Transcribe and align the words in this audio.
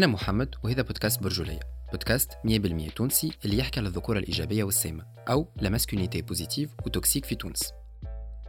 أنا 0.00 0.06
محمد 0.06 0.54
وهذا 0.62 0.82
بودكاست 0.82 1.22
برجولية. 1.22 1.60
بودكاست 1.90 2.32
100% 2.44 2.92
تونسي 2.96 3.32
اللي 3.44 3.58
يحكي 3.58 3.80
على 3.80 3.88
الذكورة 3.88 4.18
الإيجابية 4.18 4.64
والسامة 4.64 5.06
أو 5.28 5.48
la 5.56 5.68
masculinité 5.68 6.22
positive 6.22 6.70
و 6.86 6.91
toxique 6.91 7.24
في 7.24 7.34
تونس. 7.34 7.72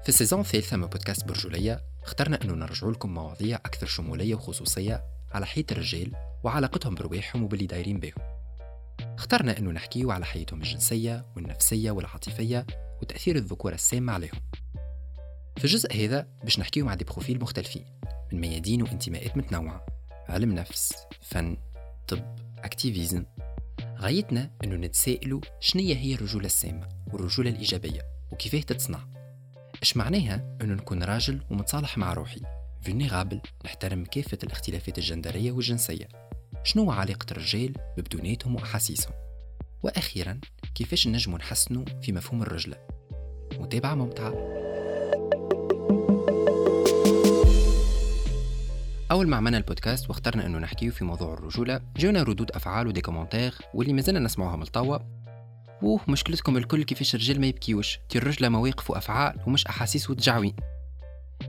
في 0.04 0.10
ال 0.10 0.14
saison 0.14 0.40
الثالثة 0.40 0.78
من 0.78 0.88
بودكاست 0.88 1.26
برجولية 1.26 1.84
اخترنا 2.04 2.40
أنه 2.44 2.54
نرجع 2.54 2.88
لكم 2.88 3.14
مواضيع 3.14 3.58
أكثر 3.58 3.88
شمولية 3.88 4.36
وخصوصية 4.36 5.04
على 5.32 5.46
حياة 5.46 5.66
الرجال 5.72 6.12
وعلاقتهم 6.44 6.96
برواحهم 6.96 7.44
وباللي 7.44 7.66
دايرين 7.66 8.00
بهم 8.00 8.14
اخترنا 9.00 9.58
أنه 9.58 9.72
نحكيو 9.72 10.12
على 10.12 10.26
حياتهم 10.26 10.62
الجنسية 10.62 11.26
والنفسية 11.36 11.92
والعاطفية 11.92 12.66
وتأثير 13.02 13.36
الذكورة 13.36 13.74
السامة 13.76 14.14
عليهم. 14.14 14.42
في 15.58 15.64
الجزء 15.64 16.06
هذا 16.06 16.28
باش 16.44 16.60
نحكيو 16.60 16.86
مع 16.86 16.94
des 16.94 17.06
profils 17.06 17.40
مختلفين 17.42 17.86
من 18.34 18.42
ميادين 18.42 18.82
وانتماءات 18.82 19.38
متنوعة. 19.38 20.01
علم 20.32 20.52
نفس 20.56 20.94
فن 21.22 21.58
طب 22.08 22.36
activisme 22.58 23.26
غايتنا 23.98 24.52
إنه 24.64 24.76
نتسائلوا 24.76 25.42
شنية 25.60 25.96
هي 25.96 26.14
الرجولة 26.14 26.46
السامة 26.46 26.90
والرجولة 27.14 27.50
الإيجابية 27.50 28.02
وكيفاه 28.32 28.60
تتصنع. 28.60 29.00
اش 29.82 29.98
معناها 29.98 30.58
إنه 30.62 30.74
نكون 30.74 31.04
راجل 31.04 31.42
ومتصالح 31.52 31.98
مع 31.98 32.14
روحي؟ 32.14 32.42
vulnérable 32.82 33.42
نحترم 33.66 34.06
كافة 34.06 34.38
الاختلافات 34.44 34.98
الجندرية 34.98 35.52
والجنسية. 35.52 36.08
شنو 36.64 36.92
علاقة 36.92 37.26
الرجال 37.32 37.74
ببدوناتهم 37.98 38.56
وأحاسيسهم؟ 38.56 39.14
وأخيرا 39.84 40.40
كيفاش 40.76 41.08
نجموا 41.08 41.38
نحسنوا 41.38 41.86
في 42.02 42.12
مفهوم 42.12 42.42
الرجلة؟ 42.42 42.78
متابعة 43.60 43.96
ممتعة. 43.96 44.34
أول 49.12 49.28
ما 49.28 49.38
عملنا 49.38 49.58
البودكاست 49.58 50.10
واخترنا 50.10 50.46
أنه 50.46 50.58
نحكيه 50.58 50.90
في 50.90 51.06
موضوع 51.06 51.34
الرجولة 51.34 51.82
جونا 51.98 52.24
ردود 52.24 52.52
أفعال 52.52 52.88
و 52.88 52.91
des 52.91 53.02
commentaires 53.02 53.56
واللي 53.74 53.94
مازلنا 53.94 54.20
نسمعوها 54.20 54.56
من 54.56 54.64
التوا 54.64 54.98
ووه 55.82 56.02
مشكلتكم 56.08 56.58
الكل 56.58 56.84
كيفاش 56.84 57.16
الرجال 57.16 57.42
ما 57.42 57.48
يبكيوش؟ 57.48 58.00
تي 58.10 58.18
الرجلة 58.18 58.50
مواقف 58.50 58.92
وأفعال 58.92 59.40
ومش 59.48 59.68
أحاسيس 59.68 60.10
وتجعوين 60.10 60.56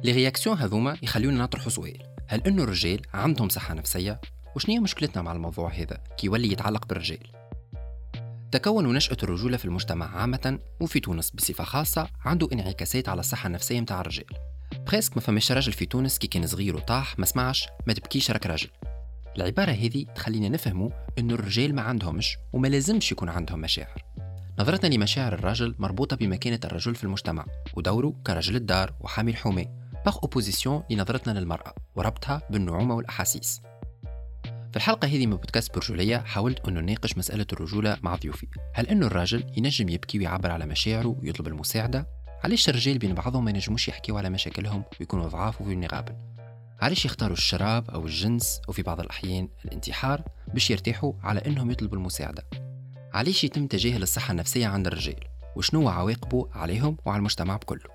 les 0.05 0.13
réactions 0.13 0.59
هذوما 0.59 0.97
يخلونا 1.03 1.43
نطرحوا 1.43 1.71
سؤال. 1.71 1.99
هل 2.27 2.41
إنه 2.47 2.63
الرجال 2.63 3.01
عندهم 3.15 3.49
صحة 3.49 3.75
نفسية؟ 3.75 4.21
وشنية 4.57 4.79
مشكلتنا 4.79 5.23
مع 5.23 5.33
الموضوع 5.33 5.73
هذا؟ 5.73 6.01
كي 6.17 6.27
يولي 6.27 6.53
يتعلق 6.53 6.87
بالرجال. 6.87 7.27
تكون 8.53 8.87
ونشأة 8.87 9.17
الرجولة 9.23 9.57
في 9.57 9.65
المجتمع 9.65 10.17
عامة 10.17 10.59
وفي 10.81 11.01
تونس 11.01 11.31
بصفة 11.31 11.65
خاصة 11.65 12.09
عنده 12.25 12.49
انعكاسات 12.53 13.09
على 13.09 13.21
الصحة 13.21 13.47
النفسية 13.47 13.81
متاع 13.81 14.01
الرجال. 14.01 14.52
Presque 14.87 15.17
ما 15.17 15.23
فماش 15.23 15.53
راجل 15.53 15.73
في 15.73 15.87
تونس 15.87 16.19
كي 16.19 16.27
كان 16.27 16.47
صغير 16.47 16.77
وطاح 16.77 17.19
ما 17.19 17.27
سمعش 17.27 17.69
ما 17.87 17.93
تبكيش 17.93 18.31
راك 18.31 18.47
راجل. 18.47 18.69
العبارة 19.37 19.71
هذه 19.71 20.05
تخلينا 20.15 20.49
نفهموا 20.49 20.91
إنه 21.19 21.35
الرجال 21.35 21.75
ما 21.75 21.83
عندهمش 21.83 22.37
وما 22.53 22.69
لازمش 22.69 23.13
يكون 23.13 23.29
عندهم 23.29 23.61
مشاعر. 23.61 24.05
نظرتنا 24.59 24.95
لمشاعر 24.95 25.33
الرجل 25.33 25.75
مربوطة 25.79 26.17
بمكانة 26.17 26.61
الرجل 26.65 26.95
في 26.95 27.05
المجتمع 27.05 27.47
ودوره 27.75 28.15
كرجل 28.27 28.57
الدار 28.57 28.95
وحامي 29.01 29.31
الحومة 29.31 29.67
par 30.05 30.19
opposition 30.23 30.83
لنظرتنا 30.91 31.39
للمرأة 31.39 31.75
وربطها 31.97 32.43
بالنعومة 32.51 32.95
والأحاسيس. 32.95 33.61
في 34.45 34.77
الحلقة 34.77 35.09
هذه 35.09 35.27
من 35.27 35.37
بودكاست 35.37 35.75
برجولية 35.75 36.17
حاولت 36.17 36.69
أنه 36.69 36.81
نناقش 36.81 37.19
مسألة 37.19 37.47
الرجولة 37.53 37.97
مع 38.03 38.15
ضيوفي. 38.15 38.47
هل 38.75 38.87
أنه 38.87 39.07
الراجل 39.07 39.45
ينجم 39.57 39.89
يبكي 39.89 40.19
ويعبر 40.19 40.51
على 40.51 40.67
مشاعره 40.67 41.17
ويطلب 41.23 41.47
المساعدة؟ 41.47 42.22
علاش 42.45 42.69
الرجال 42.69 42.99
بين 42.99 43.15
بعضهم 43.15 43.45
ما 43.45 43.51
ينجموش 43.51 43.89
يحكيوا 43.89 44.19
على 44.19 44.31
مشاكلهم 44.31 44.85
ويكونوا 45.01 45.29
ضعاف 45.29 45.61
وفولنيرابل؟ 45.61 46.13
علاش 46.81 47.05
يختاروا 47.05 47.37
الشراب 47.37 47.91
أو 47.91 48.07
الجنس 48.07 48.61
وفي 48.69 48.83
بعض 48.83 49.01
الأحيان 49.01 49.49
الانتحار 49.65 50.23
باش 50.55 50.71
يرتاحوا 50.71 51.13
على 51.23 51.41
أنهم 51.47 51.71
يطلبوا 51.71 51.97
المساعدة؟ 51.97 52.45
علاش 53.15 53.45
يتم 53.45 53.67
تجاهل 53.67 54.03
الصحة 54.03 54.33
النفسية 54.33 54.67
عند 54.67 54.87
الرجال؟ 54.87 55.25
وشنو 55.57 55.89
عواقبه 55.89 56.49
عليهم 56.53 56.97
وعلى 57.05 57.19
المجتمع 57.19 57.57
بكله؟ 57.57 57.91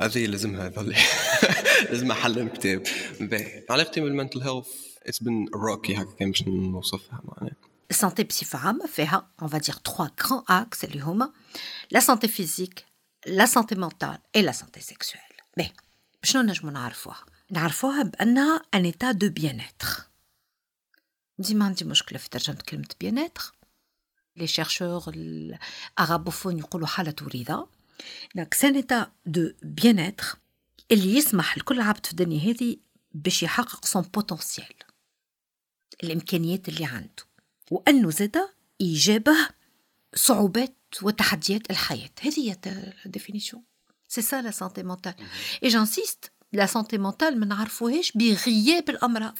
هذه 0.00 0.26
لازمها 0.26 0.66
يظل 0.66 0.94
لازمها 1.90 2.16
حل 2.16 2.48
كتاب 2.48 2.82
باهي. 3.20 3.64
علاقتي 3.70 4.00
بال 4.00 4.10
mental 4.10 4.40
health 4.42 4.68
it's 5.02 5.22
been 5.22 5.48
rocky 5.54 5.96
هكا 5.96 6.12
كان 6.18 6.30
باش 6.30 6.42
نوصفها 6.48 7.20
معناها. 7.24 7.56
ال 7.90 7.96
santé 7.96 8.24
بصفة 8.24 8.58
عامة 8.58 8.86
فيها 8.86 9.30
on 9.42 9.46
va 9.46 9.58
dire 9.58 9.78
trois 9.88 10.30
axes 10.50 10.84
اللي 10.84 11.00
هما 11.00 11.32
la 11.94 12.00
santé 12.00 12.26
physique 12.28 12.84
la 13.26 13.46
santé 13.46 13.74
mentale 13.76 14.18
et 14.36 14.42
la 14.42 14.52
santé 14.52 14.80
sexuelle. 14.80 15.42
باهي 15.56 15.72
شنو 16.22 16.42
نجمو 16.42 16.70
نعرفوها. 16.70 17.24
نعرفوها 17.50 18.02
بأنها 18.02 18.62
un 18.74 18.92
état 18.92 19.12
de 19.12 19.28
bien-être. 19.40 20.00
ديما 21.38 21.64
عندي 21.64 21.84
مشكلة 21.84 22.18
في 22.18 22.28
ترجمة 22.30 22.58
كلمة 22.68 22.88
bien-être. 23.04 23.42
les 24.36 24.46
chercheurs 24.46 25.02
arabophones 25.08 26.58
يقولوا 26.58 26.86
حالة 26.86 27.14
رضا 27.34 27.66
donc 28.34 28.54
c'est 28.54 28.74
un 28.74 29.12
état 29.26 29.50
de 29.62 29.98
bien-être 29.98 30.36
اللي 30.92 31.16
يسمح 31.16 31.58
لكل 31.58 31.80
عبد 31.80 32.06
في 32.06 32.12
الدنيا 32.12 32.52
هذه 32.52 32.76
باش 33.12 33.42
يحقق 33.42 33.84
son 33.84 34.02
potentiel 34.02 34.74
الامكانيات 36.04 36.68
اللي 36.68 36.84
عنده 36.84 37.24
وانه 37.70 38.10
زادا 38.10 38.48
يجابه 38.80 39.36
صعوبات 40.14 40.76
وتحديات 41.02 41.70
الحياة 41.70 42.10
هذه 42.20 42.50
هي 42.50 42.56
ال 43.06 43.09
définition 43.09 43.45
c'est 43.45 43.62
ça 44.08 44.42
la 44.42 44.50
santé 44.50 44.82
mentale 44.82 45.14
et 45.62 45.68
j'insiste 45.68 46.32
la 46.52 46.66
santé 46.66 46.98
mentale 46.98 47.40
ما 47.40 47.46
نعرفوهاش 47.46 48.12
بغياب 48.12 48.90
الامراض 48.90 49.38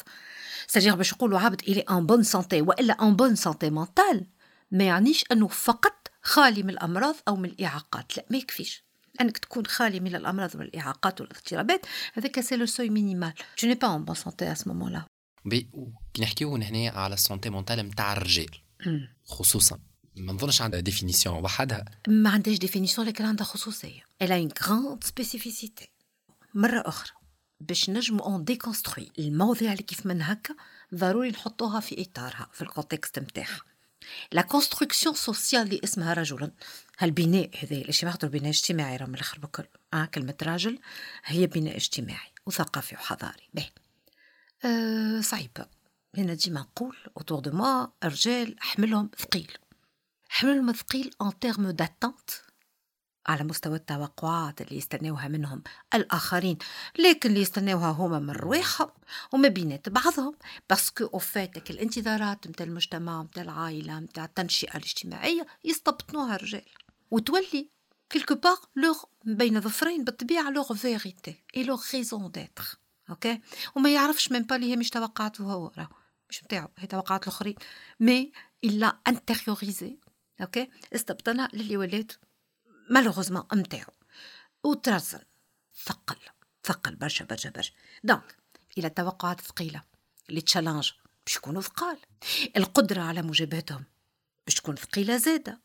c'est-à-dire 0.66 0.94
باش 0.94 1.14
نقولوا 1.14 1.38
عبد 1.38 1.60
il 1.68 1.80
est 1.80 1.96
en 1.96 2.06
bonne 2.06 2.22
santé 2.22 2.60
والا 2.60 3.02
en 3.02 3.16
bonne 3.16 3.36
santé 3.36 3.70
mentale 3.70 4.26
ما 4.70 4.84
يعنيش 4.84 5.24
انه 5.32 5.48
فقط 5.48 5.99
خالي 6.22 6.62
من 6.62 6.70
الأمراض 6.70 7.14
أو 7.28 7.36
من 7.36 7.48
الإعاقات. 7.48 8.16
لا 8.16 8.24
ما 8.30 8.36
يكفيش. 8.36 8.84
أنك 9.20 9.38
تكون 9.38 9.66
خالي 9.66 10.00
من 10.00 10.14
الأمراض 10.14 10.54
والاعاقات 10.54 11.20
والاضطرابات 11.20 11.86
هذاك 12.14 12.40
c'est 12.40 12.56
le 12.56 12.66
seuil 12.66 12.90
minimal 12.90 13.32
je 13.58 13.68
n'ai 13.68 13.74
pas 13.74 13.88
une 13.88 14.04
bonne 14.04 14.14
santé 14.14 14.52
à 14.52 14.54
ce 14.54 14.70
moment-là 14.70 15.06
كي 16.14 16.22
نحكيو 16.22 16.56
هنا 16.56 16.90
على 16.90 17.14
ال 17.14 17.20
santé 17.20 17.50
mentale 17.50 17.78
نتاع 17.78 18.12
الرجال 18.12 18.50
خصوصا. 19.24 19.78
ما 20.16 20.32
نظنش 20.32 20.62
عندها 20.62 20.80
définition 20.80 21.44
وحدها. 21.44 21.84
ما 22.08 22.30
عندهاش 22.30 22.58
définition 22.58 23.06
لكن 23.06 23.24
عندها 23.24 23.44
خصوصية. 23.44 24.02
elle 24.22 24.36
a 24.36 24.39
une 24.39 24.48
grande 24.62 25.04
spécificité 25.04 25.88
مرة 26.54 26.82
أخرى 26.86 27.12
باش 27.60 27.90
نجمو 27.90 28.24
on 28.24 28.44
déconstruit 28.44 29.10
المواضيع 29.18 29.72
اللي 29.72 29.82
كيف 29.82 30.06
من 30.06 30.22
هكا 30.22 30.54
ضروري 30.94 31.30
نحطوها 31.30 31.80
في 31.80 32.02
إطارها 32.02 32.48
في 32.52 32.62
ال 32.62 32.68
contexte 32.68 33.18
نتاعها 33.18 33.60
la 34.32 34.42
construction 34.42 35.14
sociale 35.14 35.62
اللي 35.62 35.80
اسمها 35.84 36.12
رجل 36.12 36.50
هالبناء 36.98 37.50
هذا 37.58 37.76
اللي 37.76 37.92
يعتبر 38.02 38.38
بناء 38.38 38.48
اجتماعي 38.48 38.96
راه 38.96 39.06
من 39.06 39.14
الأخر 39.14 39.38
بكل. 39.38 39.64
آه 39.94 40.04
كلمة 40.04 40.34
راجل 40.42 40.78
هي 41.24 41.46
بناء 41.46 41.76
اجتماعي 41.76 42.32
وثقافي 42.46 42.94
وحضاري. 42.94 43.48
به. 43.54 43.68
أه 44.64 45.20
صعيب. 45.20 45.66
هنا 46.18 46.34
ديما 46.34 46.60
نقول 46.60 46.96
autour 47.16 47.40
de 47.40 47.50
moi 47.50 47.86
الرجال 48.04 48.56
حملهم 48.60 49.10
ثقيل. 49.18 49.52
حملهم 50.28 50.72
ثقيل 50.72 51.10
en 51.22 51.38
termes 51.38 51.70
d'attentes 51.70 52.30
على 53.26 53.44
مستوى 53.44 53.76
التوقعات 53.76 54.60
اللي 54.60 54.76
يستناوها 54.76 55.28
منهم 55.28 55.62
الآخرين 55.94 56.58
لكن 56.98 57.28
اللي 57.28 57.40
يستناوها 57.40 57.90
هما 57.90 58.18
من 58.18 58.30
رواحهم 58.30 58.90
وما 59.32 59.48
بينات 59.48 59.88
بعضهم. 59.88 60.34
parce 60.70 60.91
que 60.91 61.04
au 61.04 61.18
fait 61.18 61.48
que 61.48 61.70
الانتظارات 61.70 62.46
متاع 62.48 62.66
المجتمع 62.66 63.22
متاع 63.22 63.42
العائلة 63.42 64.00
متاع 64.00 64.24
التنشئة 64.24 64.76
الاجتماعية 64.76 65.46
يستبطنوها 65.64 66.36
الرجال 66.36 66.64
وتولي 67.10 67.70
quelque 68.10 68.34
part 68.34 68.56
leur 68.76 69.02
بين 69.24 69.60
ظفرين 69.60 70.04
بالطبيعة 70.04 70.50
leur 70.50 70.74
vérité 70.74 71.44
et 71.56 71.64
leur 71.64 71.84
raison 71.94 72.30
d'être 72.30 72.78
ok 73.10 73.40
وما 73.76 73.94
يعرفش 73.94 74.32
من 74.32 74.42
بالي 74.42 74.72
هي 74.72 74.76
مش 74.76 74.90
توقعاته 74.90 75.44
هو 75.44 75.72
راه 75.78 75.88
مش 76.30 76.44
متاعو 76.44 76.68
هي 76.78 76.86
توقعات 76.86 77.22
الآخرين. 77.22 77.54
mais 78.00 78.32
il 78.64 78.98
a 79.08 79.16
intériorisé 79.16 79.98
ok 80.40 80.70
استبطنها 80.94 81.48
للي 81.52 81.76
ولات 81.76 82.12
مالوغوزمون 82.90 83.44
نتاعو 83.54 83.92
وترزن. 84.64 85.20
ثقل. 85.84 86.16
ثقل 86.64 86.96
برشا 86.96 87.24
برشا 87.24 87.50
برشا. 87.50 87.72
دونك 88.04 88.36
إلى 88.78 88.86
التوقعات 88.86 89.40
ثقيله 89.40 89.82
لي 90.28 90.40
تشالنج. 90.40 90.90
باش 91.26 91.36
يكونوا 91.36 91.62
ثقال. 91.62 91.98
القدرة 92.56 93.00
على 93.00 93.22
مجابهتهم 93.22 93.84
باش 94.46 94.54
تكون 94.54 94.76
ثقيلة 94.76 95.16
زادة. 95.16 95.60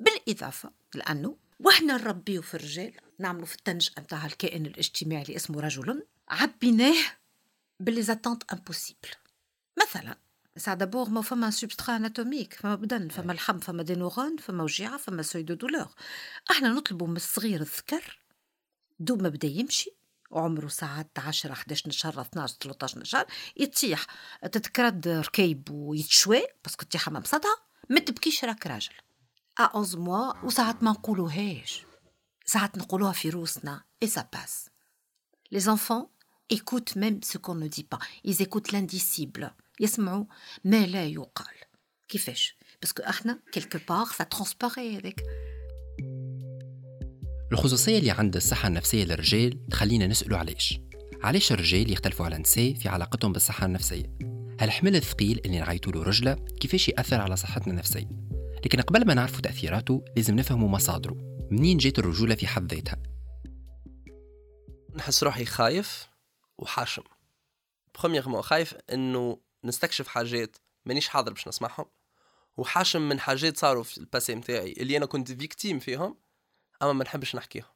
بالإضافة 0.00 0.72
لأنه 0.94 1.36
وحنا 1.60 1.96
نربيو 1.96 2.42
في 2.42 2.54
الرجال. 2.54 2.94
نعملوا 3.18 3.46
في 3.46 3.54
التنج 3.54 3.90
نتاع 3.98 4.26
الكائن 4.26 4.66
الاجتماعي 4.66 5.22
اللي 5.22 5.36
اسمه 5.36 5.60
رجل. 5.60 6.06
عبيناه 6.28 7.04
باللي 7.80 8.02
زاتونت 8.02 8.52
امبوسيبل 8.52 9.08
مثلا 9.80 10.18
سا 10.58 10.74
دابور 10.74 11.08
ما 11.08 11.22
فما 11.22 11.50
سوبسترا 11.50 11.96
اناتوميك 11.96 12.54
فما 12.54 12.74
بدن. 12.74 13.08
فما 13.08 13.32
الحم 13.32 13.58
فما 13.58 13.82
دي 13.82 13.94
نورون 13.94 14.36
فما 14.36 14.62
وجيعة 14.62 14.96
فما 14.96 15.22
سوي 15.22 15.42
دو 15.42 15.54
دولور 15.54 15.88
إحنا 16.50 16.68
نطلبوا 16.68 17.06
من 17.06 17.16
الصغير 17.16 17.60
الذكر. 17.60 18.20
dès 19.00 19.16
ma 19.16 19.28
بدأ 19.28 19.48
يمشي. 19.48 19.90
وعمره 20.30 20.68
ساعات 20.68 21.18
10 21.18 21.52
11 21.52 21.90
شهر 21.90 22.20
12 22.20 22.56
13 22.60 23.04
شهر. 23.04 23.26
يتيح 23.56 24.06
تتكرد 24.42 25.08
ركيب 25.08 25.70
ويتشوي 25.70 26.42
parce 26.64 26.78
que 26.78 26.86
طيح 26.86 27.08
ما 27.08 27.20
بسطها 27.20 27.56
ما 27.90 28.00
تبكيش 28.00 28.44
راك 28.44 28.66
راجل. 28.66 28.94
à 29.58 29.62
11 29.62 29.98
mois 29.98 30.44
وساعات 30.44 30.82
ما 30.82 30.90
نقولوهاش. 30.90 31.82
ساعات 32.46 32.78
نقولوها 32.78 33.12
في 33.12 33.30
روسنا. 33.30 33.84
et 34.02 34.08
ça 34.08 34.28
passe 34.32 34.70
les 35.52 35.60
enfants 35.60 36.06
écoutent 36.52 36.96
même 36.96 37.18
ce 37.22 37.38
qu'on 37.38 37.54
ne 37.54 37.68
dit 37.68 37.84
pas. 37.84 37.98
Ils 38.24 38.42
écoutent 38.42 38.72
l'indicible. 38.72 39.54
يسمعوا 39.80 40.24
ما 40.64 40.86
لا 40.86 41.04
يقال. 41.04 41.54
كيفاش؟ 42.08 42.56
parce 42.82 42.94
que 42.94 43.02
إحنا 43.02 43.40
quelque 43.52 43.78
part 43.88 44.06
ça 44.06 44.24
transparaît 44.24 44.96
هذاك 44.96 45.22
الخصوصية 47.52 47.98
اللي 47.98 48.10
عند 48.10 48.36
الصحة 48.36 48.68
النفسية 48.68 49.04
للرجال 49.04 49.66
تخلينا 49.68 50.06
نسألوا 50.06 50.38
علاش؟ 50.38 50.80
علاش 51.22 51.52
الرجال 51.52 51.92
يختلفوا 51.92 52.26
على 52.26 52.36
النساء 52.36 52.74
في 52.74 52.88
علاقتهم 52.88 53.32
بالصحة 53.32 53.66
النفسية؟ 53.66 54.18
هالحمل 54.60 54.96
الثقيل 54.96 55.40
اللي 55.44 55.58
نعيطوا 55.58 55.92
له 55.92 56.02
رجولة 56.02 56.34
كيفاش 56.34 56.88
يأثر 56.88 57.20
على 57.20 57.36
صحتنا 57.36 57.72
النفسية؟ 57.72 58.08
لكن 58.64 58.80
قبل 58.80 59.06
ما 59.06 59.14
نعرفوا 59.14 59.40
تأثيراته 59.40 60.04
لازم 60.16 60.36
نفهموا 60.36 60.68
مصادره. 60.68 61.16
منين 61.50 61.78
جات 61.78 61.98
الرجولة 61.98 62.34
في 62.34 62.46
حد 62.46 62.74
ذاتها؟ 62.74 63.02
نحس 64.94 65.22
روحي 65.22 65.44
خايف 65.44 66.08
وحاشم. 66.58 67.02
premièrement 67.94 68.42
خايف 68.42 68.74
إنه 68.92 69.38
نستكشف 69.68 70.08
حاجات 70.08 70.56
مانيش 70.84 71.08
حاضر 71.08 71.32
باش 71.32 71.48
نسمعهم 71.48 71.86
وحاشم 72.56 73.08
من 73.08 73.20
حاجات 73.20 73.56
صاروا 73.56 73.82
في 73.82 73.98
ال 73.98 74.04
passé 74.04 74.34
متاعي 74.34 74.72
اللي 74.72 74.96
أنا 74.96 75.06
كنت 75.06 75.32
victime 75.32 75.78
فيهم 75.78 76.16
أما 76.82 76.92
ما 76.92 77.04
نحبش 77.04 77.36
نحكيهم. 77.36 77.66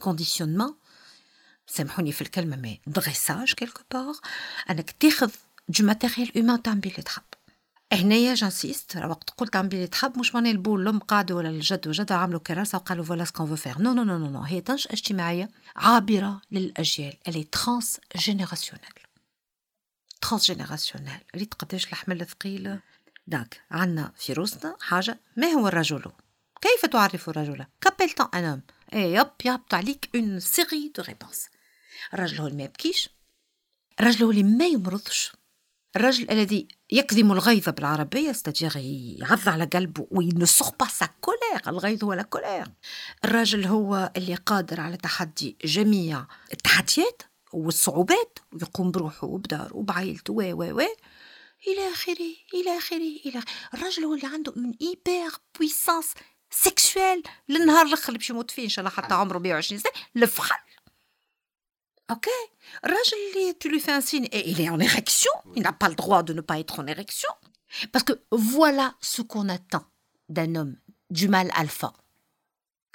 conditionnement 0.00 0.74
سامحوني 1.66 2.12
في 2.12 2.22
الكلمة 2.22 2.56
mais 2.56 2.80
dressage 2.86 3.52
quelque 3.52 3.82
part 3.90 4.14
انك 4.70 4.90
تاخذ 4.90 5.30
du 5.68 5.86
matériel 5.86 6.38
humain 6.38 6.62
تعمل 6.62 6.82
اللي 6.84 7.02
تحب. 7.02 7.22
هنايا 7.92 8.34
j'insiste 8.34 8.96
وقت 8.96 9.30
قلت 9.30 9.52
تعمل 9.52 9.74
اللي 9.74 9.86
تحب 9.86 10.18
مش 10.18 10.34
معناه 10.34 10.50
البول 10.50 10.82
الام 10.82 10.98
قعدوا 10.98 11.38
ولا 11.38 11.48
الجد 11.48 11.88
وجدة 11.88 12.14
عملوا 12.14 12.40
كراسة 12.40 12.78
وقالوا 12.78 13.04
voilà 13.04 13.24
ce 13.24 13.30
qu'on 13.30 13.46
veut 13.46 13.56
faire 13.56 13.78
non 13.78 13.92
non 13.92 14.04
non 14.04 14.18
non 14.18 14.40
هي 14.40 14.60
تنشأة 14.60 14.92
اجتماعية 14.92 15.48
عابرة 15.76 16.40
للأجيال. 16.50 17.16
اللي 17.28 17.44
transgénérationnel 17.44 19.05
transgénérationnel 20.28 21.20
ريت 21.36 21.54
قداش 21.54 21.86
الحمل 21.86 22.20
الثقيل 22.20 22.78
داك 23.26 23.60
عندنا 23.70 24.12
في 24.16 24.32
روسنا 24.32 24.76
حاجة 24.80 25.20
ما 25.36 25.46
هو 25.46 25.68
الرجل؟ 25.68 26.02
كيف 26.60 26.90
تعرف 26.90 27.28
الرجل؟ 27.28 27.66
qu'appelle-t-on 27.80 28.28
un 28.34 28.44
homme. 28.44 28.62
اي 28.94 29.12
يب 29.12 29.30
يهبط 29.44 29.74
عليك 29.74 30.10
une 30.14 30.40
série 30.40 30.92
de 30.96 31.02
réponses 31.02 31.48
الرجل 32.14 32.40
هو 32.40 32.46
اللي 32.46 32.56
ما 32.56 32.64
يبكيش 32.64 33.08
الرجل 34.00 34.24
هو 34.24 34.30
اللي 34.30 34.42
ما 34.42 34.66
يمرضش. 34.66 35.32
الرجل 35.96 36.30
الذي 36.30 36.68
يكظم 36.92 37.32
الغيظ 37.32 37.68
بالعربية 37.68 38.32
c'est-à-dire 38.32 38.76
يعض 38.76 39.48
على 39.48 39.64
قلبه 39.64 40.06
وينسخ 40.10 40.70
pas 40.70 40.86
sa 40.86 41.08
colère 41.20 41.62
الغيظ 41.68 42.04
هو 42.04 42.12
la 42.12 42.22
colère 42.22 42.66
الرجل 43.24 43.66
هو 43.66 44.12
اللي 44.16 44.34
قادر 44.34 44.80
على 44.80 44.96
تحدي 44.96 45.56
جميع 45.64 46.26
التحديات. 46.52 47.22
والصعوبات 47.52 48.38
ويقوم 48.52 48.90
بروحه 48.90 49.26
وبداره 49.26 49.76
وبعائلته 49.76 50.32
و 50.32 50.40
و 50.42 50.80
و 50.80 50.86
إلى 51.66 51.92
آخره 51.92 52.34
إلى 52.54 52.78
آخره 52.78 53.16
إلى 53.26 53.42
الرجل 53.74 54.04
هو 54.04 54.14
اللي 54.14 54.26
عنده 54.26 54.52
من 54.56 54.74
hyperpuissance 54.80 56.14
sexuelle 56.50 57.22
للنهار 57.48 57.86
الأخر 57.86 58.08
اللي 58.08 58.18
باش 58.18 58.30
يموت 58.30 58.50
فيه 58.50 58.64
إن 58.64 58.68
شاء 58.68 58.84
الله 58.84 58.96
حتى 58.96 59.14
عمره 59.14 59.38
120 59.38 59.80
سنة 59.80 59.92
الفحل 60.16 60.66
Ok. 62.08 62.28
رجلي, 62.84 63.58
tu 63.58 63.68
lui 63.68 63.80
fais 63.80 63.90
un 63.90 64.00
signe 64.00 64.28
et 64.30 64.48
il 64.50 64.60
est 64.60 64.68
en 64.68 64.78
érection. 64.78 65.32
Il 65.56 65.62
n'a 65.62 65.72
pas 65.72 65.88
le 65.88 65.96
droit 65.96 66.22
de 66.22 66.32
ne 66.32 66.40
pas 66.40 66.60
être 66.60 66.78
en 66.78 66.86
érection. 66.86 67.30
Parce 67.92 68.04
que 68.04 68.14
voilà 68.30 68.94
ce 69.00 69.22
qu'on 69.22 69.48
attend 69.48 69.84
d'un 70.28 70.54
homme 70.54 70.76
du 71.10 71.28
mâle 71.28 71.50
alpha. 71.54 71.92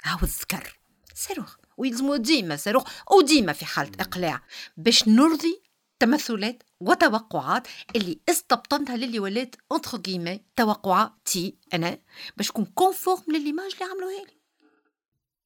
هاو 0.04 0.18
الذكر 0.22 0.78
صاروخ 1.14 1.56
ويلزمو 1.76 2.16
ديما 2.16 2.56
صاروخ 2.56 3.12
وديما 3.12 3.52
في 3.52 3.64
حالة 3.64 3.92
إقلاع. 4.00 4.42
باش 4.76 5.08
نرضي 5.08 5.62
تمثلات 5.98 6.62
وتوقعات 6.80 7.68
اللي 7.96 8.18
استبطنتها 8.28 8.96
للي 8.96 9.18
ولات 9.18 9.56
entre 9.72 9.98
guillemets 9.98 10.40
توقعاتي 10.56 11.56
أنا 11.74 11.98
باش 12.36 12.50
نكون 12.50 12.64
conforme 12.64 13.22
ل 13.28 13.33
l'image 13.33 13.72
اللي 13.72 13.84
عملوها 13.84 14.24
لي. 14.24 14.42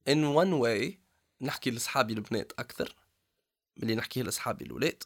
In 0.09 0.37
one 0.45 0.63
way 0.63 0.95
نحكي 1.41 1.71
لاصحابي 1.71 2.13
البنات 2.13 2.53
أكثر 2.59 2.97
ملي 3.77 3.95
نحكيه 3.95 4.23
لاصحابي 4.23 4.65
الولاد. 4.65 5.03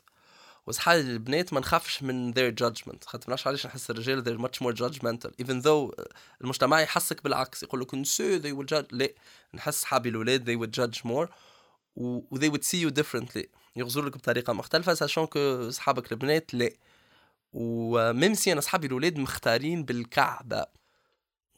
وصحابي 0.70 1.00
البنات 1.00 1.52
ما 1.52 1.60
نخافش 1.60 2.02
من 2.02 2.32
their 2.34 2.54
judgment. 2.62 3.04
خاطر 3.06 3.30
ما 3.30 3.36
علاش 3.46 3.66
نحس 3.66 3.90
الرجال 3.90 4.24
they're 4.24 4.40
much 4.40 4.62
more 4.62 4.72
judgmental. 4.72 5.30
Even 5.42 5.62
though 5.62 6.04
المجتمع 6.40 6.80
يحسك 6.80 7.24
بالعكس 7.24 7.62
يقول 7.62 7.80
لك 7.80 7.94
نسا 7.94 8.40
they 8.40 8.54
will 8.56 8.68
judge. 8.74 8.86
لا 8.90 9.08
نحس 9.54 9.80
صحابي 9.80 10.08
الولاد 10.08 10.44
they 10.44 10.62
would 10.62 10.82
judge 10.82 10.98
more 10.98 11.28
و 11.96 12.38
they 12.38 12.50
would 12.50 12.64
see 12.64 12.86
you 12.86 13.02
differently. 13.02 13.46
يغزر 13.76 14.04
لك 14.04 14.16
بطريقة 14.16 14.52
مختلفة 14.52 14.94
sachant 14.94 15.26
que 15.26 15.70
صحابك 15.70 16.12
البنات 16.12 16.54
لا. 16.54 16.70
و 17.52 17.69
même 17.69 18.34
si 18.34 18.52
أنا 18.52 18.60
صحابي 18.60 18.86
الولاد 18.86 19.18
مختارين 19.18 19.84
بالكعبة 19.84 20.66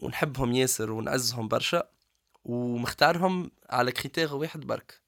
ونحبهم 0.01 0.53
ياسر 0.53 0.93
ونعزهم 0.93 1.49
برشا 1.49 1.89
ومختارهم 2.45 3.51
على 3.71 3.93
critère 3.93 4.35
واحد 4.35 4.61
برك. 4.61 5.01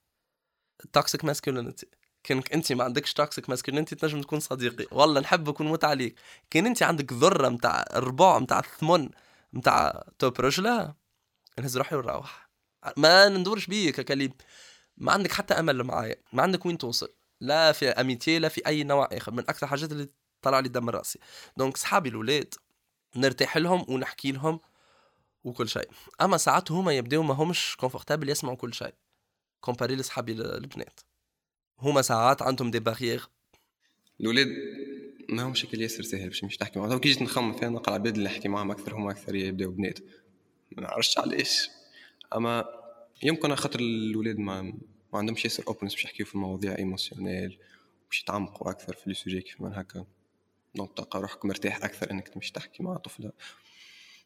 toxic 0.93 1.25
masculinity 1.25 1.87
كانك 2.25 2.53
انت 2.53 2.73
ما 2.73 2.85
عندكش 2.85 3.13
toxic 3.13 3.51
masculinity 3.51 3.97
تنجم 3.97 4.21
تكون 4.21 4.41
صديقي. 4.41 4.87
والله 4.91 5.21
نحبك 5.21 5.61
ونموت 5.61 5.85
عليك. 5.85 6.17
كان 6.51 6.67
انت 6.67 6.83
عندك 6.83 7.13
ذرة 7.13 7.49
متاع 7.49 7.85
الربع 7.95 8.39
متاع 8.39 8.59
الثمن 8.59 9.09
متاع 9.53 10.05
توب 10.19 10.41
رجله 10.41 10.95
نهز 11.59 11.77
روحي 11.77 11.97
ونروح 11.97 12.49
ما 12.97 13.29
ندورش 13.29 13.67
بيك 13.67 14.01
كليب. 14.01 14.33
ما 14.97 15.13
عندك 15.13 15.33
حتى 15.33 15.55
أمل 15.55 15.83
معايا. 15.83 16.17
ما 16.33 16.43
عندك 16.43 16.67
وين 16.67 16.79
توصل. 16.79 17.15
لا 17.41 17.73
في 17.73 17.89
amitié 17.89 18.39
لا 18.39 18.49
في 18.49 18.67
أي 18.67 18.85
نوع 18.85 19.09
آخر. 19.13 19.33
من 19.33 19.41
أكثر 19.41 19.67
حاجات 19.67 19.93
اللي 19.93 20.09
طلع 20.43 20.61
لي 20.61 20.69
دم 20.69 20.91
رأسي. 20.91 21.19
donc 21.57 21.77
صحابي 21.77 22.09
الاولاد 22.09 22.55
نرتاح 23.17 23.57
لهم 23.57 23.85
ونحكي 23.89 24.33
لهم 24.33 24.61
وكل 25.45 25.69
شيء. 25.69 25.89
أما 26.21 26.37
ساعات 26.37 26.73
هما 26.73 26.93
يبداو 26.93 27.23
ما 27.23 27.35
همش 27.35 27.77
confortables 27.77 28.29
يسمعوا 28.29 28.57
كل 28.57 28.75
شيء. 28.75 28.95
comparé 29.61 29.97
لصحابي 29.97 30.33
البنات. 30.33 31.01
هما 31.85 32.03
ساعات 32.03 32.43
عندهم 32.43 32.71
des 32.71 32.81
barrières 32.81 33.29
الاولاد 34.21 34.49
ما 35.29 35.43
هم 35.43 35.55
شكل 35.55 35.81
ياسر 35.83 36.03
سهل 36.03 36.29
باش 36.29 36.45
مش 36.45 36.57
تحكي 36.57 36.79
معاهم 36.79 36.99
كي 36.99 37.09
جيت 37.09 37.23
نخمم 37.23 37.53
فيها 37.53 37.69
نلقى 37.69 37.89
العباد 37.89 38.17
اللي 38.17 38.29
نحكي 38.29 38.49
معاهم 38.49 38.71
أكثر 38.71 38.95
هما 38.95 39.11
أكثر 39.11 39.35
يبداو 39.35 39.71
بنات. 39.71 39.99
ما 40.73 40.83
نعرفش 40.83 41.19
علاش. 41.19 41.71
أما 42.37 42.65
يمكن 43.23 43.55
خاطر 43.55 43.81
الاولاد 43.81 44.39
ما 44.39 44.63
ما 45.13 45.19
عندهمش 45.19 45.45
ياسر 45.45 45.65
openness 45.69 45.95
باش 45.95 46.05
يحكيو 46.05 46.27
في 46.27 46.35
المواضيع 46.35 46.79
émotionnels 46.79 47.59
باش 48.11 48.21
يتعمقوا 48.21 48.71
أكثر 48.71 48.95
في 48.95 49.03
les 49.07 49.15
sujets 49.15 49.41
كيف 49.41 49.61
ما 49.61 49.81
هكا. 49.81 50.05
donc 50.75 50.93
تلقى 50.97 51.21
روحك 51.21 51.45
مرتاح 51.45 51.85
أكثر 51.85 52.11
إنك 52.11 52.29
تمشي 52.29 52.53
تحكي 52.53 52.83
مع 52.83 52.97
طفلة. 52.97 53.33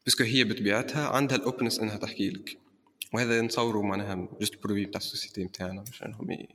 parce 0.04 0.17
que 0.17 0.24
هي 0.24 0.44
بطبيعتها 0.44 1.08
عندها 1.08 1.36
ال 1.36 1.41
openness 1.41 1.78
إنها 1.78 1.96
تحكي 1.96 2.30
لك. 2.30 2.58
وهذا 3.12 3.42
نصوروا 3.42 3.82
معناها 3.82 4.28
juste 4.40 4.62
produit 4.62 4.86
بتاع 4.86 4.98
ال 4.98 5.04
société 5.04 5.44
نتاعنا 5.44 5.82
باش 5.82 6.02
إنهم. 6.02 6.46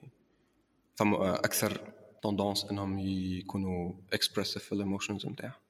فما 0.95 1.35
أكثر 1.35 1.93
tendance 2.24 2.65
إنهم 2.65 3.00
يكونوا 3.00 3.93
expressifs 4.13 4.63
في 4.63 4.71
ال 4.72 4.77
emotions 4.77 5.25
نتاعهم 5.25 5.63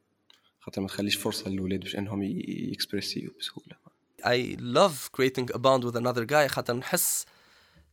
خاطر 0.59 0.81
ما 0.81 0.87
تخليش 0.87 1.15
فرصة 1.15 1.49
للاولاد 1.49 1.79
باش 1.79 1.95
إنهم 1.95 2.23
يكسبرسيو 2.23 3.31
بسهولة. 3.39 3.75
I 4.23 4.55
love 4.59 5.11
creating 5.11 5.49
a 5.53 5.57
bond 5.57 5.83
with 5.83 5.95
another 5.95 6.25
guy 6.25 6.47
خاطر 6.47 6.73
نحس 6.73 7.25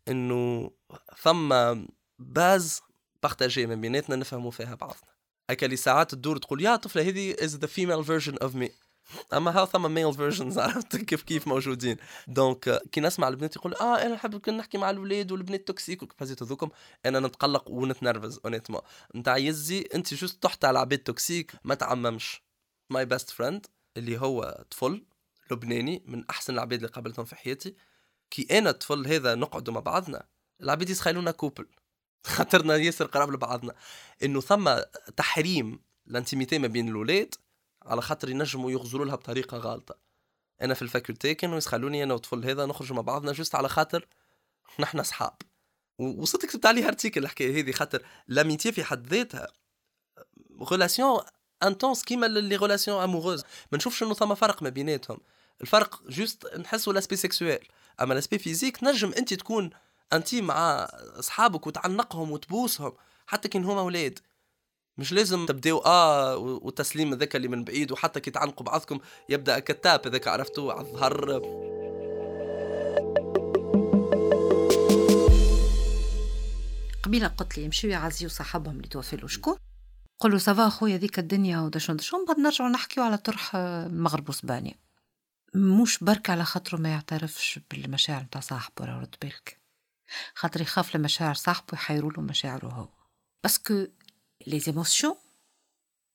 إنه 0.08 0.70
ثم 1.22 1.54
base 2.18 2.80
partagée 3.22 3.66
من 3.66 3.80
بيناتنا 3.80 4.16
نفهموا 4.16 4.50
فيها 4.50 4.74
بعضنا. 4.74 5.10
هكا 5.50 5.66
اللي 5.66 5.76
ساعات 5.76 6.10
تدور 6.10 6.36
تقول 6.36 6.62
يا 6.62 6.76
طفلة 6.76 7.02
هذه 7.02 7.34
is 7.34 7.50
the 7.50 7.68
female 7.68 8.04
version 8.06 8.46
of 8.46 8.54
me. 8.54 8.70
أما 9.32 9.50
هاو 9.50 9.66
ثم 9.66 9.94
male 9.94 10.14
versions 10.14 10.58
عرفت 10.58 10.96
كيف 10.96 11.22
كيف 11.22 11.46
موجودين. 11.48 11.96
donc 12.28 12.82
كي 12.92 13.00
نسمع 13.00 13.28
البنات 13.28 13.56
يقول 13.56 13.74
آه 13.74 14.02
أنا 14.02 14.14
نحب 14.14 14.50
نحكي 14.50 14.78
مع 14.78 14.90
الاولاد 14.90 15.32
والبنات 15.32 15.68
toxic 15.68 16.02
وكيف 16.02 16.42
ذوكم 16.42 16.70
أنا 17.06 17.20
نتقلق 17.20 17.70
ونتنرفز 17.70 18.40
honnêtement 18.44 18.80
نتاع 19.16 19.36
يزي 19.36 19.88
أنت 19.94 20.14
juste 20.14 20.42
طحت 20.42 20.64
على 20.64 20.78
عباد 20.78 20.98
toxic 20.98 21.52
ما 21.64 21.74
تعممش. 21.74 22.42
my 22.90 23.06
best 23.06 23.30
friend 23.30 23.66
اللي 23.96 24.20
هو 24.20 24.64
طفل 24.70 25.04
لبناني 25.50 26.02
من 26.06 26.24
أحسن 26.30 26.54
العباد 26.54 26.78
اللي 26.78 26.88
قابلتهم 26.88 27.24
في 27.24 27.36
حياتي. 27.36 27.74
كي 28.30 28.58
أنا 28.58 28.70
الطفل 28.70 29.06
هذا 29.06 29.34
نقعدوا 29.34 29.74
مع 29.74 29.80
بعضنا. 29.80 30.26
العباد 30.60 30.90
يسخيلونا 30.90 31.30
couple 31.30 31.66
خاطرنا 32.26 32.76
ياسر 32.76 33.06
قراب 33.06 33.30
لبعضنا. 33.30 33.74
إنه 34.22 34.40
ثم 34.40 34.70
تحريم 35.16 35.80
ال 36.08 36.14
intimité 36.14 36.58
ما 36.58 36.66
بين 36.66 36.88
الاولاد 36.88 37.34
على 37.82 38.02
خاطر 38.02 38.30
ينجموا 38.30 38.70
يغزروا 38.70 39.06
لها 39.06 39.14
بطريقة 39.14 39.58
غالطه 39.58 40.10
أنا 40.62 40.74
في 40.74 40.82
ال 40.82 40.89
faculté 40.89 41.34
كانوا 41.34 41.56
يسخلوني 41.56 42.02
أنا 42.02 42.14
والطفل 42.14 42.44
هذا 42.44 42.66
نخرج 42.66 42.92
مع 42.92 43.00
بعضنا 43.00 43.32
juste 43.32 43.54
على 43.54 43.68
خاطر 43.68 44.06
نحن 44.80 44.98
أصحاب. 44.98 45.34
وصدق 45.98 46.46
كتبت 46.46 46.66
عليها 46.66 46.88
article 46.88 47.22
الحكاية 47.24 47.62
هذه 47.62 47.72
خاطر 47.72 48.02
l'amitié 48.28 48.72
في 48.72 48.84
حد 48.84 49.06
ذاتها. 49.06 49.46
relation 50.72 51.20
intense 51.62 52.04
كيما 52.04 52.26
les 52.26 52.56
relations 52.56 53.02
amoureuses 53.02 53.44
ما 53.72 53.78
نشوفش 53.78 54.02
إنه 54.02 54.14
ثم 54.14 54.34
فرق 54.34 54.62
ما 54.62 54.68
بيناتهم. 54.68 55.20
الفرق 55.60 56.02
juste 56.08 56.56
نحسوا 56.56 56.92
l'aspect 56.92 57.16
sexuel 57.16 57.68
أما 58.00 58.14
l'aspect 58.14 58.38
physique 58.38 58.84
نجم 58.84 59.12
أنت 59.12 59.34
تكون 59.34 59.70
انتي 60.12 60.42
مع 60.42 60.88
أصحابك 61.18 61.66
وتعنقهم 61.66 62.30
وتبوسهم. 62.30 62.92
حتى 63.26 63.48
كان 63.48 63.64
هما 63.64 63.80
أولاد. 63.80 64.18
مش 65.00 65.12
لازم 65.12 65.46
تبداو 65.46 65.78
آه 65.78 66.36
والتسليم 66.36 67.12
هذاك 67.12 67.36
اللي 67.36 67.48
من 67.48 67.64
بعيد 67.64 67.92
وحتى 67.92 68.20
كي 68.20 68.30
تعلقوا 68.30 68.66
بعضكم 68.66 69.00
يبدأ 69.28 69.58
كتاب 69.58 70.06
هذاك 70.06 70.28
عرفتوا 70.28 70.72
على 70.72 70.80
الظهر. 70.80 71.40
قبيلة 77.02 77.28
قلت 77.28 77.58
لي 77.58 77.64
يمشيو 77.64 77.90
يعزيو 77.90 78.28
صاحبهم 78.28 78.76
اللي 78.76 78.88
توفي 78.88 79.16
له. 79.16 79.28
شكون؟ 79.28 79.56
قولوا 80.20 80.38
سافا 80.38 80.68
خويا 80.68 80.96
ذيك 80.96 81.18
الدنيا 81.18 81.60
ودشون 81.60 81.96
دشون 81.96 82.24
بعد 82.26 82.38
نرجعوا 82.38 82.70
نحكيو 82.70 83.04
على 83.04 83.18
طرح 83.18 83.56
المغرب 83.56 84.28
وإسبانيا؟ 84.28 84.74
مش 85.54 85.98
برك 86.04 86.30
على 86.30 86.44
خاطره 86.44 86.78
ما 86.78 86.88
يعترفش 86.88 87.60
بالمشاعر 87.70 88.22
نتاع 88.22 88.40
صاحبه 88.40 88.84
راه 88.84 89.00
رد 89.00 89.14
بالك. 89.22 89.60
خاطر 90.34 90.60
يخاف 90.60 90.96
لمشاعر 90.96 91.34
صاحبه 91.34 91.68
يحيروا 91.72 92.12
له 92.12 92.22
مشاعره 92.22 92.66
هو. 92.66 92.88
باسكو 93.44 93.86
لي 94.46 94.60
زيموسيون 94.60 95.14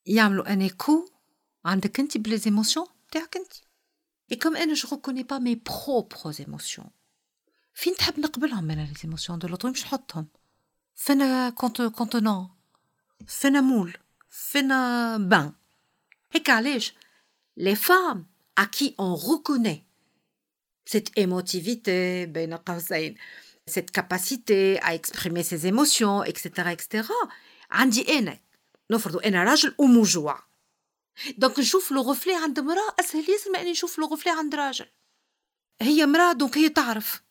يعملوا 0.05 0.53
ان 0.53 0.61
ايكو 0.61 1.09
عندك 1.65 1.99
انت 1.99 2.17
بلي 2.17 2.37
زيموسيون 2.37 2.87
تاعك 3.11 3.37
انت 3.37 3.53
اي 4.31 4.37
كوم 4.37 4.55
أنا 4.55 4.73
جو 4.73 4.89
ريكوني 4.91 5.23
با 5.23 5.37
مي 5.39 5.55
بروبر 5.55 6.31
زيموسيون 6.31 6.87
فين 7.73 7.95
تحب 7.95 8.19
نقبلهم 8.19 8.71
أنا 8.71 8.81
لي 8.81 8.93
زيموسيون 9.01 9.39
دو 9.39 9.47
لوطو 9.47 9.69
مش 9.69 9.83
نحطهم 9.83 10.27
فينا 10.95 11.49
كونت 11.49 11.81
كونتونون 11.81 12.49
فينا 13.27 13.61
مول 13.61 13.97
فينا 14.29 15.17
بان 15.17 15.53
هيك 16.31 16.49
علاش 16.49 16.93
لي 17.57 17.75
فام 17.75 18.35
à 18.55 18.65
qui 18.65 18.95
on 18.97 19.15
reconnaît 19.15 19.83
cette 20.85 21.11
émotivité, 21.17 22.25
بين 22.25 22.53
قوسين 22.53 23.15
cette 23.67 23.89
capacité 23.89 24.79
à 24.81 24.93
exprimer 24.93 25.41
ses 25.41 25.65
émotions, 25.65 26.23
etc., 26.23 26.69
etc. 26.71 27.09
عندي 27.75 28.19
أنا 28.19 28.39
نفرضوا 28.91 29.27
أنا 29.27 29.43
راجل 29.43 29.75
وموجوع 29.77 30.43
donc 31.37 31.59
نشوف 31.59 31.91
le 31.91 32.01
reflet 32.01 32.35
عند 32.35 32.59
مرأة 32.59 32.95
أسهل 32.99 33.29
ياسر 33.29 33.51
ما 33.51 33.61
أني 33.61 33.71
نشوف 33.71 33.99
le 33.99 34.05
reflet 34.05 34.31
عند 34.31 34.55
راجل. 34.55 34.85
هي 35.81 36.05
مرأة 36.05 36.33
donc 36.33 36.57
هي 36.57 36.69
تعرف. 36.69 37.23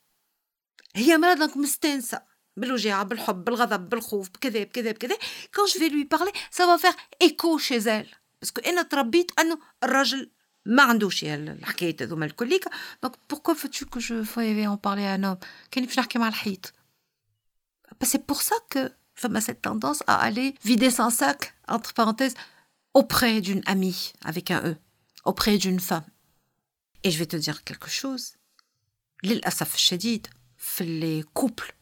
هي 0.96 1.18
مرأة 1.18 1.34
donc 1.34 1.56
مستانسة. 1.56 2.22
بالوجاعة 2.56 3.02
بالحب 3.02 3.44
بالغضب 3.44 3.88
بالخوف 3.88 4.30
بكذا 4.30 4.62
بكذا 4.62 4.92
بكذا. 4.92 5.16
quand 5.54 5.64
je 5.64 5.78
vais 5.78 5.88
lui 5.88 6.04
parler 6.04 6.32
ça 6.50 6.66
va 6.66 6.76
faire 6.76 7.58
écho 7.58 7.80
chez 7.80 7.94
elle 7.94 8.08
parce 8.40 8.53
que 8.53 8.60
أنا 8.60 8.82
تربيت 8.82 9.40
أنه 9.40 9.58
الراجل 9.82 10.30
ما 10.66 10.82
عندوش 10.82 11.24
الحكايات 11.24 12.02
هذوما 12.02 12.26
الكليكا 12.26 12.70
دونك 13.02 13.16
بوركوا 13.30 13.54
فوتو 13.54 13.86
كو 13.86 13.98
جو 13.98 14.24
فايفي 14.24 14.66
اون 14.66 14.76
بارلي 14.84 15.14
ان 15.14 15.38
كاني 15.70 15.86
باش 15.86 15.98
نحكي 15.98 16.18
مع 16.18 16.28
الحيط. 16.28 16.72
بس 18.00 18.08
سي 18.12 18.18
بور 18.18 18.36
سا 18.36 18.56
كو 18.72 18.88
فما 19.15 19.39
cette 19.39 19.61
tendance 19.61 20.03
à 20.07 20.15
aller 20.15 20.55
vider 20.63 20.89
son 20.89 21.09
sac, 21.09 21.53
entre 21.67 21.93
parenthèses, 21.93 22.35
auprès 22.93 23.41
d'une 23.41 23.61
amie, 23.65 24.13
avec 24.23 24.51
un 24.51 24.61
E, 24.65 24.75
auprès 25.25 25.57
d'une 25.57 25.79
femme. 25.79 26.05
Et 27.03 27.11
je 27.11 27.17
vais 27.19 27.25
te 27.25 27.37
dire 27.37 27.63
quelque 27.63 27.89
chose. 27.89 28.35
للأسف 29.23 29.75
الشديد 29.75 30.27
في 30.57 30.83
les 30.83 31.41
couples 31.41 31.73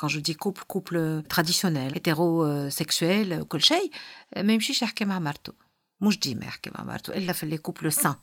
quand 0.00 0.08
je 0.08 0.18
dis 0.18 0.34
couple 0.34 0.64
couple 0.68 1.22
traditionnel 1.28 1.96
hétérosexuel 1.96 3.42
كل 3.48 3.62
شيء 3.62 3.90
ما 4.36 4.52
يمشيش 4.52 4.82
يحكي 4.82 5.04
مع 5.04 5.18
مرته 5.18 5.52
مش 6.00 6.18
ديما 6.18 6.44
يحكي 6.44 6.70
مع 6.74 6.84
مرته 6.84 7.16
الا 7.16 7.32
في 7.32 7.46
لي 7.46 7.58
كوبل 7.58 7.92
سان 7.92 8.14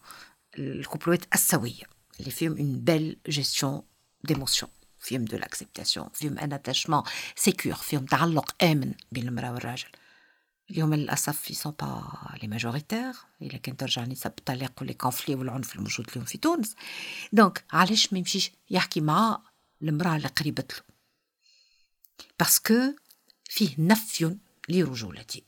الكوبلوات 0.57 1.33
السويه 1.33 1.83
اللي 2.19 2.31
فيهم 2.31 2.57
اون 2.57 2.79
بيل 2.79 3.19
جيستيون 3.29 3.81
ديموسيون 4.23 4.71
فيهم 4.98 5.24
de 5.24 5.36
l'acceptation 5.36 6.08
فيهم 6.12 6.38
un 6.38 6.52
attachement 6.52 7.02
sécure 7.36 7.74
فيهم 7.74 8.04
تعلق 8.04 8.64
آمن 8.64 8.94
بين 9.12 9.28
المرأة 9.28 9.52
والراجل. 9.52 9.88
اليوم 10.70 10.94
للأسف 10.94 11.56
sont 11.56 11.72
pas 11.72 12.12
les 12.42 12.48
majoritaires 12.48 13.12
إلا 13.42 13.58
كان 13.58 13.76
ترجع 13.76 14.04
نسب 14.04 14.32
الطلاق 14.38 14.72
و 14.80 14.84
les 14.84 14.94
conflits 14.94 15.34
والعنف 15.34 15.76
الموجود 15.76 16.08
اليوم 16.10 16.24
في 16.24 16.38
تونس. 16.38 16.74
donc 17.32 17.64
علاش 17.72 18.12
ما 18.12 18.18
يمشيش 18.18 18.50
يحكي 18.70 19.00
مع 19.00 19.42
المرأة 19.82 20.16
اللي 20.16 20.28
قريبت 20.28 20.74
له؟ 20.74 20.80
باسكو 22.38 22.74
فيه 23.44 23.74
نفي 23.78 24.36
لرجولتي 24.68 25.44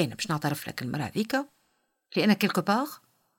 أنا 0.00 0.14
باش 0.14 0.30
نعترف 0.30 0.68
لك 0.68 0.82
المرأة 0.82 1.04
هذيك 1.04 1.36
لأن 2.16 2.32
كيلكو 2.32 2.60
باغ 2.60 2.90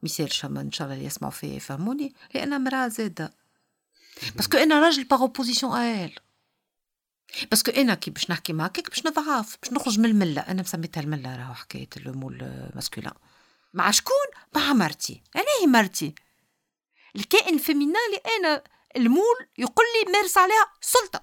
مثال 0.04 0.34
شما 0.34 0.62
إن 0.62 0.72
شاء 0.72 0.86
الله 0.86 0.96
اللي 0.96 1.08
يسمعوا 1.08 1.34
فيه 1.34 1.56
يفهموني 1.56 2.14
لأن 2.34 2.64
مرأة 2.64 2.88
زادة. 2.88 3.39
باسكو 4.36 4.58
أنا 4.58 4.80
راجل 4.80 5.04
باغ 5.04 5.22
اوبوزيسيون 5.22 5.78
ال 5.78 6.16
باسكو 7.52 7.72
أنا 7.72 7.96
كي 7.96 8.12
باش 8.12 8.32
نحكي 8.32 8.54
معاك 8.54 8.90
باش 8.90 9.06
نضعف 9.06 9.58
باش 9.62 9.74
نخرج 9.74 10.00
من 10.00 10.06
المله 10.06 10.42
أنا 10.42 10.62
مسميتها 10.62 11.02
المله 11.02 11.36
راهو 11.36 11.54
حكايه 11.54 11.90
المول 11.98 12.70
ماسكولين 12.76 13.12
مع 13.74 13.92
شكون 13.92 14.28
مع 14.56 14.74
مرتي 14.74 15.22
أنا 15.36 15.46
هي 15.62 15.68
مرتي 15.68 16.16
الكائن 17.16 17.54
الفيمينا 17.54 18.00
اللي 18.08 18.22
أنا 18.40 18.64
ال 18.96 19.05
moule 19.05 19.48
يقول 19.58 19.86
لي 19.96 20.12
مارس 20.12 20.38
عليها 20.38 20.74
سلطه 20.82 21.22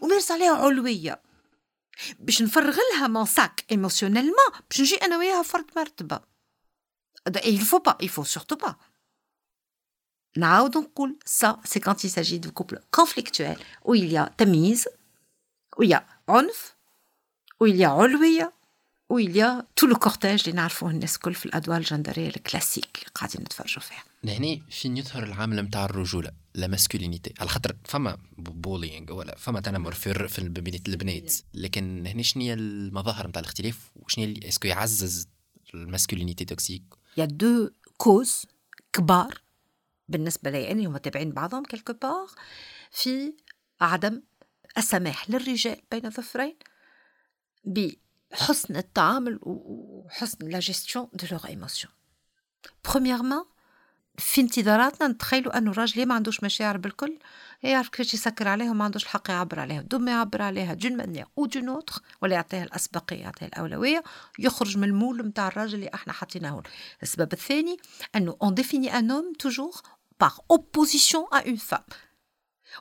ومارس 0.00 0.30
عليها 0.30 0.54
علويه 0.54 1.22
باش 2.18 2.42
نفرغ 2.42 2.78
لها 2.92 3.08
mon 3.08 3.26
sac 3.26 3.64
émotionnellement 3.70 4.52
باش 4.70 4.80
نجي 4.80 4.96
أنا 4.96 5.18
وياها 5.18 5.42
فرد 5.42 5.66
مرتبه 5.76 6.20
il 7.28 7.60
faut 7.60 7.80
pas 7.80 7.96
il 8.00 8.10
pas 8.10 8.18
نعاود 8.18 8.52
نقول 8.52 8.74
ça 11.24 11.58
c'est 11.64 11.80
quand 11.80 12.04
il 12.04 12.10
s'agit 12.10 12.40
de 12.40 12.50
conflictuel 12.90 13.56
où 13.84 13.94
il 13.94 14.12
y 14.12 14.16
a 14.16 14.30
تمييز 14.38 14.88
où 15.78 15.82
il 15.82 15.90
y 15.90 15.94
a 15.94 16.04
عنف 16.28 16.74
où 17.62 17.66
il 17.66 17.76
y 17.76 17.84
a 17.84 17.90
علويه 17.90 18.52
où 19.12 19.18
il 19.18 19.36
y 19.36 19.42
a 19.42 19.64
tout 19.74 19.86
le 19.86 19.94
cortège 19.94 20.42
اللي 20.44 20.52
نعرفوه 20.52 20.90
الناس 20.90 21.16
الكل 21.16 21.34
في 21.34 21.46
الادوار 21.46 21.78
الجندريه 21.78 22.28
ال 22.28 22.34
classiques 22.34 22.98
اللي 22.98 23.10
قاعدين 23.14 23.40
نتفرجوا 23.40 23.82
فيها 23.82 24.04
لهنا 24.24 24.60
فين 24.70 24.96
يظهر 24.96 25.22
العامل 25.22 25.56
نتاع 25.62 25.84
الرجوله 25.84 26.30
la 26.54 26.66
masculinité 26.66 27.34
على 27.40 27.48
خاطر 27.48 27.76
فما 27.84 28.18
bullying 28.38 29.12
ولا 29.12 29.36
فما 29.36 29.60
تنمر 29.60 29.92
في 29.92 30.28
في 30.28 30.38
البنات 30.88 31.32
لكن 31.54 32.06
هنا 32.06 32.22
شنو 32.22 32.42
هي 32.42 32.54
المظاهر 32.54 33.26
نتاع 33.26 33.40
الاختلاف 33.40 33.78
وشنو 33.96 34.34
est-ce 34.48 34.61
que 34.61 34.68
يعزز 34.68 35.28
ال 35.74 35.80
masculinité 35.80 36.44
toxique 36.44 36.82
il 37.16 37.24
y 37.24 37.32
a 37.32 37.39
deux 37.39 37.70
causes 37.96 38.46
كبار 38.92 39.40
بالنسبة 40.08 40.50
لي 40.50 40.72
أنا 40.72 40.86
هما 40.86 40.98
تابعين 40.98 41.32
بعضهم 41.32 41.64
quelque 41.64 41.92
part 41.92 42.26
في 42.90 43.34
عدم 43.80 44.22
السماح 44.78 45.30
للرجال 45.30 45.80
بين 45.90 46.06
الظفرين 46.06 46.56
بحسن 47.64 48.76
التعامل 48.76 49.38
وحسن 49.42 50.48
la 50.48 50.58
gestion 50.58 51.08
de 51.12 51.26
leurs 51.30 51.40
émotions 51.48 51.92
premièrement 52.84 53.44
في 54.18 54.40
انتظاراتنا 54.40 55.08
نتخيلوا 55.08 55.58
أنه 55.58 55.70
الراجل 55.70 56.06
ما 56.06 56.14
عندوش 56.14 56.44
مشاعر 56.44 56.76
بالكل 56.76 57.18
يعرف 57.62 57.88
كيفاش 57.88 58.14
يسكر 58.14 58.48
عليها 58.48 58.70
وما 58.70 58.84
عندوش 58.84 59.02
الحق 59.02 59.30
يعبر 59.30 59.60
عليها. 59.60 59.82
دوم 59.82 60.08
يعبر 60.08 60.42
عليها 60.42 60.74
d'une 60.74 60.96
manière 60.96 61.26
ou 61.38 61.46
d'une 61.46 61.68
autre 61.68 62.02
ولا 62.22 62.34
يعطيها 62.34 62.64
الأسبقية 62.64 63.16
يعطيها 63.16 63.48
الأولوية 63.48 64.02
يخرج 64.38 64.78
من 64.78 64.84
ال 64.84 64.91
moule 64.91 65.26
نتاع 65.26 65.48
الراجل 65.48 65.74
اللي 65.74 65.90
إحنا 65.94 66.12
حاطيناه 66.12 66.62
السبب 67.02 67.32
الثاني 67.32 67.76
أنه 68.16 68.36
on 68.42 68.54
définit 68.54 68.98
un 68.98 69.10
homme 69.10 69.32
toujours 69.38 69.72
par 70.20 70.38
opposition 70.50 71.24
à 71.32 71.36
une 71.36 71.56
femme 71.56 71.84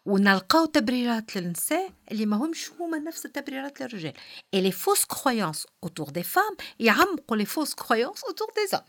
ونلقاو 0.06 0.66
تبريرات 0.66 1.36
للنساء 1.36 1.92
اللي 2.12 2.26
ما 2.26 2.38
همش 2.38 2.72
هما 2.80 3.00
نفس 3.00 3.26
التبريرات 3.26 3.82
للرجال. 3.82 4.14
et 4.54 4.62
les 4.62 4.72
fausses 4.72 5.06
croyances 5.06 5.68
autour 5.84 6.10
des 6.10 6.24
femmes 6.24 6.58
يعمقوا 6.80 7.38
les 7.38 7.46
fausses 7.46 7.74
croyances 7.74 8.24
autour 8.24 8.48
des 8.56 8.68
hommes 8.72 8.82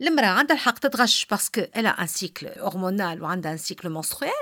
المرأة 0.00 0.26
عندها 0.26 0.56
الحق 0.56 0.78
تتغش 0.78 1.24
parce 1.24 1.60
qu'elle 1.60 2.02
a 2.02 2.03
un 2.03 2.06
cycle 2.06 2.46
hormonal 2.46 3.22
وعندها 3.22 3.52
un 3.52 3.56
cycle 3.56 3.88
menstruel 3.90 4.34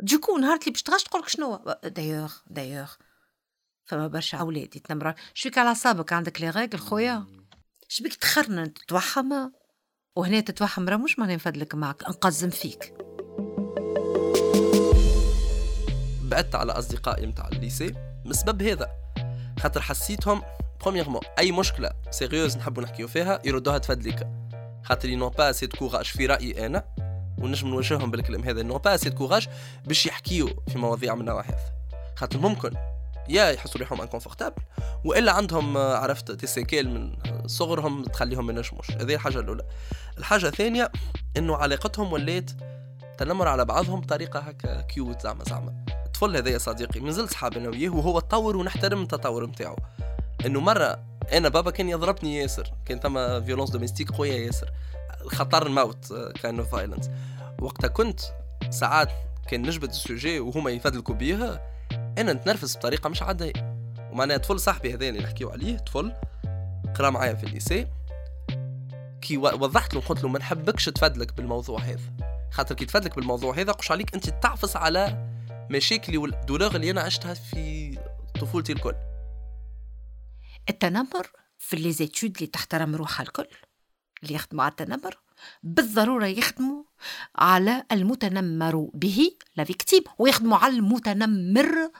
du 0.00 0.13
coup 0.13 0.38
نهار 0.38 0.58
اللي 0.58 0.70
باش 0.70 0.82
تغش 0.82 1.02
تقولك 1.02 1.28
شنو؟ 1.28 1.56
دايوغ 1.84 2.32
دايوغ 2.46 2.92
فما 3.84 4.06
برشا 4.06 4.38
أولاد 4.38 4.76
يتنمر 4.76 5.14
شبيك 5.34 5.58
على 5.58 5.74
أعصابك 5.74 6.12
عندك 6.12 6.40
les 6.40 6.50
règles 6.50 6.80
خويا. 6.80 7.26
شبيك 7.88 8.14
تخرن 8.14 8.74
تتوحم. 8.74 9.50
وهنا 10.16 10.40
تتوحم 10.40 10.88
راه 10.88 10.96
مش 10.96 11.18
ماني 11.18 11.34
نفدلك 11.34 11.74
معك 11.74 12.02
نقزم 12.02 12.50
فيك. 12.50 12.94
بعدت 16.22 16.54
على 16.54 16.72
أصدقائي 16.72 17.26
متاع 17.26 17.48
ال 17.48 17.56
lycée 17.56 17.94
من 18.24 18.32
سبب 18.32 18.62
هذا. 18.62 18.90
خاطر 19.60 19.80
حسيتهم 19.80 20.42
premièrement 20.80 21.20
أي 21.38 21.52
مشكلة 21.52 21.90
sérieuse 22.10 22.56
نحبوا 22.56 22.82
نحكيو 22.82 23.08
فيها 23.08 23.40
يردوها 23.44 23.78
تفدليك 23.78 24.26
خاطر 24.84 25.08
ils 25.08 25.15
n'ont 25.15 25.28
pas 25.28 25.52
ce 25.52 25.66
courage 25.66 26.04
في 26.04 26.26
رأيي 26.26 26.66
أنا 26.66 26.84
ونجم 27.38 27.68
نوجههم 27.68 28.10
بالكلام 28.10 28.44
هذا 28.44 28.60
ils 28.60 28.67
n'ont 28.67 28.78
pas 28.78 28.96
ce 28.96 29.10
courage 29.10 29.48
باش 29.86 30.06
يحكيو 30.06 30.62
في 30.68 30.78
مواضيع 30.78 31.14
من 31.14 31.28
هذا 31.28 31.44
خاطر 32.16 32.38
ممكن 32.38 32.70
يا 33.28 33.50
يحسوا 33.50 33.80
روحهم 33.80 34.00
inconfortables 34.00 34.62
وإلا 35.04 35.32
عندهم 35.32 35.76
آه، 35.76 35.96
عرفت 35.96 36.30
séquelles 36.30 36.90
من 36.90 37.16
صغرهم 37.46 38.04
تخليهم 38.04 38.46
ما 38.46 38.52
ينجموش. 38.52 38.90
هذه 38.90 39.14
الحاجة 39.14 39.40
الأولى. 39.40 39.64
الحاجة 40.18 40.46
الثانية 40.46 40.92
إنه 41.36 41.56
علاقتهم 41.56 42.12
ولات 42.12 42.50
تنمر 43.18 43.48
على 43.48 43.64
بعضهم 43.64 44.00
بطريقة 44.00 44.40
هكا 44.40 44.80
cute 44.80 45.20
زعما 45.20 45.44
زعما. 45.44 45.84
الطفل 46.06 46.36
هذا 46.36 46.50
يا 46.50 46.58
صديقي 46.58 47.00
مازلت 47.00 47.30
صحاب 47.30 47.56
أنا 47.56 47.68
وياه 47.68 47.90
وهو 47.90 48.20
تطور 48.20 48.56
ونحترم 48.56 49.02
التطور 49.02 49.46
نتاعو. 49.46 49.76
إنه 50.46 50.60
مرة 50.60 50.98
أنا 51.32 51.48
بابا 51.48 51.70
كان 51.70 51.88
يضربني 51.88 52.36
ياسر 52.36 52.72
كان 52.86 53.00
ثم 53.00 53.44
violence 53.44 53.70
domestique 53.70 54.10
قويه 54.10 54.46
ياسر. 54.46 54.70
خاطر 55.26 55.66
ال 55.66 55.73
amount 55.73 56.12
كان 56.42 56.58
of 56.58 56.70
violence 56.70 57.10
وقتها 57.60 57.88
كنت 57.88 58.20
ساعات 58.70 59.08
كان 59.48 59.62
نجبد 59.62 59.88
ال 59.88 59.97
sujet 59.97 60.40
وهما 60.40 60.70
يفدلكوا 60.70 61.14
بيها. 61.14 61.73
أنا 62.18 62.32
نتنرفز 62.32 62.76
بطريقة 62.76 63.08
مش 63.08 63.22
عادية. 63.22 63.52
ومعناها 64.12 64.36
طفل 64.36 64.60
صاحبي 64.60 64.94
هذا 64.94 65.08
اللي 65.08 65.20
نحكيو 65.20 65.50
عليه 65.50 65.76
طفل 65.76 66.12
قرأ 66.96 67.10
معايا 67.10 67.34
في 67.34 67.44
ال 67.44 67.51
lycée 67.51 67.88
كي 69.20 69.36
وضحت 69.36 69.94
له 69.94 70.00
قلت 70.00 70.22
له 70.22 70.28
ما 70.28 70.38
نحبكش 70.38 70.84
تفدلك 70.84 71.32
بالموضوع 71.32 71.80
هذا. 71.80 72.12
خاطر 72.50 72.74
كي 72.74 72.84
تفدلك 72.84 73.16
بالموضوع 73.16 73.54
هذا 73.54 73.72
قش 73.72 73.90
عليك 73.90 74.14
أنت 74.14 74.28
تعفص 74.28 74.76
على 74.76 75.28
مشاكلي 75.70 76.18
وال 76.18 76.30
douleurs 76.30 76.76
اللي 76.76 76.90
أنا 76.90 77.00
عشتها 77.00 77.34
في 77.34 77.98
طفولتي 78.40 78.72
الكل. 78.72 78.94
التنمر 80.70 81.30
في 81.58 81.76
les 81.76 81.92
études 81.92 82.34
اللي 82.36 82.46
تحترم 82.46 82.96
روحها 82.96 83.22
الكل 83.26 83.46
اللي 84.22 84.34
يخدموا 84.34 84.64
على 84.64 84.70
التنمر؟ 84.70 85.18
بالضرورة 85.62 86.26
يخدموا 86.26 86.84
على 87.36 87.84
المتنمر 87.92 88.90
به 88.94 89.30
la 89.56 89.64
victime 89.64 90.02
ويخدموا 90.18 90.58
على 90.58 90.76
المتنمر 90.76 91.90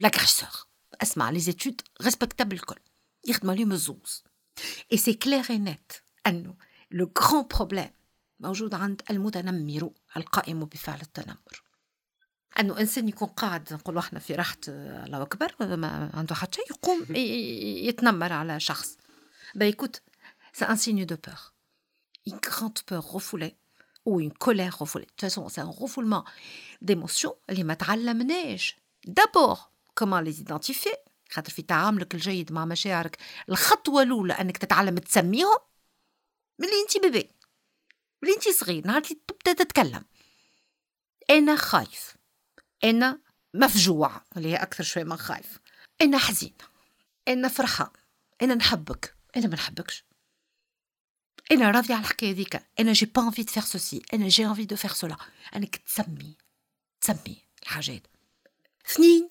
l'agresseur 0.00 0.48
اسمع 1.02 1.30
les 1.30 1.40
études 1.40 1.80
respectables 2.02 2.56
الكل 2.56 2.80
يخدموا 3.24 3.54
عليهم 3.54 3.72
الزوز. 3.72 4.24
et 4.92 4.96
c'est 4.96 5.14
clair 5.14 5.44
et 5.50 5.58
net 5.58 5.92
أنه 6.26 6.56
le 6.90 7.12
grand 7.18 7.46
problème 7.54 7.90
موجود 8.40 8.74
عند 8.74 9.02
المتنمر 9.10 9.90
القائم 10.16 10.64
بفعل 10.64 11.00
التنمر. 11.00 11.62
أنه 12.60 12.80
إنسان 12.80 13.08
يكون 13.08 13.28
قاعد 13.28 13.72
نقول 13.72 13.98
إحنا 13.98 14.18
في 14.18 14.34
راحة 14.34 14.56
الله 14.68 15.22
أكبر 15.22 15.76
ما 15.76 16.10
عنده 16.14 16.34
حتى 16.34 16.56
شيء 16.56 16.64
يقوم 16.70 17.06
يتنمر 17.88 18.32
على 18.32 18.60
شخص. 18.60 18.98
Bah 19.56 19.66
écoute 19.66 20.02
c'est 20.52 20.66
un 20.66 20.76
signe 20.76 21.06
de 21.06 21.14
peur. 21.14 21.54
Une 22.28 22.40
grande 22.48 22.80
peur 22.90 23.04
refoulée 23.16 23.54
ou 24.04 24.20
une 24.20 24.32
colère 24.32 24.78
refoulée. 24.78 25.06
De 25.06 25.10
toute 25.10 25.20
façon 25.28 25.48
c'est 25.48 25.60
un 25.60 25.74
refoulement 25.82 26.24
d'émotions 26.82 27.34
ما 27.50 27.74
تعلمناش 27.74 28.76
d'abord 29.06 29.72
comment 29.94 30.20
les 30.20 30.40
identifier? 30.40 30.96
خاطر 31.30 31.52
في 31.52 31.62
تعاملك 31.62 32.14
الجيد 32.14 32.52
مع 32.52 32.64
مشاعرك. 32.64 33.18
الخطوة 33.48 34.02
الأولى 34.02 34.32
أنك 34.32 34.56
تتعلم 34.56 34.98
تسميهم 34.98 35.58
من 36.58 36.68
اللي 36.68 36.82
أنت 36.82 37.02
bébé 37.02 37.30
من 38.22 38.28
اللي 38.28 38.34
أنت 38.34 38.48
صغير 38.48 38.86
نهار 38.86 39.02
اللي 39.02 39.20
تبدأ 39.28 39.64
تتكلم. 39.64 40.04
أنا 41.30 41.56
خايف. 41.56 42.16
أنا 42.84 43.20
مفجوع 43.54 44.22
اللي 44.36 44.48
هي 44.48 44.56
أكثر 44.56 44.84
شوي 44.84 45.04
من 45.04 45.16
خايف. 45.16 45.58
أنا 46.02 46.18
حزين 46.18 46.54
أنا 47.28 47.48
فرحان 47.48 47.90
أنا 48.42 48.54
نحبك. 48.54 49.16
أنا 49.36 49.46
ما 49.46 49.54
نحبكش. 49.54 50.04
أنا 51.52 51.70
راضية 51.70 51.94
على 51.94 52.02
الحكاية 52.02 52.34
ذيك 52.34 52.62
أنا 52.80 52.92
j'ai 52.92 53.06
pas 53.06 53.22
envie 53.22 53.42
de 53.42 53.52
faire 53.52 53.62
ceci 53.62 54.02
أنا 54.14 54.28
j'ai 54.28 54.46
envie 54.46 54.64
de 54.64 54.76
faire 54.76 54.90
cela 54.90 55.16
أنك 55.56 55.76
تسمي 55.76 56.36
تسمي 57.00 57.42
الحاجات. 57.62 58.06
اثنين 58.86 59.28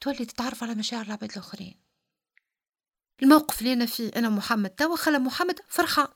تولي 0.00 0.24
تتعرف 0.24 0.62
على 0.62 0.74
مشاعر 0.74 1.04
العباد 1.04 1.30
الآخرين. 1.30 1.80
الموقف 3.22 3.60
اللي 3.60 3.72
أنا 3.72 3.86
فيه 3.86 4.10
أنا 4.16 4.28
محمد 4.28 4.70
توا 4.70 4.96
خلى 4.96 5.18
محمد 5.18 5.60
فرحان 5.68 6.08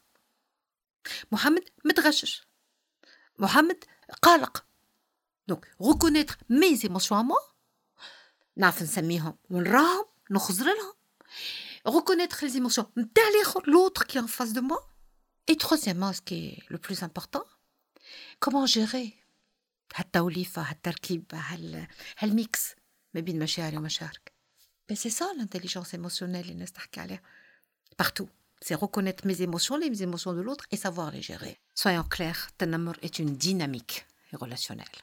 محمد 1.33 1.64
متغشش. 1.85 2.43
محمد 3.38 3.85
قلق. 4.23 4.64
donc 5.49 5.77
reconnaître 5.83 6.37
mes 6.51 6.77
émotions 6.77 7.25
moi 7.25 7.37
نعرف 8.57 8.83
نسميهم. 8.83 9.38
ونراهم 9.51 10.05
نخزر 10.31 10.64
لهم. 10.64 10.95
reconnaître 11.88 12.45
les 12.45 12.57
émotions 12.57 12.87
نتاع 12.99 13.25
الآخر 13.29 13.91
qui 14.05 14.19
est 14.19 14.21
en 14.21 14.27
face 14.27 14.53
de 14.53 14.61
moi. 14.61 14.98
et 15.48 15.58
troisièmement 15.58 16.13
ce 16.13 16.22
qui 16.22 16.36
est 16.48 16.63
le 16.69 16.78
plus 16.78 17.04
important 17.04 17.46
comment 18.39 18.65
gérer 18.65 19.13
هالتوليفة 19.96 20.62
هالتركيب 20.62 21.24
هال 21.34 21.88
هالميكس 22.17 22.76
ما 23.13 23.22
بين 23.22 23.39
مشاعري 23.39 23.78
ومشاعرك 23.78 24.34
ben 24.91 24.96
c'est 24.96 25.10
ça 25.19 25.26
l'intelligence 25.38 25.93
émotionnelle 25.93 26.22
اللي 26.22 26.52
الناس 26.54 26.72
تحكي 26.72 27.00
عليها 27.00 27.22
partout 28.04 28.28
c'est 28.65 28.76
reconnaître 28.76 29.28
mes 29.28 29.41
émotions 29.41 29.78
les 29.78 30.04
émotions 30.04 30.34
de 30.34 30.41
l'autre 30.41 30.65
et 30.72 30.78
savoir 30.78 31.12
les 31.12 31.22
gérer 31.22 31.58
soyons 31.76 32.04
clairs 32.04 32.48
التنمر 32.50 32.98
est 33.04 33.19
une 33.19 33.36
dynamique 33.38 34.06
relationnelle 34.34 34.98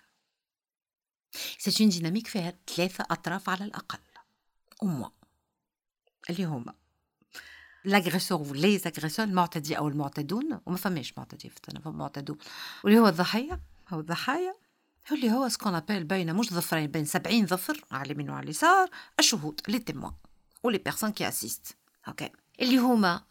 c'est 1.59 1.81
une 1.81 1.91
dynamique 1.91 2.29
فيها 2.29 2.55
ثلاثة 2.77 3.05
أطراف 3.11 3.49
على 3.49 3.65
الأقل 3.65 3.99
au 4.85 4.87
moins 4.87 5.13
اللي 6.31 6.45
هما 6.45 6.75
لاغريسور 7.86 8.42
ولي 8.42 8.82
اغريسور 8.86 9.26
المعتدي 9.26 9.78
أو 9.78 9.88
المعتدون 9.88 10.60
وما 10.66 10.78
فماش 10.78 11.14
معتدي 11.18 11.50
في 11.50 11.56
التنمر 11.58 11.92
معتدون 11.98 12.38
واللي 12.84 13.00
هو 13.00 13.08
الضحية 13.08 13.62
أو 13.94 14.00
الضحايا 14.00 14.56
اللي 15.12 15.32
هو 15.32 15.50
ce 15.50 15.57
qu'on 15.57 15.76
appelle 15.76 16.04
بين 16.04 16.34
مش 16.34 16.54
ظفرين 16.54 16.88
بين 16.88 17.06
سبعين 17.06 17.46
ظفر 17.46 17.86
على 17.92 18.06
اليمين 18.06 18.30
وعلى 18.30 18.44
اليسار 18.44 18.90
الشهود 19.20 19.62
les 19.68 19.80
témoins 19.80 20.14
و 20.64 20.67
les 20.67 20.78
personnes 20.78 21.12
qui 21.12 21.28
assistent 21.28 21.78
OK 22.08 22.30
اللي 22.62 22.78
هما 22.78 23.24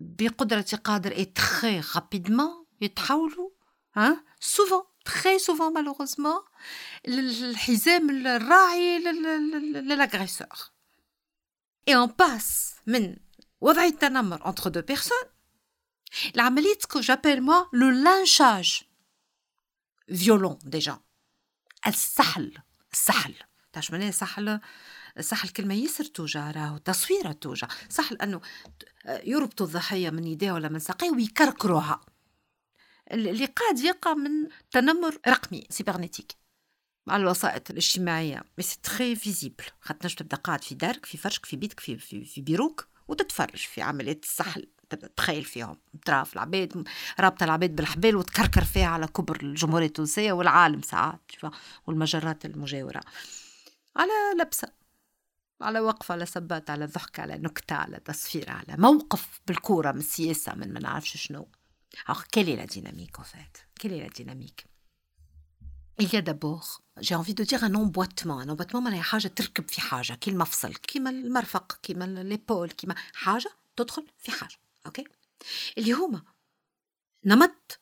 بقدرة 0.00 0.66
قادر 0.84 1.12
et 1.12 1.24
très 1.24 1.82
rapidement 1.96 2.64
يتحولوا 2.80 3.50
souvent 3.94 4.82
très 5.04 5.38
souvent 5.38 5.72
malheureusement 5.72 6.42
الحزام 7.08 8.10
الراعي 8.26 8.98
ل 8.98 9.12
l'agresseur 9.12 10.70
et 11.90 11.94
on 11.94 12.08
passe 12.08 12.80
من 12.86 13.16
وضع 13.60 13.84
التنمر 13.84 14.52
entre 14.52 14.70
deux 14.70 14.82
personnes. 14.82 15.30
العملية 16.34 16.78
que 16.88 17.00
j'appelle 17.00 17.40
moi 17.40 17.68
le 17.72 17.90
lynchage. 17.90 18.84
Violent 20.08 20.58
déjà. 20.64 20.98
السحل 21.86 22.58
السحل. 22.92 23.34
تعرف 23.72 23.90
معناها 23.90 24.10
سحل 24.10 24.60
سحل 25.20 25.48
كلمة 25.48 25.74
يسر 25.74 26.04
توجع 26.04 26.50
راهو 26.50 26.76
تصويرة 26.76 27.32
توجع. 27.32 27.68
سحل 27.88 28.16
أنه 28.16 28.40
يربطوا 29.06 29.66
الضحية 29.66 30.10
من 30.10 30.24
يديه 30.24 30.52
ولا 30.52 30.68
من 30.68 30.78
ساقيه 30.78 31.10
ويكركروها. 31.10 32.00
اللي 33.12 33.46
قاعد 33.46 33.78
يقع 33.78 34.14
من 34.14 34.48
تنمر 34.70 35.18
رقمي 35.28 35.66
cybernétique. 35.70 36.32
مع 37.06 37.16
الوسائط 37.16 37.70
الاجتماعية. 37.70 38.44
mais 38.58 38.64
c'est 38.64 38.78
très 38.82 39.16
visible 39.16 39.64
خاطر 39.80 40.08
تبدأ 40.08 40.36
قاعد 40.36 40.64
في 40.64 40.74
دارك 40.74 41.06
في 41.06 41.18
فرشك 41.18 41.46
في 41.46 41.56
بيتك 41.56 41.80
في, 41.80 41.98
في, 41.98 42.24
في 42.24 42.40
بيروك. 42.40 42.89
وتتفرج 43.10 43.56
في 43.56 43.82
عملية 43.82 44.20
السحل 44.22 44.68
تخيل 45.16 45.44
فيهم 45.44 45.76
طراف 46.06 46.32
العباد 46.34 46.88
رابطة 47.20 47.44
العباد 47.44 47.76
بالحبال 47.76 48.16
وتكركر 48.16 48.64
فيها 48.64 48.86
على 48.86 49.06
كبر 49.06 49.38
الجمهورية 49.42 49.86
التونسية 49.86 50.32
والعالم 50.32 50.82
ساعات 50.82 51.32
والمجرات 51.86 52.44
المجاورة. 52.44 53.00
على 53.96 54.12
لبسة 54.40 54.68
على 55.60 55.80
وقفة 55.80 56.12
على 56.12 56.26
سبات 56.26 56.70
على 56.70 56.86
ضحك 56.86 57.20
على 57.20 57.38
نكتة 57.38 57.74
على 57.76 58.00
تصفير 58.00 58.50
على 58.50 58.76
موقف 58.78 59.40
بالكورة 59.46 59.92
من 59.92 59.98
السياسة 59.98 60.54
من 60.54 60.72
ما 60.72 60.80
نعرفش 60.80 61.16
شنو. 61.16 61.48
la 62.56 62.66
dynamique 62.66 63.18
en 63.18 63.24
fait 63.24 63.66
Quelle 63.78 63.92
est 63.92 64.00
la 64.00 64.08
dynamique 64.08 64.69
Il 66.00 66.10
y 66.14 66.16
a 66.16 66.22
d'abord, 66.22 66.82
j'ai 66.96 67.14
envie 67.14 67.34
de 67.34 67.44
dire 67.44 67.62
un 67.62 67.74
emboîtement. 67.74 68.38
Un 68.38 68.48
emboîtement 68.48 68.80
معناها 68.80 69.02
حاجة 69.02 69.28
تركب 69.28 69.70
في 69.70 69.80
حاجة 69.80 70.12
كي 70.12 70.30
المفصل 70.30 70.74
كيما 70.74 71.10
المرفق 71.10 71.80
كيما 71.82 72.04
ليبول 72.04 72.70
كيما 72.70 72.94
حاجة 73.14 73.50
تدخل 73.76 74.06
في 74.18 74.30
حاجة 74.30 74.56
OK 74.86 75.04
اللي 75.78 75.92
هما 75.92 76.22
نمط 77.24 77.80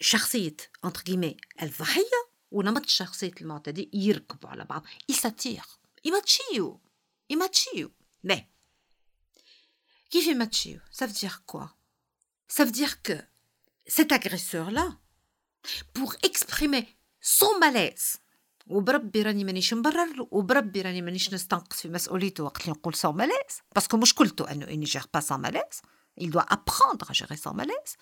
شخصية 0.00 0.56
entre 0.84 1.02
guillemets 1.02 1.36
الضحية 1.62 2.30
ونمط 2.50 2.86
شخصية 2.86 3.32
المعتدي 3.40 3.90
يركبوا 3.92 4.50
على 4.50 4.64
بعض 4.64 4.86
c'est-à-dire 5.08 5.64
يماتشيو 6.04 6.80
يماتشيو 7.30 7.92
mais 8.26 8.42
كيف 10.10 10.26
يماتشيو 10.26 10.80
ça 10.92 11.06
veut 11.06 11.20
dire 11.20 11.42
quoi? 11.46 11.76
Ça 12.48 12.64
veut 12.64 12.72
dire 12.72 13.02
que 13.02 13.18
cet 13.86 14.12
agresseur 14.12 14.70
là 14.70 14.98
pour 15.94 16.14
exprimer 16.22 16.96
son 17.22 17.58
malaise 17.60 18.18
وبربي 18.66 19.22
راني 19.22 19.44
مانيش 19.44 19.74
نبرر 19.74 20.26
وبربي 20.30 20.82
راني 20.82 21.02
مانيش 21.02 21.34
نستنقص 21.34 21.80
في 21.80 21.88
مسؤوليته 21.88 22.44
وقت 22.44 22.60
اللي 22.60 22.72
نقول 22.72 22.94
son 22.94 23.16
malaise 23.16 23.60
parce 23.74 23.88
que 23.88 23.96
مشكلته 23.96 24.50
أنه 24.50 24.68
il 24.68 24.76
ne 24.76 24.84
gère 24.84 25.02
pas 25.14 25.20
son 25.20 25.40
malaise 25.40 25.82
il 26.20 26.30
doit 26.30 26.46
apprendre 26.56 27.10
à 27.10 27.12
gérer 27.12 27.36
son 27.36 27.54
malaise 27.54 27.94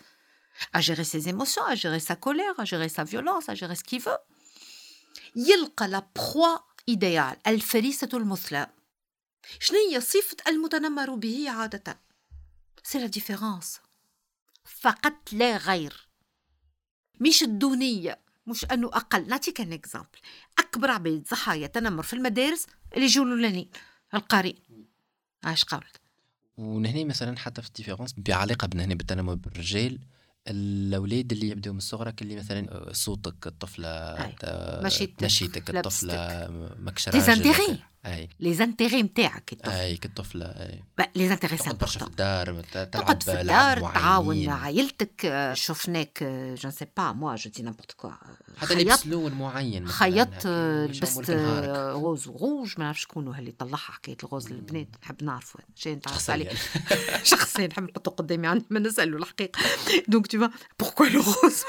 à 0.73 0.81
gérer 0.81 1.05
ses 1.05 1.29
émotions 1.29 1.65
à 1.65 1.75
gérer 1.75 2.01
sa 2.01 2.17
colère 2.17 2.57
à 2.59 2.65
gérer 2.65 2.89
sa 2.89 3.05
violence 3.05 3.49
à 3.49 3.55
gérer 3.55 3.77
ce 3.77 3.85
qu'il 3.85 4.01
veut. 4.01 4.19
يلقى 5.37 5.89
la 5.89 6.07
proie 6.17 6.59
idéale 6.89 7.37
الفريسة 7.47 8.09
المثلى. 8.15 8.67
شنو 9.61 9.79
هي 9.79 10.01
صفة 10.01 10.37
المتنمر 10.47 11.15
به 11.15 11.51
عادة؟ 11.51 12.01
c'est 12.83 12.99
la 12.99 13.07
différence 13.07 13.81
فقط 14.65 15.33
لا 15.33 15.57
غير. 15.57 16.09
مش 17.21 17.43
الدونية. 17.43 18.30
مش 18.47 18.65
أنه 18.65 18.89
أقل. 18.89 19.29
نعطيك 19.29 19.61
un 19.61 19.73
exemple 19.73 20.19
أكبر 20.59 20.91
عبيد 20.91 21.25
ضحايا 21.31 21.67
تنمر 21.67 22.03
في 22.03 22.13
المدارس 22.13 22.67
اللي 22.95 23.05
يجوا 23.05 23.25
الأولانيين 23.25 23.71
القارئ. 24.15 24.55
عاش 25.45 25.65
قولت 25.65 26.01
ونهني 26.57 27.05
مثلا 27.05 27.39
حتى 27.39 27.63
في 27.63 27.69
ال 27.69 27.73
différence 27.73 28.15
بعلاقة 28.17 28.67
بنهني 28.67 28.95
بالتنمر 28.95 29.35
بالرجال 29.35 29.99
الأولاد 30.49 31.33
اللي 31.33 31.49
يبداو 31.49 31.73
من 31.73 31.81
صغرك 31.81 32.23
اللي 32.23 32.37
مثلا 32.37 32.93
صوتك 32.93 33.47
الطفلة 33.47 33.89
مشيتك 34.85 35.25
مشيتك 35.25 35.71
الطفلة 35.77 36.49
ماكش 36.79 37.09
راجل 37.09 37.79
أي. 38.07 38.29
les 38.41 38.55
intérêts 38.55 39.03
نتاعك 39.03 39.57
أي 39.67 39.97
كطفله 39.97 40.45
أي. 40.47 40.83
les 41.17 41.29
intérêts 41.29 41.57
c'est 41.57 41.73
برشا 41.73 41.99
في 41.99 42.07
الدار 42.07 42.61
تقعد 42.63 43.23
في 43.23 43.41
الدار 43.41 43.81
تعاون 43.81 44.49
عائلتك 44.49 45.53
شفناك 45.55 46.25
je 46.59 46.71
sais 46.71 46.87
pas 46.97 47.13
moi 47.13 47.37
je 47.37 47.51
dis 47.51 47.63
n'importe 47.63 47.93
quoi 47.93 48.11
حتى 48.59 48.75
لبس 48.75 49.07
لون 49.07 49.33
معين 49.33 49.89
خيطت 49.89 50.47
لبست 50.47 51.31
rose 51.95 52.29
و 52.29 52.36
rouge 52.36 52.75
ما 52.79 52.85
نعرفش 52.85 53.03
شكون 53.03 53.39
اللي 53.39 53.51
طلعها 53.51 53.77
حكاية 53.77 54.17
ال 54.23 54.29
rose 54.29 54.53
للبنات 54.53 54.89
نحب 55.03 55.25
نعرفوا 55.25 55.61
شيء 55.75 55.97
نتعرف 55.97 56.31
عليه. 56.31 56.51
شخصيا. 57.23 57.67
نحب 57.67 57.83
نحطه 57.83 58.11
قدامي 58.11 58.47
عندي 58.47 58.65
ما 58.71 58.81
نسأله 58.81 59.17
الحقيقة. 59.17 59.61
donc 60.09 60.27
tout 60.27 60.39
va 60.41 60.51
pourquoi 60.81 61.07
le 61.07 61.21
rose 61.21 61.63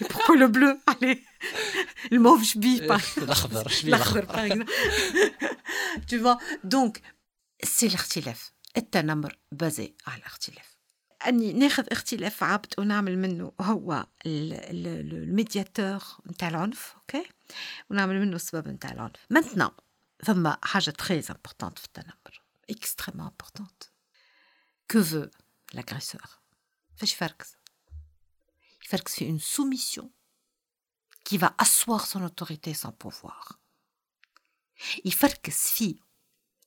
pourquoi 0.00 0.36
le 0.36 0.48
bleu 0.48 0.78
علاه 0.88 1.30
ال 2.12 2.17
mauve 2.17 2.42
شبيه 2.42 2.78
الاخضر 3.18 3.68
شبيه 3.68 3.94
الاخضر 3.94 4.64
tu 6.10 6.16
vois 6.22 6.38
donc 6.74 7.00
c'est 7.64 7.86
الاختلاف 7.86 8.52
التنمر 8.76 9.38
basé 9.52 9.94
على 10.06 10.20
الاختلاف 10.20 10.76
اني 11.26 11.52
ناخذ 11.52 11.84
اختلاف 11.92 12.42
عبد 12.42 12.74
ونعمل 12.78 13.18
منه 13.18 13.52
هو 13.60 14.06
ال 14.26 14.44
médiateur 14.44 16.02
نتاع 16.30 16.48
العنف 16.48 16.94
أوكي 16.96 17.24
ونعمل 17.90 18.20
منه 18.20 18.36
السبب 18.36 18.68
نتاع 18.68 18.92
العنف 18.92 19.26
maintenant 19.30 19.70
ثم 20.24 20.52
حاجة 20.62 20.90
très 20.90 21.22
importante 21.30 21.78
في 21.78 21.84
التنمر 21.84 22.42
extrêmement 22.70 23.26
importante 23.26 23.82
que 24.90 25.02
veut 25.02 25.26
l'agresseur 25.74 26.22
فاش 26.96 27.12
يفركس 27.12 27.56
يفركس 28.84 29.14
في 29.14 29.26
une 29.26 29.38
soumission 29.38 30.10
qui 31.30 31.38
va 31.38 31.54
asseoir 31.58 32.02
son 32.12 32.22
autorité 32.24 32.74
son 32.74 32.90
pouvoir. 32.90 33.60
يفركس 35.04 35.70
في 35.70 35.96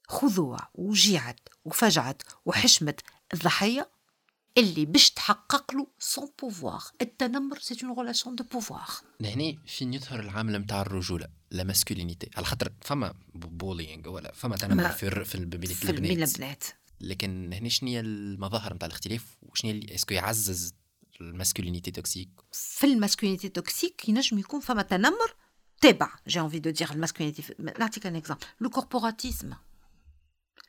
خضوع 0.08 0.70
وجيعة 0.74 1.36
وفجعة 1.66 2.18
وحشمة 2.46 2.96
الضحية 3.34 3.90
اللي 4.58 4.86
باش 4.86 5.12
تحقق 5.12 5.76
له 5.76 5.88
son 6.00 6.30
pouvoir 6.42 6.84
التنمر 7.02 7.60
c'est 7.60 7.86
une 7.86 8.00
relation 8.00 8.36
de 8.36 8.44
pouvoir 8.44 8.88
لهني 9.20 9.60
فين 9.66 9.94
يظهر 9.94 10.20
العامل 10.20 10.58
نتاع 10.58 10.82
الرجولة 10.82 11.28
la 11.52 11.64
masculinité 11.64 12.30
على 12.36 12.46
خاطر 12.46 12.74
فما 12.82 13.14
bullying 13.36 14.10
ولا 14.10 14.32
فما 14.32 14.58
تنمر 14.58 14.90
في 14.90 15.26
في 15.26 15.46
بين 15.92 16.24
البنات. 16.24 16.64
لكن 17.02 17.54
هنا 17.54 17.70
شنو 17.70 17.90
هي 17.90 18.00
المظاهر 18.00 18.74
نتاع 18.74 18.88
الاختلاف 18.88 19.38
وشنو 19.42 19.72
هي 19.72 19.96
est-ce 19.96 20.08
que 20.08 20.14
يعزز 20.14 20.74
ال 21.22 21.28
masculinité 21.28 21.92
toxique 21.92 22.30
في 22.52 22.88
ال 22.88 22.93
masculinité 22.93 23.50
toxique 23.50 24.10
ينجم 24.10 24.40
يكون 24.40 24.60
فما 24.60 24.82
تنمر 24.82 25.36
تبع 25.82 26.16
j'ai 26.28 26.40
envie 26.40 26.60
de 26.60 26.70
dire 26.70 26.92
ال 26.92 26.97
masculinité 26.97 27.56
نعطيك 27.60 28.06
un 28.06 28.16
exemple 28.16 28.46
le 28.60 28.70
corporatisme 28.70 29.54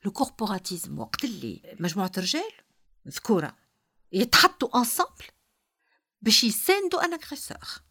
le 0.05 0.11
corporatisme 0.11 0.99
وقت 0.99 1.25
اللي 1.25 1.77
مجموعه 1.81 2.13
رجال 2.19 2.53
ذكوره 3.09 3.57
يتحطوا 4.13 4.79
ensemble 4.79 5.25
باش 6.23 6.45
يساندوا 6.45 7.05
un 7.05 7.13
agresseur 7.13 7.83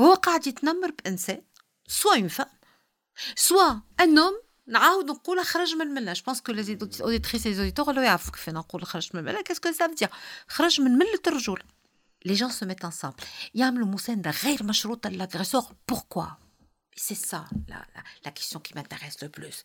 هو 0.00 0.14
قاعد 0.14 0.46
يتنمر 0.46 0.90
بانسان 0.90 1.42
soit 1.86 2.14
une 2.14 2.28
femme 2.28 2.58
soit 3.36 3.80
un 4.00 4.18
homme 4.18 4.42
نعاود 4.68 5.10
نقولها 5.10 5.44
خرج 5.44 5.74
من 5.74 5.82
الملة. 5.82 6.12
je 6.12 6.22
pense 6.26 6.40
que 6.40 6.52
les 6.52 6.78
auditrices 7.00 7.46
les 7.46 7.58
auditeurs 7.58 7.88
ولاو 7.88 8.04
يعرفوا 8.04 8.32
كيف 8.32 8.48
نقول 8.48 8.84
خرج 8.84 9.10
من 9.14 9.20
الملة. 9.20 9.42
qu'est-ce 9.42 9.86
que 9.86 9.91
ça 9.91 9.94
veut 9.94 10.01
dire 10.01 10.08
خرج 10.48 10.80
من 10.80 10.90
ملة 10.90 11.22
الرجوله 11.26 11.62
les 12.24 12.34
gens 12.34 12.50
se 12.50 12.66
mettent 12.66 12.84
ensemble 12.84 13.16
يعملوا 13.54 13.86
مساندة 13.86 14.30
غير 14.30 14.64
مشروطة 14.64 15.10
لل 15.10 15.21
agresseur. 15.21 15.74
pourquoi 15.88 16.26
c'est 16.96 17.14
ça 17.14 17.48
la 17.68 17.86
la 18.24 18.30
question 18.30 18.62
qui 18.62 18.74
m'intéresse 18.76 19.22
le 19.22 19.28
plus 19.28 19.62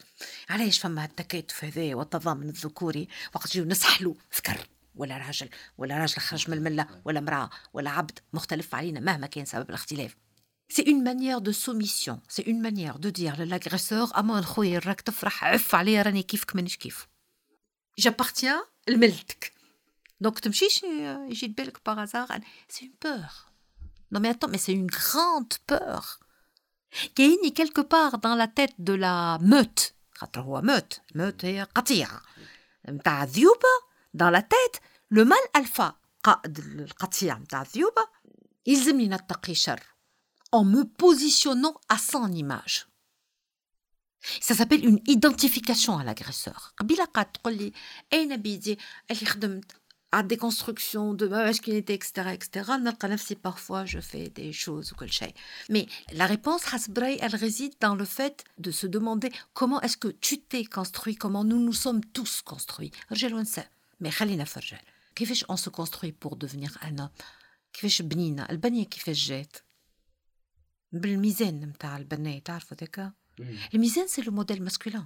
علاش 0.50 0.80
فما 0.80 1.06
التكاتف 1.06 1.63
هذايا 1.63 1.96
والتضامن 1.96 2.50
الذكوري؟ 2.50 3.08
وقت 3.36 3.48
نجيو 3.48 3.66
نسحلوا 3.66 4.13
ذكر 4.38 4.68
ولا 4.96 5.18
راجل 5.18 5.50
ولا 5.78 5.98
راجل 5.98 6.22
خرج 6.22 6.50
من 6.50 6.58
الملة 6.58 6.88
ولا 7.06 7.20
امرأة 7.20 7.50
ولا 7.74 7.89
عبد. 7.89 8.20
مختلف 8.34 8.76
علينا 8.76 9.00
مهما 9.00 9.28
كان 9.28 9.46
سبب 9.46 9.70
الاختلاف. 9.70 10.16
C'est 10.76 10.90
une 10.90 11.04
manière 11.04 11.42
de 11.42 11.52
soumission, 11.52 12.20
c'est 12.28 12.48
une 12.48 12.60
manière 12.60 12.98
de 12.98 13.12
dire 13.12 13.40
à 13.40 13.46
l'agresseur 13.46 14.12
J'appartiens, 17.96 18.60
donc 20.20 20.42
tu 20.42 20.50
euh, 20.84 21.28
j'ai 21.30 21.48
de 21.48 21.54
belle 21.54 21.72
par 21.84 22.00
hasard, 22.00 22.28
c'est 22.68 22.86
une 22.86 22.96
peur. 22.96 23.52
Non 24.10 24.20
mais 24.20 24.30
attends, 24.30 24.48
mais 24.48 24.58
c'est 24.58 24.74
une 24.74 24.88
grande 24.88 25.54
peur. 25.68 26.20
Qui 27.14 27.22
est 27.22 27.52
quelque 27.52 27.82
part 27.82 28.18
dans 28.18 28.34
la 28.34 28.48
tête 28.48 28.74
de 28.80 28.94
la 28.94 29.38
meute. 29.42 29.94
meute, 30.64 31.04
meute 31.14 31.44
et 31.44 31.62
dans 34.16 34.32
la 34.32 34.42
tête 34.42 34.82
le 35.10 35.24
mal 35.24 35.38
alpha. 35.54 36.00
il 38.66 39.93
en 40.53 40.64
me 40.64 40.85
positionnant 40.85 41.77
à 41.88 41.99
son 41.99 42.33
image. 42.33 42.87
Ça 44.41 44.55
s'appelle 44.55 44.85
une 44.85 45.01
identification 45.07 45.99
à 45.99 46.05
l'agresseur. 46.05 46.73
قبيلة 46.79 47.05
قاعد 47.05 47.33
تقول 47.33 47.57
لي 47.57 47.73
أين 48.12 48.37
بيدي 48.37 48.79
اللي 49.11 49.27
خدمت 49.27 49.73
à 50.17 50.23
déconstruction 50.23 51.12
de 51.12 51.29
ma 51.29 51.45
masculinité, 51.45 51.93
etc., 51.93 52.31
etc. 52.33 52.71
نلقى 52.71 53.09
نفسي 53.09 53.35
parfois 53.35 53.85
je 53.85 54.01
fais 54.01 54.29
des 54.31 54.53
choses 54.53 54.93
ou 54.93 54.97
كل 54.97 55.11
شيء. 55.11 55.35
Mais 55.71 55.87
la 56.12 56.27
réponse 56.27 56.64
حسب 56.64 56.99
elle 56.99 57.37
réside 57.37 57.75
dans 57.81 57.95
le 57.95 58.05
fait 58.05 58.45
de 58.59 58.71
se 58.71 58.87
demander 58.87 59.31
comment 59.55 59.81
est-ce 59.83 59.97
que 59.97 60.09
tu 60.09 60.38
t'es 60.38 60.64
construit, 60.64 61.14
comment 61.14 61.45
nous 61.45 61.61
nous 61.61 61.75
sommes 61.75 62.01
tous 62.12 62.43
construits. 62.43 62.91
رجال 63.12 63.35
ونساء. 63.35 63.71
Mais 64.03 64.09
خلينا 64.09 64.45
في 64.45 64.57
الرجال. 64.57 64.81
كيفاش 65.14 65.45
on 65.45 65.57
se 65.57 65.71
construit 65.71 66.12
pour 66.12 66.37
devenir 66.37 66.79
un 66.83 66.99
homme؟ 66.99 67.11
كيفاش 67.73 68.03
بنينا؟ 68.03 68.51
البنية 68.51 68.85
كيفاش 68.85 69.29
جات؟ 69.29 69.57
بالميزان 70.94 71.60
نتاع 71.60 71.98
البناية 71.98 72.40
تعرفوا 72.40 72.78
ذاك 72.78 73.14
الميزان 73.74 74.08
سي 74.08 74.22
لو 74.22 74.32
موديل 74.32 74.64
ماسكولين 74.64 75.06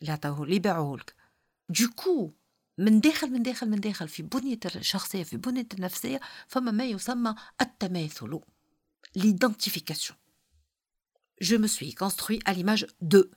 اللي 0.00 0.12
عطاوه 0.12 0.42
اللي 0.42 0.58
باعوه 0.58 0.96
لك. 0.96 1.14
دوكو 1.68 2.32
من 2.78 3.00
داخل 3.00 3.30
من 3.30 3.42
داخل 3.42 3.70
من 3.70 3.80
داخل 3.80 4.08
في 4.08 4.22
بنية 4.22 4.58
الشخصية 4.76 5.22
في 5.22 5.36
بنية 5.36 5.68
النفسية 5.74 6.20
فما 6.48 6.70
ما 6.70 6.84
يسمى 6.84 7.34
التماثل. 7.60 8.40
L'identification. 9.16 10.14
Je 11.40 11.56
me 11.56 11.66
suis 11.66 11.94
construit 11.94 12.40
à 12.44 12.52
l'image 12.52 12.86
de. 13.00 13.30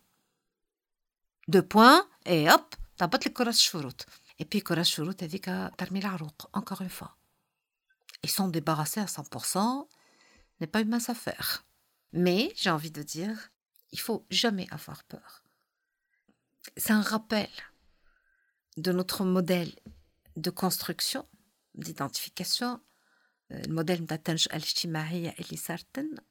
Deux 1.47 1.67
points 1.73 2.05
et 2.25 2.49
hop 2.51 2.75
طبت 2.97 3.27
لك 3.27 3.33
كرة 3.33 3.49
الشروط 3.49 4.05
et 4.41 4.45
puis 4.45 4.59
كرة 4.59 4.81
الشروط 4.81 5.23
هذيك 5.23 5.45
ترمي 5.77 5.99
العروق 5.99 6.49
encore 6.57 6.81
une 6.81 6.89
fois. 6.89 7.15
Ils 8.23 8.29
sont 8.29 8.49
débarrassés 8.49 8.99
à 8.99 9.05
100% 9.05 9.87
n'est 10.59 10.67
pas 10.67 10.81
une 10.81 10.89
mince 10.89 11.09
affaire. 11.09 11.65
Mais 12.13 12.53
j'ai 12.55 12.69
envie 12.69 12.91
de 12.91 13.03
dire, 13.03 13.51
il 13.91 13.99
faut 13.99 14.25
jamais 14.29 14.67
avoir 14.71 15.03
peur. 15.03 15.43
C'est 16.77 16.91
un 16.91 17.01
rappel 17.01 17.49
de 18.77 18.91
notre 18.91 19.23
modèle 19.23 19.73
de 20.35 20.49
construction, 20.49 21.27
d'identification, 21.75 22.79
le 23.49 23.73
modèle 23.73 24.01
نتاع 24.01 24.15
التنشئة 24.15 24.55
الاجتماعية 24.55 25.35
اللي 25.39 25.57
صارت 25.57 25.99
لنا 25.99 26.23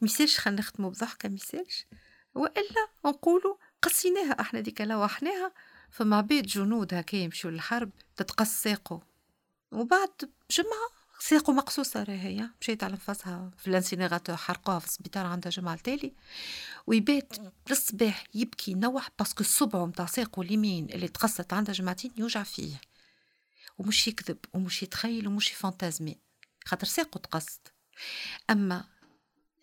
وميسالش 0.00 0.38
خلينا 0.38 0.60
نختمو 0.60 0.90
بضحكة 0.90 1.28
ميسالش 1.28 1.86
وإلا 2.34 2.88
نقولوا 3.04 3.56
قصيناها 3.82 4.40
إحنا 4.40 4.60
ديك 4.60 4.80
لوحناها 4.80 5.52
فما 5.90 6.16
عبيد 6.16 6.46
جنود 6.46 6.94
هكا 6.94 7.16
يمشوا 7.16 7.50
للحرب 7.50 7.90
تتقص 8.16 8.48
ساقو 8.48 9.00
وبعد 9.72 10.30
جمعة 11.22 11.40
ساقوا 11.40 11.54
مقصوصة 11.54 12.02
راهي 12.02 12.50
مشيت 12.60 12.84
على 12.84 12.92
نفسها 12.92 13.50
في 13.58 13.68
الانسينيراتور 13.68 14.36
حرقوها 14.36 14.78
في 14.78 14.86
السبيطار 14.86 15.26
عندها 15.26 15.50
جمعة 15.50 15.74
التالي 15.74 16.12
ويبات 16.86 17.36
للصباح 17.70 18.24
يبكي 18.34 18.74
نوح 18.74 19.08
parce 19.18 19.32
que 19.32 19.40
الصبع 19.40 19.84
متاع 19.84 20.06
ساقو 20.06 20.42
اليمين 20.42 20.90
اللي 20.90 21.08
تقصت 21.08 21.52
عندها 21.52 21.74
جمعتين 21.74 22.12
يوجع 22.16 22.42
فيه. 22.42 22.80
ومش 23.78 24.08
يكذب 24.08 24.38
ومش 24.54 24.82
يتخيل 24.82 25.28
ومش 25.28 25.50
يفانتازمي. 25.50 26.18
خاطر 26.64 26.86
ساقو 26.86 27.18
تقصت. 27.18 27.72
أما 28.50 28.84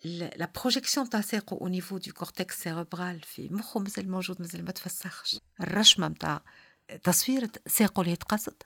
la 0.04 0.52
projection 0.60 1.10
تاع 1.10 1.20
ساقو 1.20 1.56
au 1.56 1.68
niveau 1.68 1.98
du 1.98 2.12
cortex 2.12 2.62
cérébral 2.62 3.20
في 3.20 3.48
مخه 3.48 3.80
مازال 3.80 4.10
موجود 4.10 4.40
مازال 4.40 4.64
ما 4.64 4.70
تفسخش. 4.70 5.40
الرشمة 5.60 6.08
نتاع 6.08 6.42
تصوير 7.02 7.50
ساقو 7.66 8.02
اللي 8.02 8.16
تقصت 8.16 8.62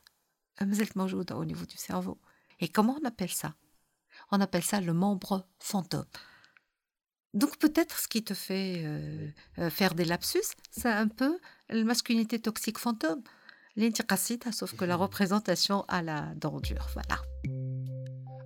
مازالت 0.60 0.96
موجودة 0.96 1.42
au 1.42 1.44
niveau 1.44 1.66
du 1.66 1.76
cerveau. 1.76 2.33
et 2.63 2.67
comment 2.67 2.97
on 3.01 3.05
appelle 3.05 3.31
ça 3.31 3.53
on 4.31 4.41
appelle 4.41 4.63
ça 4.63 4.81
le 4.81 4.93
membre 4.93 5.45
fantôme 5.59 6.05
donc 7.33 7.57
peut-être 7.57 7.99
ce 7.99 8.07
qui 8.07 8.23
te 8.23 8.33
fait 8.33 8.81
euh, 8.83 9.27
euh, 9.59 9.69
faire 9.69 9.93
des 9.93 10.05
lapsus 10.05 10.47
c'est 10.71 10.89
un 10.89 11.07
peu 11.07 11.39
la 11.69 11.83
masculinité 11.83 12.39
toxique 12.39 12.79
fantôme 12.79 13.21
l'intéressite 13.75 14.51
sauf 14.51 14.75
que 14.75 14.85
la 14.85 14.95
représentation 14.95 15.85
à 15.87 16.01
la 16.01 16.33
dent 16.35 16.59
dure 16.59 16.87
voilà 16.93 17.19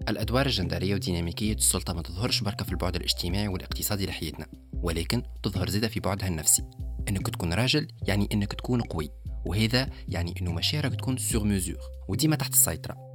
الأدوار 0.10 0.46
الجندرية 0.46 0.96
وديناميكية 0.96 1.54
السلطة 1.54 1.94
ما 1.94 2.02
تظهرش 2.02 2.42
بركة 2.42 2.66
في 2.66 2.72
البعد 2.72 2.96
الاجتماعي 2.96 3.48
والاقتصادي 3.48 4.06
لحياتنا 4.06 4.48
ولكن 4.74 5.24
تظهر 5.44 5.70
زيادة 5.70 5.88
في 5.88 6.00
بعدها 6.00 6.28
النفسي 6.28 6.64
إنك 7.10 7.28
تكون 7.28 7.54
راجل 7.54 7.88
يعني 8.08 8.30
إنك 8.34 8.54
تكون 8.54 8.82
قوي 8.82 9.10
وهذا 9.46 9.90
يعني 10.08 10.34
إنه 10.42 10.54
مشاعرك 10.54 10.96
تكون 10.96 11.18
سور 11.18 11.44
ميزور 11.44 11.78
وديما 12.08 12.36
تحت 12.36 12.54
السيطرة 12.54 13.07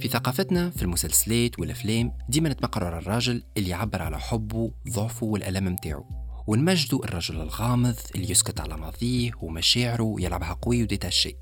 في 0.00 0.08
ثقافتنا 0.08 0.70
في 0.70 0.82
المسلسلات 0.82 1.58
والأفلام 1.58 2.12
ديما 2.28 2.48
نتمقر 2.48 2.84
على 2.84 2.98
الراجل 2.98 3.42
اللي 3.56 3.70
يعبر 3.70 4.02
على 4.02 4.20
حبه 4.20 4.70
ضعفه 4.88 5.26
والألم 5.26 5.64
متاعه. 5.64 6.24
ونمجدوا 6.46 7.04
الرجل 7.04 7.40
الغامض 7.40 7.96
اللي 8.14 8.30
يسكت 8.30 8.60
على 8.60 8.76
ماضيه 8.76 9.30
ومشاعره 9.42 10.02
ويلعبها 10.02 10.52
قوي 10.52 10.82
وديتاشي 10.82 11.36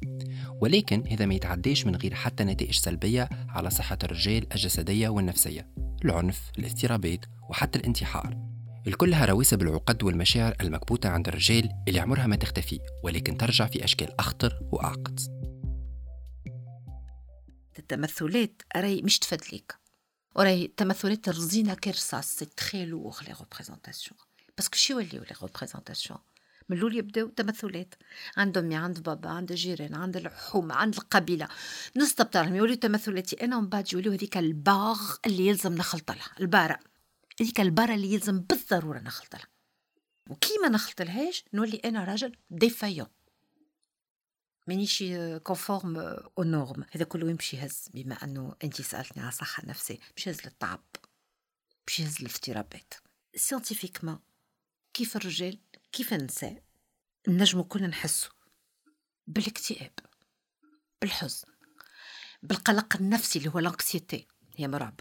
ولكن 0.60 1.04
هذا 1.10 1.26
ما 1.26 1.34
يتعداش 1.34 1.86
من 1.86 1.96
غير 1.96 2.14
حتى 2.14 2.44
نتائج 2.44 2.74
سلبية 2.74 3.28
على 3.48 3.70
صحة 3.70 3.98
الرجال 4.04 4.52
الجسدية 4.52 5.08
والنفسية. 5.08 5.68
العنف 6.04 6.50
الاضطرابات 6.58 7.24
وحتى 7.50 7.78
الانتحار. 7.78 8.36
الكلها 8.86 9.24
رواسب 9.24 9.62
العقد 9.62 10.02
والمشاعر 10.02 10.54
المكبوتة 10.60 11.08
عند 11.08 11.28
الرجال 11.28 11.68
اللي 11.88 12.00
عمرها 12.00 12.26
ما 12.26 12.36
تختفي 12.36 12.78
ولكن 13.04 13.36
ترجع 13.36 13.66
في 13.66 13.84
أشكال 13.84 14.20
أخطر 14.20 14.58
وأعقد. 14.72 15.41
التمثلات 17.78 18.62
راهي 18.76 19.02
مش 19.02 19.18
تفدليك 19.18 19.74
وراهي 20.35 20.64
التمثلات 20.64 21.28
الرزينة 21.28 21.74
كارثة 21.74 22.20
c'est 22.20 22.44
très 22.44 22.87
lourd 22.87 23.22
les 23.22 23.35
représentations 23.40 24.18
parce 24.56 24.69
que 24.69 24.76
شنو 24.76 24.92
يوليو 24.92 25.22
les 25.22 25.37
représentations 25.42 26.18
من 26.68 26.76
الأول 26.76 26.96
يبداو 26.96 27.28
تمثلات. 27.28 27.94
عند 28.37 28.58
أمي 28.58 28.76
عند 28.76 29.02
بابا 29.02 29.30
عند 29.30 29.50
الجيران 29.50 29.94
عند 29.94 30.16
الحومه 30.16 30.74
عند 30.74 30.94
القبيلة. 30.94 31.48
نستبطرهم 31.96 32.54
يوليو 32.54 32.76
تمثلاتي. 32.76 33.44
أنا 33.44 33.56
ومن 33.56 33.68
بعد 33.68 33.92
يوليو 33.92 34.12
هذيك 34.12 34.37
ال 34.37 34.50
barre 34.50 35.16
اللي 35.26 35.46
يلزم 35.46 35.74
نخلط 35.74 36.11
لها 36.11 36.30
البارة. 36.40 36.78
هذيك 37.40 37.61
البارة 37.61 37.94
اللي 37.94 38.12
يلزم 38.12 38.40
بالضرورة 38.40 38.98
نخلط 38.98 39.35
لها 39.35 39.46
وكيما 40.30 40.68
نخلط 40.68 41.02
لهاش 41.02 41.44
نولي 41.52 41.80
أنا 41.85 42.04
راجل 42.04 42.37
défaillant 42.50 43.06
مانيش 44.72 45.04
conforme 45.42 45.96
aux 46.38 46.42
normes 46.42 46.85
هذا 46.90 47.04
كله 47.04 47.30
يمشي 47.30 47.56
يهز؟ 47.56 47.88
بما 47.94 48.14
أنه 48.14 48.56
انت 48.64 48.82
سألتني 48.82 49.22
على 49.22 49.28
الصحه 49.28 49.62
النفسيه 49.62 49.98
باش 50.16 50.26
يهز 50.26 50.40
للتعب 50.44 50.85
باش 51.87 52.00
يهز 52.00 52.16
الاضطرابات 52.20 52.94
scientifiquement 53.37 54.20
كيف 54.94 55.16
الرجال؟ 55.16 55.61
كيف 55.92 56.14
النساء؟ 56.14 56.62
نجمو 57.28 57.64
كلنا 57.64 57.87
نحسو. 57.87 58.30
بالاكتئاب. 59.26 59.92
بالحزن. 61.00 61.48
بالقلق 62.42 62.96
النفسي 62.96 63.38
اللي 63.38 63.50
هو 63.50 63.58
l'anxiété 63.58 64.26
هي 64.56 64.68
مرعب 64.68 65.00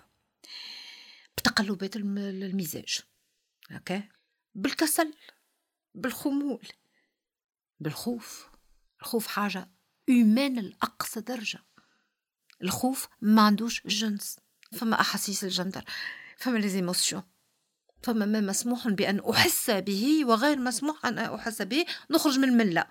بتقلبات 1.37 1.95
المزاج 1.95 2.99
أوكي؟ 3.71 4.03
بالكسل. 4.55 5.13
بالخمول. 5.95 6.67
بالخوف. 7.79 8.50
الخوف 9.01 9.27
حاجة 9.27 9.69
humaine 10.09 10.55
لأقصى 10.55 11.21
درجة. 11.21 11.59
الخوف 12.63 13.07
ما 13.21 13.41
عندوش 13.41 13.81
جنس. 13.87 14.39
فما 14.71 15.01
أحاسيس 15.01 15.43
الجندر 15.43 15.83
فما 16.37 16.57
les 16.57 16.75
émotions 16.75 17.23
فما 18.03 18.25
ما 18.25 18.41
مسموح 18.41 18.87
بأن 18.87 19.21
أحس 19.29 19.69
به 19.69 20.25
وغير 20.25 20.59
مسموح 20.59 21.05
أن 21.05 21.17
أحس 21.17 21.61
به. 21.61 21.85
نخرج 22.11 22.39
من 22.39 22.49
الملة. 22.49 22.85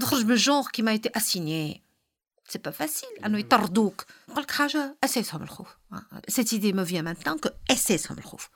نخرج 0.00 0.24
من 0.24 0.32
ال 0.32 0.38
genre 0.38 0.68
qui 0.68 0.80
m'a 0.80 0.92
été 0.92 1.08
assigné 1.16 1.84
c'est 2.48 2.58
pas 2.58 2.70
facile 2.70 3.08
أنه 3.24 3.38
يطردوك. 3.38 4.06
نقول 4.28 4.42
لك 4.42 4.50
حاجة 4.50 4.98
اساسهم 5.04 5.42
الخوف. 5.42 5.76
cette 6.28 6.52
idée 6.52 6.72
me 6.72 6.84
vient 6.84 7.04
maintenant 7.04 7.38
que 7.38 7.48
اساسهم 7.70 8.18
الخوف. 8.18 8.48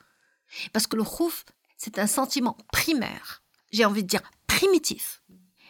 parce 0.74 0.88
que 0.88 0.96
le 0.96 1.04
خوف 1.04 1.44
c'est 1.76 1.90
un 1.98 2.06
sentiment 2.06 2.54
premier 2.74 3.22
j'ai 3.74 3.86
envie 3.86 4.02
dire 4.02 4.22
primitif 4.48 5.22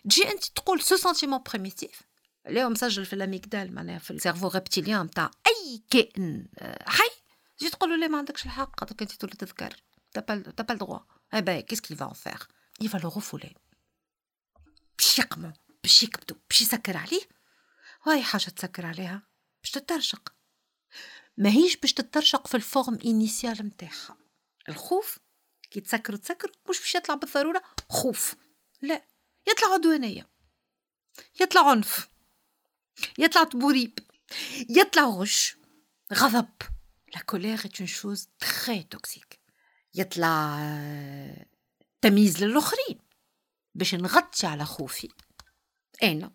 تجي 0.05 0.29
انت 0.31 0.45
تقول 0.45 0.83
ce 0.83 0.97
sentiment 0.97 1.43
primitif 1.43 2.03
اللي 2.47 2.65
هو 2.65 2.69
مسجل 2.69 3.07
في 3.07 3.13
ال 3.13 3.20
amygdale 3.20 3.75
معناها 3.75 3.99
في 3.99 4.11
ال 4.11 4.15
cerveau 4.15 4.49
reptilien 4.49 5.07
نتاع 5.07 5.31
اي 5.47 5.83
كائن 5.91 6.49
حي 6.87 7.11
تجي 7.59 7.71
تقول 7.71 7.91
له 7.91 7.97
لا 7.97 8.09
ما 8.09 8.19
عندكش 8.19 8.45
الحق 8.45 8.81
خاطر 8.81 8.95
انت 9.03 9.13
تولي 9.13 9.33
تذكر 9.33 9.77
droit. 10.79 11.05
Eh 11.33 11.43
ben, 11.43 11.63
qu'est-ce 11.65 11.83
qu'il 11.83 11.97
va 11.97 12.09
en 12.09 12.15
faire? 12.15 12.49
Il 12.81 12.89
va 12.89 12.99
le 12.99 13.09
refouler. 13.09 13.55
باش 14.99 15.19
يقمعو 15.19 15.53
باش 15.83 16.03
يكبتو 16.03 16.35
باش 16.49 16.61
يسكر 16.61 16.97
عليه 16.97 17.23
وهي 18.07 18.23
حاجة 18.23 18.43
تسكر 18.43 18.87
عليها 18.87 19.23
باش 19.63 19.71
تترشق 19.71 20.35
ماهيش 21.37 21.77
باش 21.77 21.93
تترشق 21.93 22.47
في 22.47 22.57
ال 22.57 22.64
forme 22.64 22.99
initiale 23.05 23.67
متاعها 23.67 24.17
الخوف 24.69 25.19
كي 25.71 25.81
تسكر 25.81 26.15
وتسكر 26.15 26.53
مش 26.71 26.81
باش 26.81 26.95
يطلع 26.95 27.15
بالضرورة 27.15 27.63
خوف 27.89 28.35
لا 28.83 29.05
يطلع 29.49 29.69
عدوانية 29.69 30.29
يطلع 31.41 31.71
عنف 31.71 32.09
يطلع 33.19 33.45
تبوريب 33.45 33.99
يطلع 34.69 35.05
غش 35.05 35.57
غضب. 36.13 36.49
la 37.15 37.21
colère 37.21 37.59
est 37.59 37.79
une 37.81 37.87
chose 37.87 38.29
très 38.45 38.83
toxique. 38.97 39.39
يطلع 39.95 40.59
تمييز 42.01 42.45
للآخرين 42.45 42.99
باش 43.75 43.95
نغطي 43.95 44.47
على 44.47 44.65
خوفي. 44.65 45.09
أنا 46.03 46.33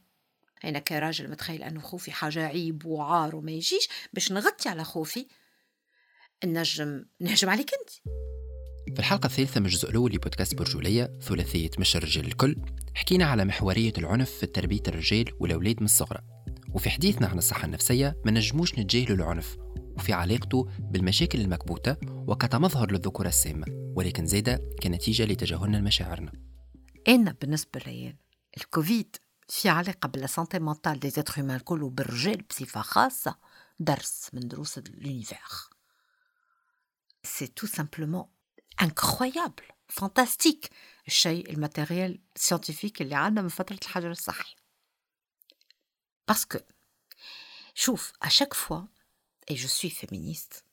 أنا 0.64 0.80
كراجل 0.80 1.32
متخيل 1.32 1.64
أنه 1.64 1.82
خوفي 1.82 2.12
حاجة 2.12 2.48
عيب 2.48 2.86
وعار 2.86 3.36
وما 3.36 3.52
يجيش 3.52 3.90
باش 4.14 4.32
نغطي 4.32 4.70
على 4.70 4.84
خوفي؟ 4.84 5.28
نجم 6.46 7.06
نهجم 7.20 7.50
عليك 7.50 7.72
أنت. 7.74 7.90
في 8.94 9.00
الحلقة 9.00 9.28
الثالثة 9.28 9.60
من 9.60 9.66
الجزء 9.66 9.90
الأول 9.90 10.12
لبودكاست 10.14 10.56
برجولية 10.56 11.20
ثلاثية 11.22 11.70
مش 11.80 11.96
الرجال 11.96 12.26
الكل 12.26 12.56
حكينا 12.96 13.26
على 13.26 13.46
محورية 13.46 13.94
العنف 13.98 14.30
في 14.32 14.46
تربية 14.46 14.82
الرجال 14.88 15.26
والأولاد 15.40 15.76
من 15.80 15.86
الصغرى. 15.86 16.22
وفي 16.74 16.90
حديثنا 16.90 17.28
عن 17.28 17.38
الصحة 17.38 17.66
النفسية 17.66 18.18
ما 18.26 18.32
نجموش 18.32 18.80
نتجاهلوا 18.80 19.18
العنف 19.18 19.58
وفي 19.98 20.14
علاقته 20.14 20.70
بالمشاكل 20.80 21.42
المكبوتة 21.42 21.98
وكتمظهر 22.08 22.92
للذكورة 22.92 23.28
السامة 23.28 23.66
ولكن 23.96 24.26
زادة 24.26 24.62
كنتيجة 24.84 25.26
لتجاهلنا 25.26 25.78
لمشاعرنا. 25.78 26.32
أنا 27.08 27.36
بالنسبة 27.42 27.80
لي 27.86 28.16
الكوفيد 28.58 29.16
في 29.50 29.70
علاقة 29.70 30.08
بال 30.08 30.23
santé 30.23 30.60
mentale 30.60 31.00
des 31.00 31.10
êtres 31.10 31.34
humains 31.36 31.56
الكل 31.56 31.84
وبالرجال 31.84 32.42
بصفة 32.50 32.82
خاصة 32.82 33.36
درس 33.80 34.30
من 34.34 34.48
دروس 34.48 34.78
ال 34.78 34.86
univers 34.86 35.40
c'est 37.24 37.48
tout 37.48 37.68
simplement 37.68 38.26
incroyable 38.82 39.64
fantastique 39.88 40.70
الشيء 41.08 41.50
ال 41.50 41.58
matériel 41.58 42.20
scientifique 42.36 43.02
اللي 43.02 43.16
عندنا 43.16 43.42
من 43.42 43.50
فترة 43.50 43.80
الحجر 43.82 44.12
الصحي 44.12 44.56
parce 46.28 46.48
que 46.48 46.60
شوف 47.76 48.14
à 48.22 48.26
chaque 48.26 48.54
fois 48.54 48.82
et 49.50 49.56
je 49.56 49.68
suis 49.68 49.90
féministe, 49.90 50.64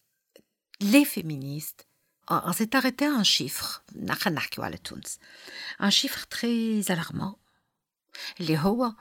les 0.80 1.04
féministes, 1.04 1.88
on 2.28 2.52
s'est 2.52 2.76
arrêté 2.76 3.06
à 3.06 3.12
un 3.12 3.24
chiffre, 3.24 3.84
un 5.78 5.90
chiffre 5.90 6.26
très 6.28 6.90
alarmant. 6.90 7.38
اللي 8.40 8.58
هو 8.58 8.92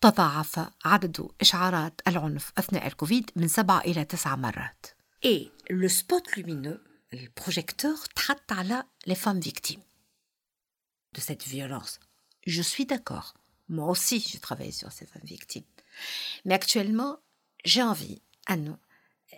تضاعف 0.00 0.70
عدد 0.84 1.28
إشعارات 1.40 2.00
العنف 2.08 2.52
أثناء 2.58 2.86
الكوفيد 2.86 3.30
من 3.36 3.48
سبعة 3.48 3.80
إلى 3.80 4.04
تسعة 4.04 4.36
مرات. 4.36 4.86
Et 5.22 5.50
le 5.70 5.88
spot 5.88 6.36
lumineux, 6.36 6.80
le 7.11 7.29
projecteur, 7.29 8.07
traite 8.09 8.51
على 8.51 8.83
les 9.05 9.15
femmes 9.15 9.39
victimes 9.39 9.83
de 11.13 11.21
cette 11.21 11.45
violence. 11.47 11.99
Je 12.45 12.61
suis 12.61 12.85
d'accord. 12.85 13.33
Moi 13.69 13.89
aussi, 13.89 14.19
j'ai 14.19 14.39
travaillé 14.39 14.71
sur 14.71 14.91
ces 14.91 15.05
femmes 15.05 15.23
victimes. 15.23 15.65
Mais 16.45 16.53
actuellement, 16.53 17.17
j'ai 17.65 17.83
envie, 17.83 18.21
à 18.45 18.55
nous, 18.55 18.77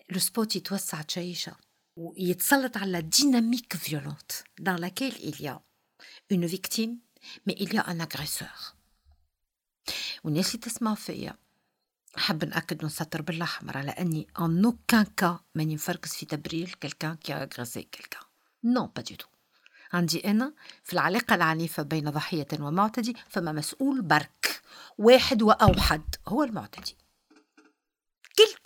لو 0.10 0.20
سبوت 0.20 0.56
يتوسع 0.56 1.02
تشيشة 1.02 1.56
ويتسلط 1.96 2.78
على 2.78 3.02
ديناميك 3.02 3.76
فيولونت 3.76 4.32
dans 4.62 4.78
laquelle 4.78 5.18
il 5.20 5.42
y 5.42 5.48
a 5.48 5.62
une 6.30 6.46
victime 6.46 6.98
mais 7.46 7.56
il 7.60 7.74
y 7.74 7.78
a 7.78 7.86
un 7.88 8.00
agresseur 8.00 8.76
والناس 10.24 10.56
اللي 10.56 10.60
تسمع 10.66 10.96
فيا 10.96 11.38
نحب 12.17 12.45
نأكد 12.45 12.85
ونسطر 12.85 13.23
بالأحمر 13.23 13.77
على 13.77 13.91
أني 13.91 14.27
en 14.39 14.65
aucun 14.71 15.05
cas 15.21 15.41
ماني 15.55 15.75
نفركس 15.75 16.17
في 16.17 16.27
تبرير 16.27 16.79
qui 16.85 17.33
a 17.33 17.41
agressé 17.41 17.85
quelqu'un. 17.85 18.25
Non 18.63 18.89
pas 18.89 19.03
du 19.03 19.17
tout. 19.17 19.29
عندي 19.93 20.31
أنا 20.31 20.55
في 20.85 20.93
العلاقة 20.93 21.35
العنيفة 21.35 21.83
بين 21.83 22.11
ضحية 22.11 22.47
ومعتدي 22.61 23.17
فما 23.29 23.53
مسؤول 23.53 24.03
برك. 24.03 24.63
واحد 24.99 25.43
وأوحد 25.43 26.15
هو 26.29 26.43
المعتدي. 26.43 26.97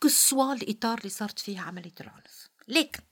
quel 0.03 0.11
que 0.11 0.29
soit 0.29 0.53
الإطار 0.52 0.98
اللي 0.98 1.08
صارت 1.08 1.38
فيه 1.38 1.61
عملية 1.61 1.94
العنف. 2.00 2.48
لكن 2.68 3.02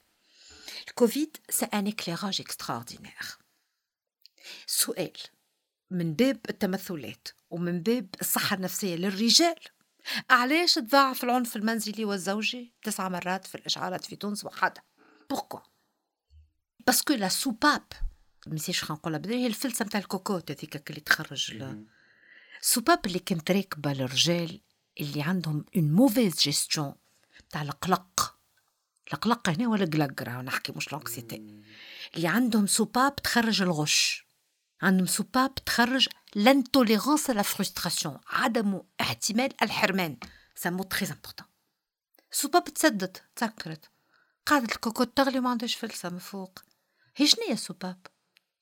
الكوفيد 0.89 1.37
c'est 1.51 1.65
un 1.65 1.91
éclairage 1.91 2.43
extraordinaire. 2.43 3.37
سؤال 4.67 5.13
من 5.91 6.15
باب 6.15 6.41
التمثلات 6.51 7.29
ومن 7.51 7.83
باب 7.83 8.15
الصحة 8.21 8.57
النفسية 8.57 8.97
للرجال. 8.97 9.59
علاش 10.31 10.75
تضاعف 10.75 11.25
العنف 11.25 11.57
المنزلي 11.57 12.05
والزوجي؟ 12.05 12.73
تسع 12.83 13.09
مرات 13.09 13.47
في 13.47 13.55
الإشعارات 13.55 14.05
في 14.05 14.17
تونس 14.17 14.45
وحدها. 14.45 14.85
pourquoi 15.31 15.61
parce 16.87 17.03
que 17.03 17.13
la 17.13 17.29
soupape 17.29 17.83
منسيش 18.47 18.91
نقولها 18.91 19.19
بدري 19.19 19.35
هي 19.35 19.47
الفلسة 19.47 19.85
متاع 19.85 20.01
الكوكوت 20.01 20.51
هذيك 20.51 20.91
اللي 20.91 21.01
تخرج 21.01 21.63
ال 22.63 22.68
soupape 22.68 23.07
اللي 23.07 23.19
كانت 23.19 23.51
راكبة 23.51 23.93
للرجال 23.93 24.61
اللي 25.01 25.23
عندهم 25.23 25.65
une 25.77 25.93
mauvaise 25.93 26.35
gestion 26.41 26.95
تاع 27.51 27.63
القلق. 27.63 28.37
القلق 29.13 29.49
هنا 29.49 29.69
ولا 29.69 29.85
قلق 29.85 30.23
راه 30.23 30.43
نحكي 30.43 30.73
مش 30.73 30.93
l'anxiété 30.93 31.63
اللي 32.17 32.29
عندهم 32.29 32.67
soupape 32.67 33.17
تخرج 33.17 33.63
الغش. 33.63 34.26
عندهم 34.83 35.07
soupape 35.07 35.55
تخرج 35.55 36.09
l'intolérance 36.35 37.31
la 37.31 37.43
frustration 37.43 38.19
عدم 38.27 38.81
احتمال 39.01 39.63
الحرمان. 39.63 40.17
ce 40.55 40.71
mot 40.71 40.83
très 40.83 41.07
important 41.07 41.47
soupape 42.31 42.65
تسدت 42.65 43.23
تسكرت. 43.37 43.91
قاعدة 44.47 44.65
الكوكوت 44.65 45.17
تغلي 45.17 45.39
وما 45.39 45.51
عندهاش 45.51 45.75
فلسة 45.75 46.11
من 46.11 46.19
فوق. 46.19 46.59
هي 47.17 47.27
شنو 47.27 47.45
هي 47.47 47.53
ال 47.53 47.60
soupape 47.60 48.07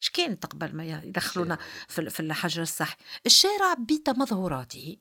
اش 0.03 0.11
كانت 0.11 0.47
قبل 0.47 0.77
ما 0.77 0.85
يدخلونا 0.85 1.59
في, 1.89 2.11
في 2.11 2.21
الحجر 2.21 2.63
الصحي 2.63 2.97
الشارع 3.27 3.75
بيت 3.75 4.11
مظهوراته. 4.11 4.97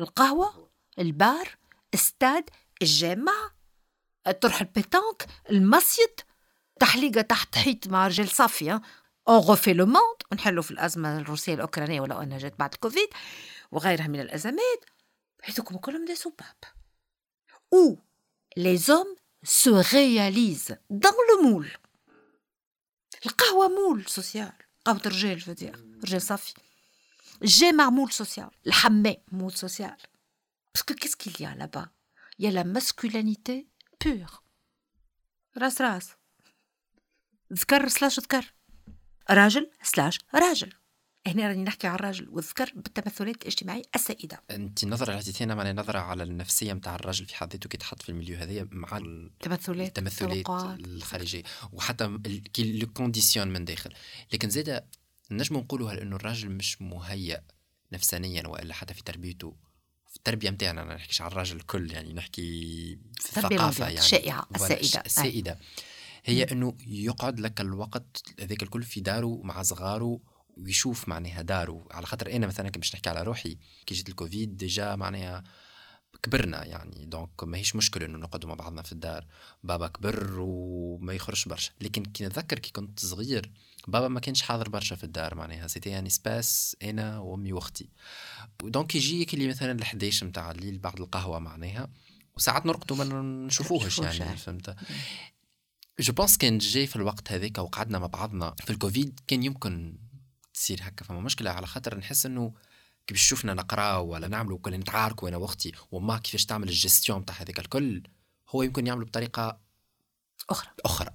القهوة 0.00 0.70
البار 0.98 1.56
استاد 1.94 2.50
الجامع 2.82 3.50
تروح 4.40 4.60
ال 4.60 4.67
pétanque 4.67 5.26
المسجد. 5.50 6.20
تحليقة 6.80 7.20
تحت 7.20 7.58
حيط 7.58 7.86
مع 7.86 8.06
رجال 8.06 8.28
صافية 8.28 8.82
on 9.28 9.38
refait 9.38 9.72
le 9.72 9.86
monde 9.86 10.22
ونحلوا 10.32 10.62
في 10.62 10.70
الأزمة 10.70 11.18
الروسية 11.18 11.54
الأوكرانية 11.54 12.00
ولو 12.00 12.22
أنها 12.22 12.38
جات 12.38 12.58
بعد 12.58 12.72
الكوفيد 12.72 13.08
وغيرها 13.70 14.06
من 14.06 14.20
الأزمات. 14.20 14.84
هاذوكم 15.42 15.76
كلهم 15.76 16.04
des 16.04 16.14
soupapes 16.14 16.56
ou 17.74 17.98
les 18.56 18.90
hommes 18.90 19.16
se 19.44 19.70
réalisent 19.70 20.76
dans 20.90 21.18
le 21.28 21.42
moule. 21.42 21.78
القهوة 23.26 23.68
moule 23.68 24.04
social 24.06 24.52
قهوة 24.84 25.02
الرجال 25.06 25.40
فدير 25.40 25.84
رجال 26.04 26.22
صافي. 26.22 26.54
الجامع 27.42 27.90
moule 27.90 28.12
social 28.12 28.50
الحمام 28.66 29.16
moule 29.32 29.52
social 29.52 29.96
parce 30.74 30.87
que 30.87 30.94
qu'est-ce 30.94 31.16
qu'il 31.16 31.40
y 31.40 31.46
a 31.46 31.54
là-bas؟ 31.54 31.88
Il 32.38 32.44
y 32.44 32.48
a 32.48 32.50
la 32.50 32.64
masculinité 32.64 33.66
pure. 34.04 34.42
راس 35.58 35.80
راس. 35.80 36.10
ذكر 37.52 37.88
slash 37.88 38.20
ذكر. 38.20 38.55
راجل 39.30 39.70
slash 39.82 40.18
راجل. 40.34 40.72
هنا 41.26 41.48
راني 41.48 41.62
نحكي 41.62 41.86
على 41.86 41.94
الراجل 41.94 42.28
والذكر 42.28 42.72
بالتمثلات 42.76 43.42
الاجتماعية 43.42 43.82
السائدة. 43.94 44.42
أنت 44.50 44.82
النظرة 44.82 45.06
اللي 45.08 45.18
عطيتينا 45.20 45.54
معناها 45.54 45.72
نظرة 45.72 45.98
على 45.98 46.22
النفسية 46.22 46.72
نتاع 46.72 46.94
الراجل 46.94 47.26
في 47.26 47.36
حد 47.36 47.52
ذاته 47.52 47.68
كي 47.68 47.76
تحط 47.76 48.02
في 48.02 48.08
ال 48.08 48.12
milieu 48.12 48.36
هذايا 48.38 48.68
مع 48.70 48.96
التمثلات 48.98 49.88
التمثلات. 49.88 50.46
الخارجية. 50.80 51.42
وحتى 51.72 52.18
les 52.58 52.86
conditions 52.94 53.48
من 53.48 53.64
داخل. 53.64 53.92
لكن 54.32 54.50
زيدا 54.50 54.86
نجم 55.30 55.56
نقولوا 55.56 55.90
هل 55.90 55.98
إنه 55.98 56.16
الراجل 56.16 56.50
مش 56.50 56.82
مهيأ 56.82 57.42
نفسانيا 57.92 58.46
وإلا 58.48 58.74
حتى 58.74 58.94
في 58.94 59.02
تربيته؟ 59.02 59.56
في 60.10 60.16
التربية 60.16 60.50
نتاعنا 60.50 60.82
أنا 60.82 60.94
نحكيش 60.94 61.20
على 61.22 61.32
الراجل 61.32 61.56
الكل 61.56 61.92
يعني 61.92 62.12
نحكي 62.12 62.40
في 63.20 63.36
الثقافة 63.36 63.84
يعني. 63.84 63.98
الشائعة، 63.98 64.46
voilà، 64.54 64.80
السائدة. 64.80 65.00
الش- 65.00 65.06
السائده 65.06 65.58
هي 66.26 66.42
إنه 66.44 66.76
يقعد 66.86 67.40
لك 67.40 67.60
الوقت 67.60 68.22
هذاك 68.40 68.62
الكل 68.62 68.82
في 68.82 69.00
داره 69.00 69.40
مع 69.44 69.62
صغاره 69.62 70.20
ويشوف 70.56 71.08
معناها 71.08 71.42
داره. 71.42 71.86
على 71.90 72.06
خاطر 72.06 72.32
أنا 72.36 72.46
مثلا 72.46 72.70
كي 72.70 72.78
باش 72.78 72.94
نحكي 72.94 73.08
على 73.08 73.22
روحي 73.22 73.58
كي 73.86 73.94
جيت 73.94 74.08
الكوفيد 74.08 74.56
déjà 74.56 74.96
معناها 74.96 75.44
كبرنا 76.22 76.64
يعني. 76.64 77.04
donc 77.04 77.44
ماهيش 77.44 77.76
مشكل 77.76 78.02
إنه 78.02 78.18
نقعدوا 78.18 78.48
مع 78.48 78.54
بعضنا 78.54 78.82
في 78.82 78.92
الدار. 78.92 79.26
بابا 79.64 79.88
كبر 79.88 80.36
وما 80.40 81.12
يخرجش 81.12 81.48
برشا. 81.48 81.72
لكن 81.80 82.02
كي 82.02 82.26
نتذكر 82.26 82.58
كي 82.58 82.72
كنت 82.72 83.00
صغير 83.00 83.52
بابا 83.88 84.08
ما 84.08 84.20
كانش 84.20 84.42
حاضر 84.42 84.68
برشا 84.68 84.96
في 84.96 85.04
الدار 85.04 85.34
معناها. 85.34 85.66
c'était 85.66 85.98
un 85.98 86.06
espace 86.06 86.76
أنا 86.82 87.18
وأمي 87.18 87.52
وأختي. 87.52 87.88
donc 88.62 88.94
يجي 88.94 89.26
اللي 89.34 89.48
مثلا 89.48 89.72
ال 89.72 89.82
11 89.82 90.26
نتاع 90.26 90.50
الليل 90.50 90.78
بعد 90.78 91.00
القهوة 91.00 91.38
معناها 91.38 91.90
وساعات 92.36 92.66
نرقدوا 92.66 92.96
ما 92.96 93.04
نشوفوهش 93.46 93.98
يعني. 93.98 94.36
فهمت؟ 94.36 94.76
je 96.00 96.12
pense 96.12 96.36
كان 96.36 96.58
جاي 96.58 96.86
في 96.86 96.96
الوقت 96.96 97.32
هذاك 97.32 97.58
وقعدنا 97.58 97.98
مع 97.98 98.06
بعضنا 98.06 98.54
في 98.64 98.70
الكوفيد 98.70 99.20
كان 99.26 99.42
يمكن 99.42 99.98
تصير 100.54 100.78
هكا 100.82 101.04
فما 101.04 101.20
مشكلة 101.20 101.50
على 101.50 101.66
خاطر 101.66 101.98
نحس 101.98 102.26
إنه 102.26 102.54
كي 103.06 103.14
باش 103.14 103.26
تشوفنا 103.26 103.54
نقراو 103.54 104.08
ولا 104.08 104.28
نعملوا 104.28 104.58
كل 104.58 104.72
نتعاركوا 104.72 105.28
أنا 105.28 105.36
وأختي 105.36 105.72
وما 105.90 106.18
كيفاش 106.18 106.44
تعمل 106.44 106.68
الجستيون 106.68 107.24
تاع 107.24 107.34
هذاك 107.34 107.58
الكل 107.58 108.02
هو 108.48 108.62
يمكن 108.62 108.86
يعملوا 108.86 109.06
بطريقة 109.06 109.60
أخرى. 110.50 110.70
أخرى. 110.84 111.10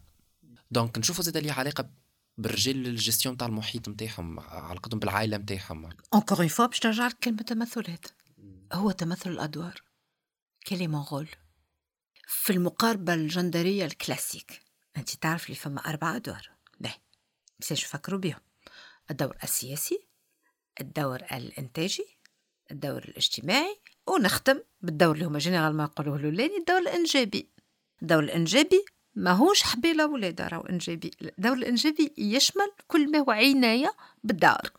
donc 0.71 0.97
نشوفوا 0.97 1.23
زاد 1.23 1.37
ليها 1.37 1.53
علاقة 1.53 1.89
بالرجال 2.37 2.87
الجستيون 2.87 3.37
تاع 3.37 3.47
المحيط 3.47 3.89
نتاعهم 3.89 4.39
علاقتهم 4.39 4.99
بالعائلة 4.99 5.37
نتاعهم 5.37 5.89
encore 6.15 6.39
une 6.39 6.49
fois 6.49 6.61
باش 6.61 6.85
نرجع 6.85 7.07
لك 7.07 7.17
كلمة 7.23 7.41
تمثلات. 7.41 8.05
هو 8.73 8.91
تمثل 8.91 9.29
الأدوار. 9.29 9.81
كلمة 10.67 11.01
rôle 11.01 11.27
في 12.27 12.53
المقاربة 12.53 13.13
الجندرية 13.13 13.85
الكلاسيك. 13.85 14.70
أنت 14.97 15.09
تعرف 15.09 15.49
لي 15.49 15.55
فما 15.55 15.79
أربع 15.79 16.15
أدوار 16.15 16.49
باهي. 16.79 16.99
مساش 17.59 17.85
نفكروا 17.85 18.19
بيهم. 18.19 18.39
الدور 19.11 19.37
السياسي 19.43 20.07
الدور 20.81 21.21
الإنتاجي 21.31 22.05
الدور 22.71 23.03
الاجتماعي 23.03 23.79
ونختم 24.07 24.59
بالدور 24.81 25.15
اللي 25.15 25.25
هما 25.25 25.39
général 25.39 25.73
ما 25.73 25.83
يقولوه 25.83 26.15
الأولاني 26.15 26.57
الدور 26.57 26.77
الإنجابي. 26.77 27.49
الدور 28.01 28.23
الإنجابي 28.23 28.85
ماهوش 29.15 29.63
حبيلة 29.63 30.05
ولادة 30.07 30.47
راهو 30.47 30.61
إنجابي. 30.61 31.11
الدور 31.21 31.53
الإنجابي 31.53 32.13
يشمل 32.17 32.71
كل 32.87 33.11
ما 33.11 33.19
هو 33.19 33.31
عناية 33.31 33.93
بالدار 34.23 34.71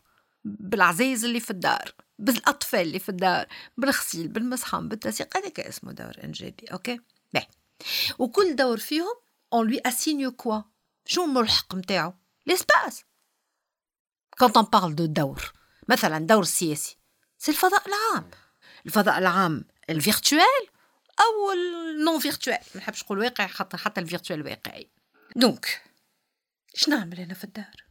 بالعزايز 0.45 1.25
اللي 1.25 1.41
في 1.41 1.51
الدار 1.51 1.95
بالأطفال 2.19 2.81
اللي 2.81 2.99
في 2.99 3.09
الدار 3.09 3.47
بالغسيل 3.77 4.29
بالمسحم 4.29 4.89
بالتسيق 4.89 5.37
هذاك 5.37 5.61
اسمه 5.61 5.93
دور 5.93 6.13
إنجابي 6.25 6.67
أوكي؟ 6.73 7.01
باهي. 7.35 7.47
وكل 8.19 8.57
دور 8.57 8.79
فيهم 8.79 9.15
on 9.53 9.67
lui 9.67 9.81
assigne 9.87 10.33
quoi 10.33 10.63
شو 11.05 11.25
الملحق 11.25 11.75
نتاعو 11.75 12.15
l'espace 12.47 13.05
quand 14.39 14.57
on 14.57 14.67
parle 14.67 14.95
de 14.95 15.07
دور 15.07 15.53
مثلا 15.89 16.19
دور 16.27 16.45
سياسي 16.45 16.99
c'est 17.39 17.51
الفضاء 17.51 17.83
العام 17.89 18.31
الفضاء 18.87 19.19
العام 19.19 19.65
ال 19.91 20.00
virtuel 20.00 20.67
أو 21.21 21.53
ال 21.53 21.69
non 21.69 22.19
virtuel 22.19 22.59
ما 22.75 22.81
نحبش 22.81 23.03
نقول 23.03 23.19
واقع 23.19 23.47
حتى 23.47 23.77
حتى 23.77 24.01
ال 24.01 24.06
virtuel 24.06 24.43
واقعي 24.43 24.91
donc 25.37 25.83
اش 26.75 26.89
نعمل 26.89 27.21
أنا 27.21 27.35
في 27.35 27.45
الدار 27.45 27.85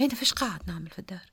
هنا 0.00 0.14
فاش 0.14 0.32
قاعد 0.32 0.68
نعمل 0.68 0.90
في 0.90 0.98
الدار 0.98 1.32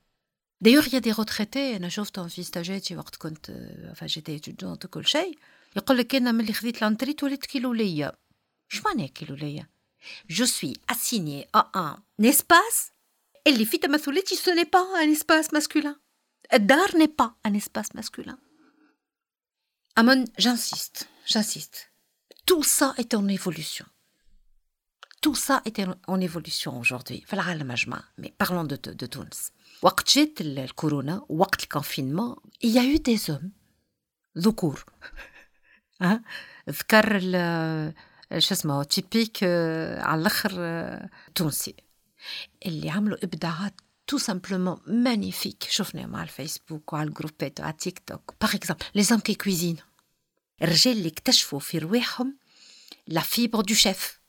d'ailleurs 0.60 0.94
il 0.94 0.98
y 0.98 1.01
a 1.01 1.04
des 1.04 1.12
retraités 1.12 1.76
أنا 1.76 1.88
شفتهم 1.88 2.28
في 2.28 2.42
ستاجاتي 2.42 2.96
وقت 2.96 3.16
كنت 3.16 3.50
آه، 3.50 4.06
j'étais 4.06 4.36
étudiante 4.36 4.84
وكل 4.84 5.06
شيء 5.06 5.38
يقول 5.76 5.98
لك 5.98 6.14
أنا 6.14 6.32
ملي 6.32 6.52
خذيت 6.52 6.82
la 6.82 6.90
retraite 6.90 7.22
وليت 7.22 7.46
كي 7.46 7.63
الولية 7.63 8.06
اش 8.06 8.27
معناها 8.84 9.06
كي 9.06 9.24
الولية 9.24 9.70
je 10.30 10.44
suis 10.44 10.72
assigné 10.90 11.48
à 11.54 11.58
un 12.20 12.26
espace 12.26 12.92
اللي 13.46 13.64
في 13.64 13.78
تمثلاتي 13.78 14.36
ce 14.36 14.50
n'est 14.50 14.64
pas 14.64 14.78
un 15.02 15.12
espace 15.12 15.54
masculin 15.54 15.96
الدار 16.52 16.96
n'est 16.96 17.06
pas 17.06 17.34
un 17.46 17.56
espace 17.56 17.96
masculin 17.96 18.36
hein 19.98 20.24
j'insiste 20.38 21.08
j'insiste 21.28 21.74
tout 22.50 22.62
ça 22.78 22.88
est 23.02 23.12
en 23.20 23.26
évolution. 23.38 23.86
Tout 25.24 25.38
ça 25.46 25.56
est 25.68 25.78
en- 25.84 25.98
en 26.14 26.20
évolution 26.28 26.78
aujourd'hui. 26.80 27.24
في 27.26 27.32
العالم 27.32 27.70
أجمع 27.70 28.02
mais 28.20 28.28
parlons 28.44 28.64
de, 28.64 28.76
de, 28.88 28.94
de 29.04 29.06
تونس 29.08 29.52
وقت 29.82 30.18
جات 30.18 30.40
ال- 30.40 30.58
الكورونا 30.58 31.26
وقت 31.28 31.62
ال 31.62 31.68
confinement 31.68 32.36
il 32.64 32.68
y 32.68 32.78
a 32.78 32.84
eu 32.96 32.98
des 32.98 33.30
hommes. 33.30 33.48
ذكور 34.38 34.84
ها 36.02 36.22
ذكر 36.70 37.16
ال- 37.16 37.94
شو 38.38 38.54
اسمه 38.54 38.82
typique 38.82 39.38
آه، 39.42 40.02
على 40.02 40.20
الأخر 40.20 40.50
آه، 40.58 41.10
تونسي. 41.34 41.74
اللي 42.66 42.90
عملوا 42.90 43.24
إبداعات 43.24 43.74
tout 44.06 44.18
simplement 44.18 44.80
magnifiques. 44.86 45.66
شفناهم 45.70 46.16
على 46.16 46.22
الفيسبوك 46.22 46.92
وعلى 46.92 47.08
الجروبات 47.08 47.60
وعلى 47.60 47.72
تيك 47.72 48.02
توك. 48.06 48.34
par 48.40 48.54
exemple 48.54 48.84
les 48.94 49.02
hommes 49.02 49.20
qui 49.20 49.34
cuisinent 49.34 49.76
الرجال 50.62 50.96
اللي 50.96 51.08
اكتشفوا 51.08 51.58
في 51.58 51.78
رواحهم 51.78 52.36
la 53.06 53.20
fibre 53.20 53.60
de 53.60 53.74
chef 53.74 54.20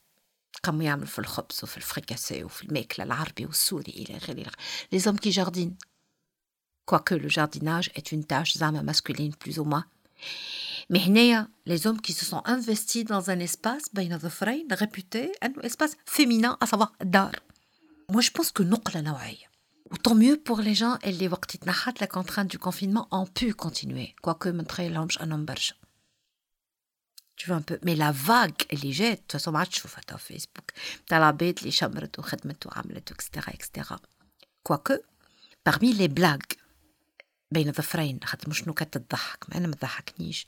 قاموا 0.64 0.84
يعملوا 0.84 1.08
في 1.08 1.20
الخبز 1.20 1.60
وفي 1.64 1.78
الفريكاسي 1.78 2.44
وفي 2.44 2.64
الماكلة 2.64 3.06
العربي 3.06 3.46
والسوري 3.46 3.92
إلى 3.92 4.18
آخره 4.18 4.52
لي 4.92 5.00
زوم 5.00 5.18
كي 5.18 5.30
جاردين 5.30 5.78
quoique 6.92 7.14
le 7.14 7.30
jardinage 7.30 7.92
est 7.96 8.12
une 8.12 8.26
tâche 8.26 8.54
zama 8.58 8.82
masculine 8.82 9.36
plus 9.36 9.60
ou 9.60 9.66
moins. 9.66 9.86
mais 10.93 10.99
هنايا 10.99 11.49
les 11.69 11.87
hommes 11.87 12.01
qui 12.01 12.13
se 12.13 12.25
sont 12.25 12.43
investis 12.45 13.05
dans 13.05 13.31
un 13.31 13.39
espace 13.39 13.93
بين 13.93 14.19
ظفرين 14.19 14.69
réputé 14.75 15.33
un 15.45 15.61
espace 15.63 15.97
féminin 16.07 16.57
à 16.65 16.67
savoir 16.67 16.93
دار 17.03 17.33
moi 18.13 18.21
je 18.21 18.31
pense 18.31 18.53
que 18.53 18.63
نقلة 18.63 19.01
نوعية 19.01 19.55
Autant 19.91 20.15
mieux 20.15 20.37
pour 20.37 20.61
les 20.61 20.75
gens 20.75 20.99
اللي 21.05 21.29
وقت 21.29 21.57
تنحت 21.57 21.99
la 22.03 22.07
contrainte 22.07 22.49
du 22.49 22.59
confinement 22.59 23.07
ont 23.11 23.27
pu 23.27 23.55
continuer 23.55 24.15
quoique 24.23 24.47
ما 24.47 24.63
نتخيلهمش 24.63 25.23
انهم 25.23 25.45
برشا 25.45 25.75
tu 27.37 27.47
vois 27.49 27.57
un 27.57 27.63
peu 27.63 27.79
mais 27.87 27.97
la 27.97 28.13
vague 28.13 28.67
اللي 28.73 28.91
جات 28.91 29.19
de 29.19 29.23
toute 29.33 29.41
façon 29.41 29.49
ما 29.49 29.59
عادش 29.59 29.71
تشوفها 29.79 30.01
تو 30.07 30.17
فيسبوك 30.17 30.71
تاع 31.07 31.19
العباد 31.19 31.59
اللي 31.59 31.71
شمرت 31.71 32.19
وخدمت 32.19 32.67
وعملت 32.67 33.13
اكسترا 33.13 33.55
اكسترا 33.55 33.99
quoique 34.69 34.99
parmi 35.69 35.93
les 35.93 36.09
blagues 36.09 36.57
بين 37.52 37.72
ظفرين 37.72 38.20
خاطر 38.24 38.50
مش 38.50 38.68
نكت 38.68 38.98
تضحك 38.98 39.46
ما 39.50 39.58
أنا 39.58 39.68
ما 39.68 39.76
تضحكنيش. 39.76 40.48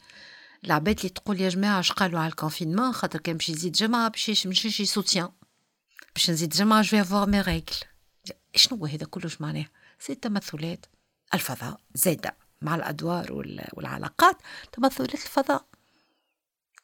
العباد 0.65 0.97
اللي 0.97 1.09
تقول 1.09 1.41
يا 1.41 1.49
جماعة 1.49 1.79
اش 1.79 1.91
قالوا 1.91 2.19
على 2.19 2.29
الكونفينمون 2.29 2.91
خاطر 2.91 3.19
كان 3.19 3.37
باش 3.37 3.49
يزيد 3.49 3.71
جمعه 3.71 4.09
باش 4.09 4.47
مش 4.47 4.61
شي 4.61 4.85
سوتيان 4.85 5.29
باش 6.15 6.29
نزيد 6.29 6.49
جمعه 6.49 6.81
جو 6.81 7.01
افوار 7.01 7.29
مي 7.29 7.41
ريغل 7.41 7.65
شنو 8.55 8.85
هذا 8.85 9.05
كله 9.05 9.31
معناه؟ 9.39 9.65
سي 9.99 10.15
تمثلات 10.15 10.85
الفضاء 11.33 11.79
زايدة 11.93 12.35
مع 12.61 12.75
الأدوار 12.75 13.33
والعلاقات 13.73 14.37
تمثلات 14.71 15.13
الفضاء. 15.13 15.65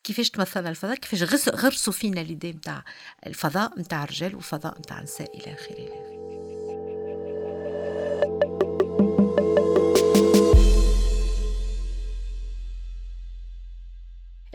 كيفاش 0.04 0.30
تمثل 0.30 0.68
الفضاء؟ 0.68 0.96
كيفاش 0.96 1.50
غرسوا 1.50 1.94
فينا 1.94 2.20
ليدي 2.20 2.52
نتاع 2.52 2.84
الفضاء 3.28 3.80
نتاع 3.80 4.04
الرجال 4.04 4.36
والفضاء 4.36 4.80
نتاع 4.80 4.98
النساء 4.98 5.38
إلى 5.38 5.54
آخره. 5.54 6.27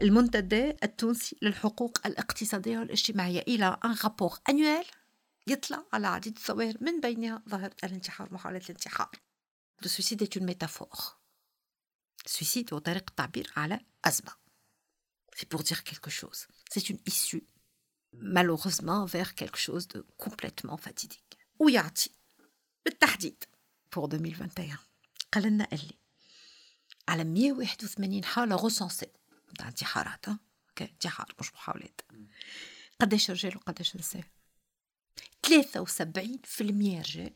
المنتدى 0.02 0.70
التونسي 0.82 1.36
للحقوق 1.42 2.06
الاقتصادية 2.06 2.78
والاجتماعية 2.78 3.40
إلى 3.40 3.78
أن 3.84 3.96
رابور 4.04 4.38
أنويل 4.48 4.84
يطلع 5.46 5.84
على 5.92 6.06
عديد 6.06 6.36
الظواهر 6.36 6.74
من 6.80 7.00
بينها 7.00 7.42
ظاهرة 7.48 7.76
الانتحار 7.84 8.34
محاولة 8.34 8.60
الانتحار 8.64 9.10
suicide 9.88 10.22
est 10.22 10.36
une 10.36 10.44
métaphore. 10.44 11.18
Suicide 12.26 12.72
هو 12.72 12.78
طريقة 12.78 13.10
التعبير 13.10 13.52
على 13.56 13.80
أزمة. 14.04 14.32
C'est 15.36 15.48
pour 15.48 15.62
dire 15.62 15.82
quelque 15.82 16.10
chose. 16.10 16.46
C'est 16.70 16.88
une 16.90 17.00
issue, 17.06 17.44
malheureusement, 18.12 19.06
vers 19.06 19.34
quelque 19.34 19.58
chose 19.58 19.88
de 19.88 20.06
complètement 20.18 20.76
fatidique. 20.76 21.38
ويعطي 21.58 22.10
بالتحديد 22.84 23.44
pour 23.90 24.08
2021 24.08 24.78
قال 25.32 25.42
لنا 25.42 25.68
اللي 25.72 25.98
على 27.08 27.24
181 27.24 28.24
حالة 28.24 28.56
غوسونسي 28.56 29.06
نتاع 29.52 29.68
انتحارات 29.68 30.26
أوكي 30.28 30.84
انتحار 30.92 31.34
مش 31.40 31.52
محاولات. 31.54 32.00
قداش 33.00 33.30
رجال 33.30 33.56
وقداش 33.56 33.96
نساء 33.96 34.22
73% 35.46 35.50
رجال 36.60 37.34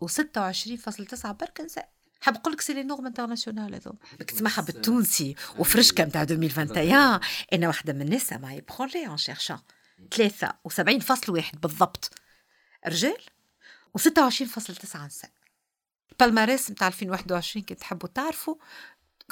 و 0.00 0.08
26.9 0.08 1.26
برك 1.26 1.60
نساء. 1.60 1.92
حاب 2.20 2.34
نقول 2.34 2.52
لك 2.52 2.60
c'est 2.60 2.74
les 2.74 2.82
normes 2.82 3.06
internationales 3.06 3.74
هذو. 3.74 3.92
تسمعها 4.26 4.62
بالتونسي 4.62 5.34
وفرشكة 5.58 6.04
نتاع 6.04 6.22
2021 6.22 7.20
أنا 7.52 7.66
واحدة 7.68 7.92
من 7.92 8.02
الناس 8.02 8.32
معي 8.32 8.60
projet 8.60 9.06
en 9.06 9.16
cherchant 9.16 9.58
73.1 10.14 11.56
بالضبط 11.56 12.10
رجال 12.86 13.22
و 13.94 13.98
26.9 13.98 14.96
نساء. 14.96 15.30
palmarès 16.20 16.70
نتاع 16.70 16.86
2021 16.88 17.64
كي 17.64 17.74
تحبوا 17.74 18.08
تعرفوا 18.08 18.54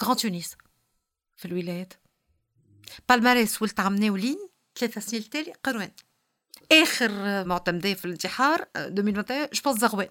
grand 0.03 0.17
تونس 0.17 0.57
في 1.37 1.45
الولايات. 1.45 1.95
palmarès 3.09 3.63
ولت 3.63 3.81
عام 3.81 3.95
ناولين 3.95 4.49
ثلاثة 4.79 5.01
سنين 5.01 5.23
التالي 5.23 5.53
قروان. 5.53 5.91
آخر 6.73 7.45
معتمديه 7.45 7.95
في 7.95 8.05
الانتحار 8.05 8.67
2021 8.77 9.49
je 9.53 9.63
pense 9.65 9.81
زغوان. 9.81 10.09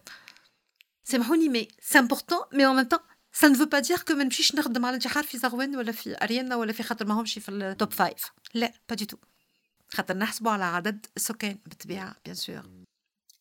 سامحوني 1.03 1.49
mais 1.49 1.67
c'est 1.81 1.99
important 1.99 2.39
mais 2.53 2.65
en 2.65 2.75
même 2.75 2.85
temps 2.85 3.47
ça 3.47 3.52
ne 3.52 3.56
veut 3.56 3.65
pas 3.65 3.79
dire 3.79 3.97
que 3.97 4.13
ما 4.13 4.23
نمشيش 4.23 4.55
نخدم 4.55 4.85
على 4.85 4.97
الانتحار 4.97 5.23
في 5.23 5.37
زغوان 5.37 5.75
ولا 5.75 5.91
في 5.91 6.15
أريانا 6.23 6.55
ولا 6.55 6.73
في 6.73 6.83
خاطر 6.83 7.05
ماهمش 7.05 7.39
في 7.39 7.49
ال 7.49 7.60
top 7.60 7.93
five 7.93 8.31
لا 8.53 8.73
pas 8.89 8.95
du 8.95 9.05
tout 9.05 9.17
خاطر 9.89 10.17
نحسبوا 10.17 10.51
على 10.51 10.63
عدد 10.63 11.05
السكان 11.17 11.57
بالطبيعة 11.65 12.15
bien 12.25 12.35
sûr 12.35 12.63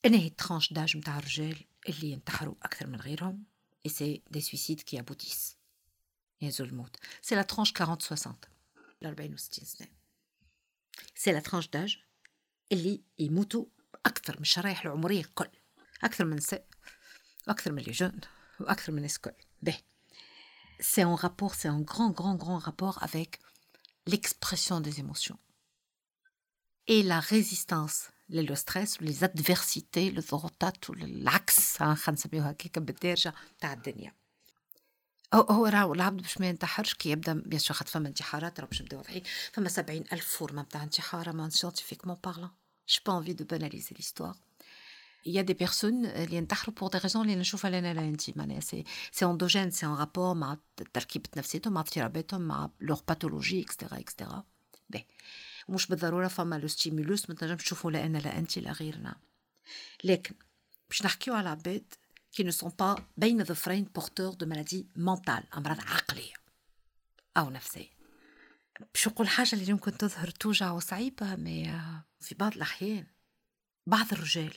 أنا 0.05 0.17
هي 0.17 0.27
ال 0.27 0.32
tranche 0.33 0.73
d'âge 0.73 0.97
نتاع 0.97 1.19
الرجال 1.19 1.57
اللي 1.89 2.11
ينتحروا 2.11 2.55
أكثر 2.63 2.87
من 2.87 3.01
غيرهم 3.01 3.45
et 3.87 3.91
c'est 3.91 4.23
des 4.31 4.41
suicides 4.41 4.81
qui 4.81 5.01
aboutissent 5.01 5.57
يهزوا 6.43 6.67
الموت 6.67 6.97
c'est 7.23 7.35
la 7.35 7.43
tranche 7.43 7.73
40 7.81 7.99
60 8.01 8.37
ل 9.03 9.07
40 9.07 9.35
و 9.35 9.37
60 9.37 9.65
سنه 9.65 9.89
c'est 11.15 11.33
la 11.33 11.41
tranche 11.41 11.69
d'âge 11.69 11.99
اللي 12.73 13.03
يموتوا 13.19 13.65
أكثر 14.07 14.37
من 14.37 14.43
الشرايح 14.43 14.85
العمرية 14.85 15.21
الكل 15.21 15.49
أكثر 16.03 16.25
من 16.25 16.33
النساء 16.33 16.67
وأكثر 17.49 17.73
من 17.73 17.83
les 17.83 17.93
jeunes 17.93 18.21
وأكثر 18.61 18.93
من 18.93 18.99
الناس 18.99 19.17
الكل 19.17 19.33
به 19.63 19.79
c'est 20.83 21.03
un 21.03 21.15
rapport, 21.15 21.55
c'est 21.55 21.69
un 21.69 21.81
grand, 21.81 22.11
grand, 22.11 22.35
grand 22.35 22.59
rapport 22.59 23.03
avec 23.03 23.39
l'expression 24.07 24.81
des 24.81 24.99
émotions. 24.99 25.39
Et 26.89 27.03
la 27.03 27.21
résistance 27.21 28.11
le 28.29 28.55
stress 28.55 29.01
les 29.01 29.25
adversités 29.25 30.09
الضغوطات 30.09 30.91
والعكس 30.91 31.77
خلينا 31.77 31.97
نسميوها 32.09 32.51
هكاك 32.51 32.79
بالدارجه 32.79 33.35
تاع 33.59 33.73
الدنيا 33.73 34.15
هو 35.35 35.41
هو 35.41 35.67
راهو 35.67 35.95
العبد 35.95 36.23
باش 36.23 36.41
ما 36.41 36.49
ينتحرش 36.49 36.95
كي 36.95 37.11
يبدأ 37.11 37.43
bien 37.47 37.59
sûr 37.59 37.77
خاطر 37.77 37.91
فما 37.91 38.09
انتحارات 38.09 38.61
راه 38.61 38.67
باش 38.67 38.83
نبداو 38.83 38.99
واضحين 38.99 39.23
فما 39.53 39.69
سبعين 39.69 40.05
ألف 40.13 40.27
فورمة 40.27 40.63
نتاع 40.63 40.83
انتحار 40.83 41.33
mais 41.33 41.51
scientifiquement 41.51 42.17
parlant 42.25 42.51
j'ai 42.87 43.01
pas 43.01 43.13
envie 43.13 43.35
de 43.35 43.45
banaliser 43.45 43.95
l'histoire. 43.95 44.37
Il 45.25 45.33
y 45.33 45.39
a 45.39 45.45
des 45.45 45.55
personnes 45.55 46.07
اللي 46.07 46.37
ينتحروا 46.37 46.75
pour 46.75 46.91
des 46.91 46.99
raisons 46.99 47.17
اللي 47.17 47.37
نشوفها 47.37 47.71
لنا 47.71 47.95
لا 47.95 48.01
انت 48.01 48.37
معناها 48.37 48.61
c'est 48.61 48.85
c'est 49.13 49.25
endogène 49.25 49.71
c'est 49.71 49.87
en 49.87 49.95
rapport 49.95 50.35
مع 50.35 50.57
تركيبة 50.93 51.29
نفسيتهم 51.37 51.73
مع 51.73 51.81
اضطراباتهم 51.81 52.41
مع 52.41 52.71
leur 52.81 53.01
pathologie 53.09 53.63
et 53.63 53.72
cetera 53.72 53.99
et 53.99 54.10
cetera 54.10 54.45
باهي 54.91 55.05
مش 55.69 55.87
بالضرورة 55.87 56.29
فما 56.29 56.57
le 56.59 56.69
stimulus 56.69 57.31
ما 57.31 57.35
تنجمش 57.35 57.63
تشوفوا 57.65 57.91
لا 57.91 58.07
أنا 58.07 58.19
لا 58.19 58.39
انت 58.39 58.59
لا 58.59 58.73
غيرنا 58.73 59.17
لكن 60.05 60.35
باش 60.89 61.03
نحكيو 61.03 61.35
على 61.35 61.49
عباد 61.49 61.95
qui 62.33 62.43
ne 62.43 62.51
sont 62.51 62.71
pas 62.71 63.07
بين 63.17 63.45
ظفرين 63.45 63.85
porteurs 63.85 64.35
de 64.35 64.47
maladies 64.47 64.87
mentales 64.97 65.45
امراض 65.57 65.81
عقلية 65.81 66.35
أو 67.37 67.51
نفسية 67.51 67.91
باش 68.95 69.09
نقول 69.09 69.29
حاجة 69.29 69.53
اللي 69.53 69.69
يمكن 69.69 69.97
تظهر 69.99 70.31
توجع 70.31 70.71
وصعيبة 70.71 71.37
mais 71.37 71.81
في 72.21 72.35
بعض 72.35 72.55
الأحيان 72.55 73.07
بعض 73.87 74.13
الرجال 74.13 74.55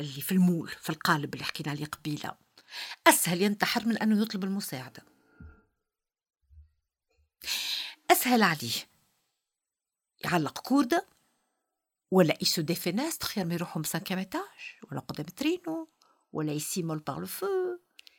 اللي 0.00 0.20
في 0.20 0.32
ال 0.32 0.38
moule 0.38 0.68
في 0.68 0.90
القالب 0.90 1.34
اللي 1.34 1.44
حكينا 1.44 1.70
عليه 1.70 1.84
قبيلة 1.84 2.36
أسهل 3.06 3.42
ينتحر 3.42 3.86
من 3.86 3.98
أنه 3.98 4.22
يطلب 4.22 4.44
المساعدة 4.44 5.02
أسهل 8.10 8.42
عليه 8.42 8.74
يعلق 10.24 10.58
كوردة 10.58 11.06
ولا 12.10 12.38
يسو 12.42 12.62
دي 12.62 12.74
فيناستر 12.74 13.26
خير 13.26 13.44
ما 13.44 13.54
يروحوا 13.54 13.82
مسانكيام 13.82 14.18
ايتاج 14.18 14.76
ولا 14.90 15.00
قدام 15.00 15.26
ترينو 15.26 15.88
ولا 16.32 16.52
يسيمول 16.52 16.98
بار 16.98 17.20
لو 17.20 17.26
فو 17.26 17.46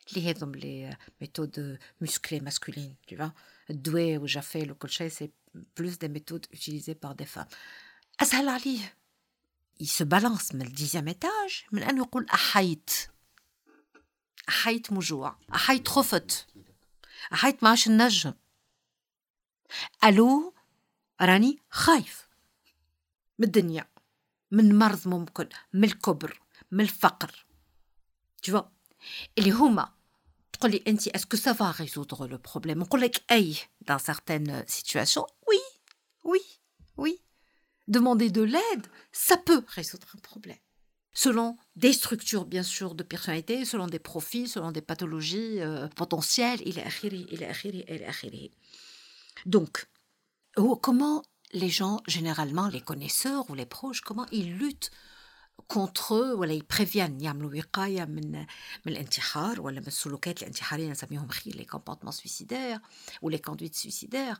اللي 0.09 0.30
هذم 0.30 0.51
لي 0.55 0.97
ميثود 1.22 1.80
مسكلي 2.01 2.39
ماسكولين 2.39 2.95
tu 3.11 3.16
vois. 3.16 3.32
الدواء 3.70 4.18
والجافيل 4.18 4.72
وكل 4.72 4.89
شيء 4.89 5.07
سي 5.07 5.32
بلوس 5.78 5.97
دي 5.97 6.07
ميثود 6.07 6.45
utilisées 6.45 6.95
par 6.95 7.16
des 7.16 7.26
femmes. 7.26 7.55
أسهل 8.22 8.49
عليه 8.49 8.97
يسو 9.80 10.05
بالانس 10.05 10.55
من 10.55 10.61
الديزيام 10.61 11.07
ايتاج 11.07 11.64
من 11.72 11.84
أنه 11.84 12.01
يقول 12.01 12.26
أحيت 12.30 12.89
أحيت 14.49 14.93
مجوع 14.93 15.38
أحيت 15.53 15.88
خفت 15.88 16.47
أحيت 17.34 17.64
معاش 17.64 17.88
النجم 17.88 18.34
ألو 20.03 20.53
راني 21.22 21.59
خايف 21.70 22.28
من 23.39 23.45
الدنيا 23.45 23.88
من 24.51 24.78
مرض 24.80 25.07
ممكن 25.07 25.49
من 25.74 25.84
الكبر 25.84 26.41
من 26.72 26.82
الفقر 26.82 27.45
tu 28.47 28.57
اللي 29.39 29.51
هما 29.51 29.93
تقول 30.53 30.70
لي 30.70 30.83
انت 30.87 31.09
اسكو 31.09 31.37
سا 31.37 31.53
فا 31.53 31.74
ريزودر 31.81 32.26
لو 32.26 32.39
بروبليم 32.39 32.79
نقول 32.79 33.01
لك 33.01 33.33
اي 33.33 33.57
dans 33.91 33.99
certaines 33.99 34.66
situations 34.66 35.26
oui 35.51 35.61
oui 36.24 36.43
oui 36.99 37.20
demander 37.89 38.31
de 38.31 38.43
l'aide, 38.43 38.87
ça 39.12 39.37
peut 39.37 39.64
résoudre 39.68 40.07
un 40.14 40.20
problème. 40.20 40.59
Selon 41.12 41.57
des 41.74 41.93
structures, 41.93 42.45
bien 42.45 42.62
sûr, 42.62 42.95
de 42.95 43.03
personnalité, 43.03 43.64
selon 43.64 43.87
des 43.87 43.99
profils, 43.99 44.49
selon 44.49 44.70
des 44.70 44.83
pathologies 44.83 45.61
euh, 45.61 45.89
potentielles, 45.89 46.61
il 46.64 46.79
est 46.79 46.87
il 47.03 47.43
est 47.43 48.51
Donc, 49.47 49.89
comment 50.81 51.24
les 51.53 51.70
gens, 51.70 52.01
généralement 52.07 52.68
les 52.68 52.83
connaisseurs 52.83 53.51
ou 53.51 53.55
les 53.55 53.66
proches, 53.66 54.03
comment 54.03 54.26
ils 54.31 54.55
luttent 54.55 54.91
eux 55.78 56.12
ولا 56.12 56.54
ي 56.54 56.59
préviennent 56.59 57.22
يعملوا 57.22 57.58
وقايه 57.58 58.06
من 58.06 58.32
من 58.86 58.91
الانتحار 58.91 59.62
ولا 59.62 59.80
من 59.80 59.88
السلوكات 59.88 60.41
الانتحارية 60.41 60.91
نسميهم 60.91 61.28
خير 61.28 61.56
les 61.56 61.66
comportements 61.66 62.12
suicidaires 62.12 62.80
و 63.22 63.26
les 63.26 63.38
conduites 63.38 63.76
suicidaires 63.76 64.36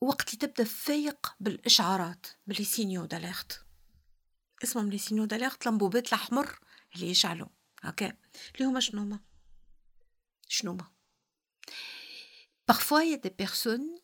وقت 0.00 0.34
تبدأ 0.34 0.64
فايق 0.64 1.34
بالإشعارات 1.40 2.26
ب 2.46 2.51
les 2.51 2.64
signaux 2.64 3.04
d'alerte 3.04 3.64
اسمهم 4.64 4.90
les 4.90 4.98
signaux 4.98 5.24
d'alerte 5.24 5.62
الانبوبات 5.62 6.08
الأحمر 6.08 6.58
اللي 6.94 7.10
يشعلوا. 7.10 7.48
هكا 7.82 8.12
اللي 8.54 8.64
هما 8.64 8.80
شنو 8.80 9.02
هما؟ 9.02 9.20
شنو 10.48 10.70
هما؟ 10.70 10.92
Y 12.92 13.14
a 13.14 13.16
des 13.16 13.30
personnes 13.30 14.01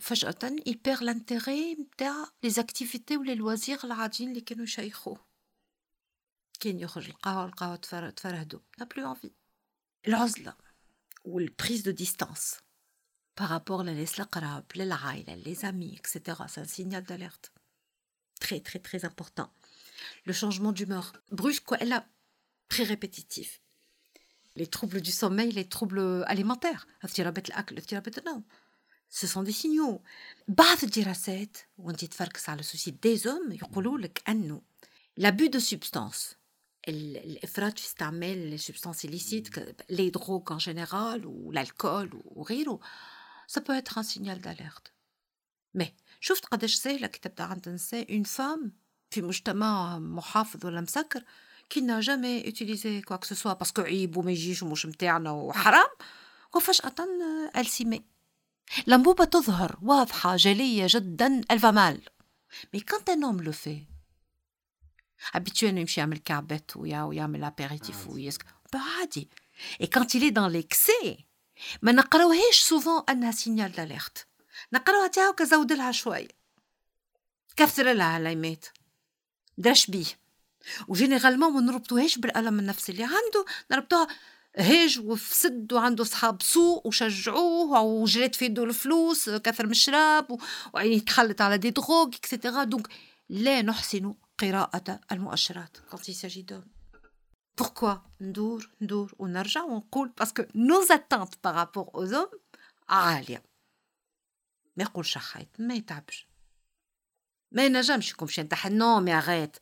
فجأة 0.00 0.56
il 0.66 0.78
perd 0.78 1.02
l'intérêt 1.02 1.76
نتاع 1.80 2.26
les 2.46 2.58
activités 2.58 3.16
و 3.16 3.24
les 3.24 3.36
loisirs 3.36 3.84
العاديين 3.84 4.28
اللي 4.28 4.40
كانوا 4.40 4.64
يشيخوه 4.64 5.24
كان 6.60 6.80
يخرج 6.80 7.08
القهوة 7.08 7.44
القهوة 7.44 7.76
تفرهدو 8.10 8.60
n'a 8.80 8.84
plus 8.84 9.04
envie 9.04 9.32
العزلة 10.08 10.56
والبريز 11.24 11.82
دو 11.82 11.90
ديستانس 11.90 12.56
بارابور 13.38 13.82
للناس 13.82 14.20
القراب 14.20 14.64
للعائلة 14.76 15.42
les 15.42 15.64
amis 15.64 15.98
etc 15.98 16.36
c'est 16.46 16.60
un 16.60 16.64
signal 16.64 17.02
d'alerte 17.04 17.52
très 18.40 18.60
très 18.60 18.78
très 18.78 19.04
important 19.04 19.50
le 20.24 20.32
changement 20.32 20.72
d'humeur 20.72 21.12
brusque 21.32 21.72
elle 21.80 21.92
a 21.92 22.06
très 22.68 22.84
répétitif 22.84 23.60
les 24.56 24.66
troubles 24.66 25.00
du 25.00 25.10
sommeil 25.10 25.50
les 25.52 25.68
troubles 25.68 26.24
alimentaires 26.26 26.86
اضطرابات 27.04 27.48
الأكل 27.48 27.76
اضطرابات 27.76 28.18
النوم 28.18 28.44
ce 29.09 29.27
sont 29.27 29.43
des 29.43 29.51
signaux. 29.51 30.01
بعض 30.47 30.77
الدراسات 30.83 31.57
وانت 31.77 32.05
تفركس 32.05 32.49
على 32.49 32.59
ال 32.59 32.64
suicide 32.64 32.99
des 33.01 33.17
hommes 33.17 33.51
يقولوا 33.51 33.97
لك 33.97 34.23
انه 34.29 34.61
l'abus 35.19 35.49
de 35.49 35.59
substances 35.59 36.35
الافراط 36.87 37.79
في 37.79 37.85
استعمال 37.85 38.53
ال 38.53 38.58
substances 38.58 39.05
illicite 39.05 39.49
les 39.91 40.11
drogues 40.11 40.51
en 40.51 40.59
général 40.59 41.25
ou 41.25 41.51
l'alcool 41.51 42.09
ou 42.13 42.43
غيره 42.43 42.79
ça 43.47 43.61
peut 43.61 43.75
être 43.75 43.97
un 43.97 44.03
signal 44.03 44.39
d'alerte. 44.39 44.93
Mais 45.77 45.93
شفت 46.21 46.45
قداش 46.45 46.75
سهلة 46.75 47.07
كي 47.07 47.19
تبدا 47.19 47.43
عند 47.43 47.67
انسان 47.67 48.05
une 48.09 48.23
femme 48.23 48.71
في 49.09 49.21
مجتمع 49.21 49.99
محافظ 49.99 50.65
ولا 50.65 50.81
مسكر 50.81 51.23
qui 51.69 51.81
n'a 51.81 51.99
jamais 51.99 52.43
utiliser 52.43 53.01
quoi 53.09 53.17
que 53.17 53.27
ce 53.27 53.35
soit 53.35 53.53
parce 53.53 53.70
que 53.70 53.81
عيب 53.81 54.17
وما 54.17 54.31
يجيش 54.31 54.63
ومش 54.63 54.85
متاعنا 54.85 55.31
وحرام 55.31 55.89
وفجأة 56.55 56.95
السيمي 57.57 58.05
الانبوبة 58.87 59.25
تظهر 59.25 59.77
واضحة 59.81 60.35
جلية 60.35 60.85
جدا 60.89 61.41
elle 61.53 61.59
va 61.59 61.71
mal 61.71 61.99
mais 62.73 62.81
quand 62.81 63.09
un 63.09 63.23
homme 63.23 63.41
le 63.41 63.51
fait 63.51 63.87
habitué 65.33 65.63
يمشي 65.63 65.99
يعمل 65.99 66.17
كعبات 66.17 66.77
ويعمل 66.77 67.51
apéritif 67.51 68.07
ويسك 68.07 68.45
عادي 68.73 69.29
et 69.83 69.87
quand 69.87 70.13
il 70.13 70.23
est 70.23 70.31
dans 70.31 70.49
l'excès 70.49 71.23
ما 71.81 71.91
نقراوهاش 71.91 72.59
souvent 72.59 73.03
انها 73.09 73.31
signal 73.31 73.71
d'alerte 73.71 74.27
نقراوها 74.73 75.07
تاعو 75.07 75.33
كزود 75.33 75.73
لها 75.73 75.91
شوي 75.91 76.27
كثر 77.55 77.93
لها 77.93 78.05
علامات 78.05 78.65
داش 79.57 79.87
بيه 79.91 80.05
وجينيرالمون 80.87 81.53
ما 81.53 81.61
نربطوهاش 81.61 82.17
بالالم 82.17 82.59
النفسي 82.59 82.91
اللي 82.91 83.03
عنده 83.03 83.45
نربطوها 83.71 84.07
هاج 84.57 84.99
وفسد 84.99 85.73
وعنده 85.73 86.03
صحاب 86.03 86.41
سوء 86.41 86.87
وشجعوه 86.87 87.81
وجريت 87.81 88.35
في 88.35 88.45
يدو 88.45 88.63
الفلوس 88.63 89.29
كثر 89.29 89.65
من 89.65 89.71
الشراب 89.71 90.37
وعيني 90.73 90.99
تخلت 90.99 91.41
على 91.41 91.57
دي 91.57 91.69
دروغ 91.69 92.07
اكسيتيرا 92.07 92.63
دونك 92.63 92.87
لا 93.29 93.61
نحسن 93.61 94.13
قراءة 94.39 94.99
المؤشرات. 95.11 95.77
Quand 95.91 96.07
il 96.07 96.15
s'agit 96.15 96.43
d'hommes. 96.43 96.69
Pourquoi 97.61 97.97
ندور 98.21 98.69
ندور 98.81 99.13
ونرجع 99.19 99.63
ونقول 99.63 100.09
باسكو 100.09 100.43
nos 100.43 100.91
attentes 100.91 101.35
par 101.35 101.53
rapport 101.55 101.95
aux 101.95 102.13
hommes 102.13 102.37
عالية. 102.89 103.43
ما 104.77 104.83
يقولش 104.83 105.17
حيط 105.17 105.47
ما 105.59 105.73
يتعبش. 105.73 106.27
ما 107.51 107.65
ينجمش 107.65 108.11
يكون 108.11 108.25
باش 108.25 108.37
ينتحل 108.37 108.73
نو 108.73 108.99
مي 108.99 109.17
اغيت 109.17 109.57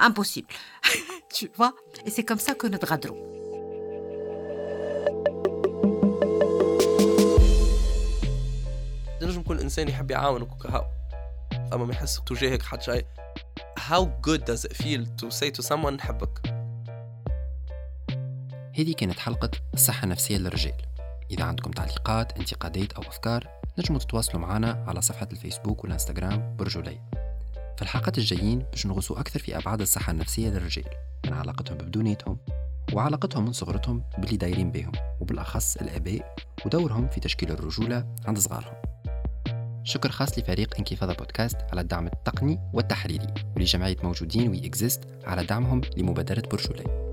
impossible. 0.00 0.54
Tu 1.34 1.48
vois? 1.56 1.74
Et 2.04 2.10
c'est 2.10 2.24
comme 2.24 2.38
ça 2.38 2.54
que 2.54 2.66
نتغدروا 2.66 3.41
الإنسان 9.72 9.94
يحب 9.94 10.10
يعاونك 10.10 10.52
وكهو. 10.52 10.86
أما 11.72 11.84
ما 11.84 11.92
يحس 11.92 12.20
تجاهك 12.26 12.62
حد 12.62 12.82
شيء. 12.82 13.06
How 13.78 14.04
good 14.26 14.44
does 14.44 14.64
it 14.64 14.76
feel 14.76 15.06
to 15.20 15.30
say 15.30 15.50
to 15.50 15.62
someone 15.62 15.92
نحبك 15.92 16.54
هذه 18.78 18.94
كانت 18.98 19.18
حلقة 19.18 19.50
الصحة 19.74 20.04
النفسية 20.04 20.38
للرجال. 20.38 20.82
إذا 21.30 21.44
عندكم 21.44 21.70
تعليقات 21.70 22.38
انتقادات 22.38 22.92
أو 22.92 23.02
أفكار 23.02 23.48
نجموا 23.78 23.98
تتواصلوا 23.98 24.40
معنا 24.40 24.84
على 24.88 25.02
صفحة 25.02 25.28
الفيسبوك 25.32 25.84
والإنستغرام 25.84 26.56
برجولي 26.56 27.00
في 27.76 27.82
الحلقات 27.82 28.18
الجايين 28.18 28.58
باش 28.58 28.86
نغوصوا 28.86 29.20
أكثر 29.20 29.40
في 29.40 29.56
أبعاد 29.56 29.80
الصحة 29.80 30.10
النفسية 30.10 30.48
للرجال 30.48 30.88
من 31.26 31.32
علاقتهم 31.32 31.78
ببدونيتهم 31.78 32.38
وعلاقتهم 32.92 33.44
من 33.44 33.52
صغرتهم 33.52 34.04
باللي 34.18 34.36
دايرين 34.36 34.70
بهم 34.70 34.92
وبالأخص 35.20 35.76
الآباء 35.76 36.34
ودورهم 36.66 37.08
في 37.08 37.20
تشكيل 37.20 37.50
الرجولة 37.50 38.14
عند 38.26 38.38
صغارهم. 38.38 38.91
شكر 39.84 40.10
خاص 40.10 40.38
لفريق 40.38 40.74
انكفاضة 40.78 41.14
بودكاست 41.14 41.56
على 41.72 41.80
الدعم 41.80 42.06
التقني 42.06 42.58
والتحريري 42.72 43.26
ولجمعية 43.56 43.96
موجودين 44.02 44.48
وي 44.48 44.70
على 45.24 45.44
دعمهم 45.44 45.80
لمبادرة 45.96 46.42
بورشولي 46.50 47.11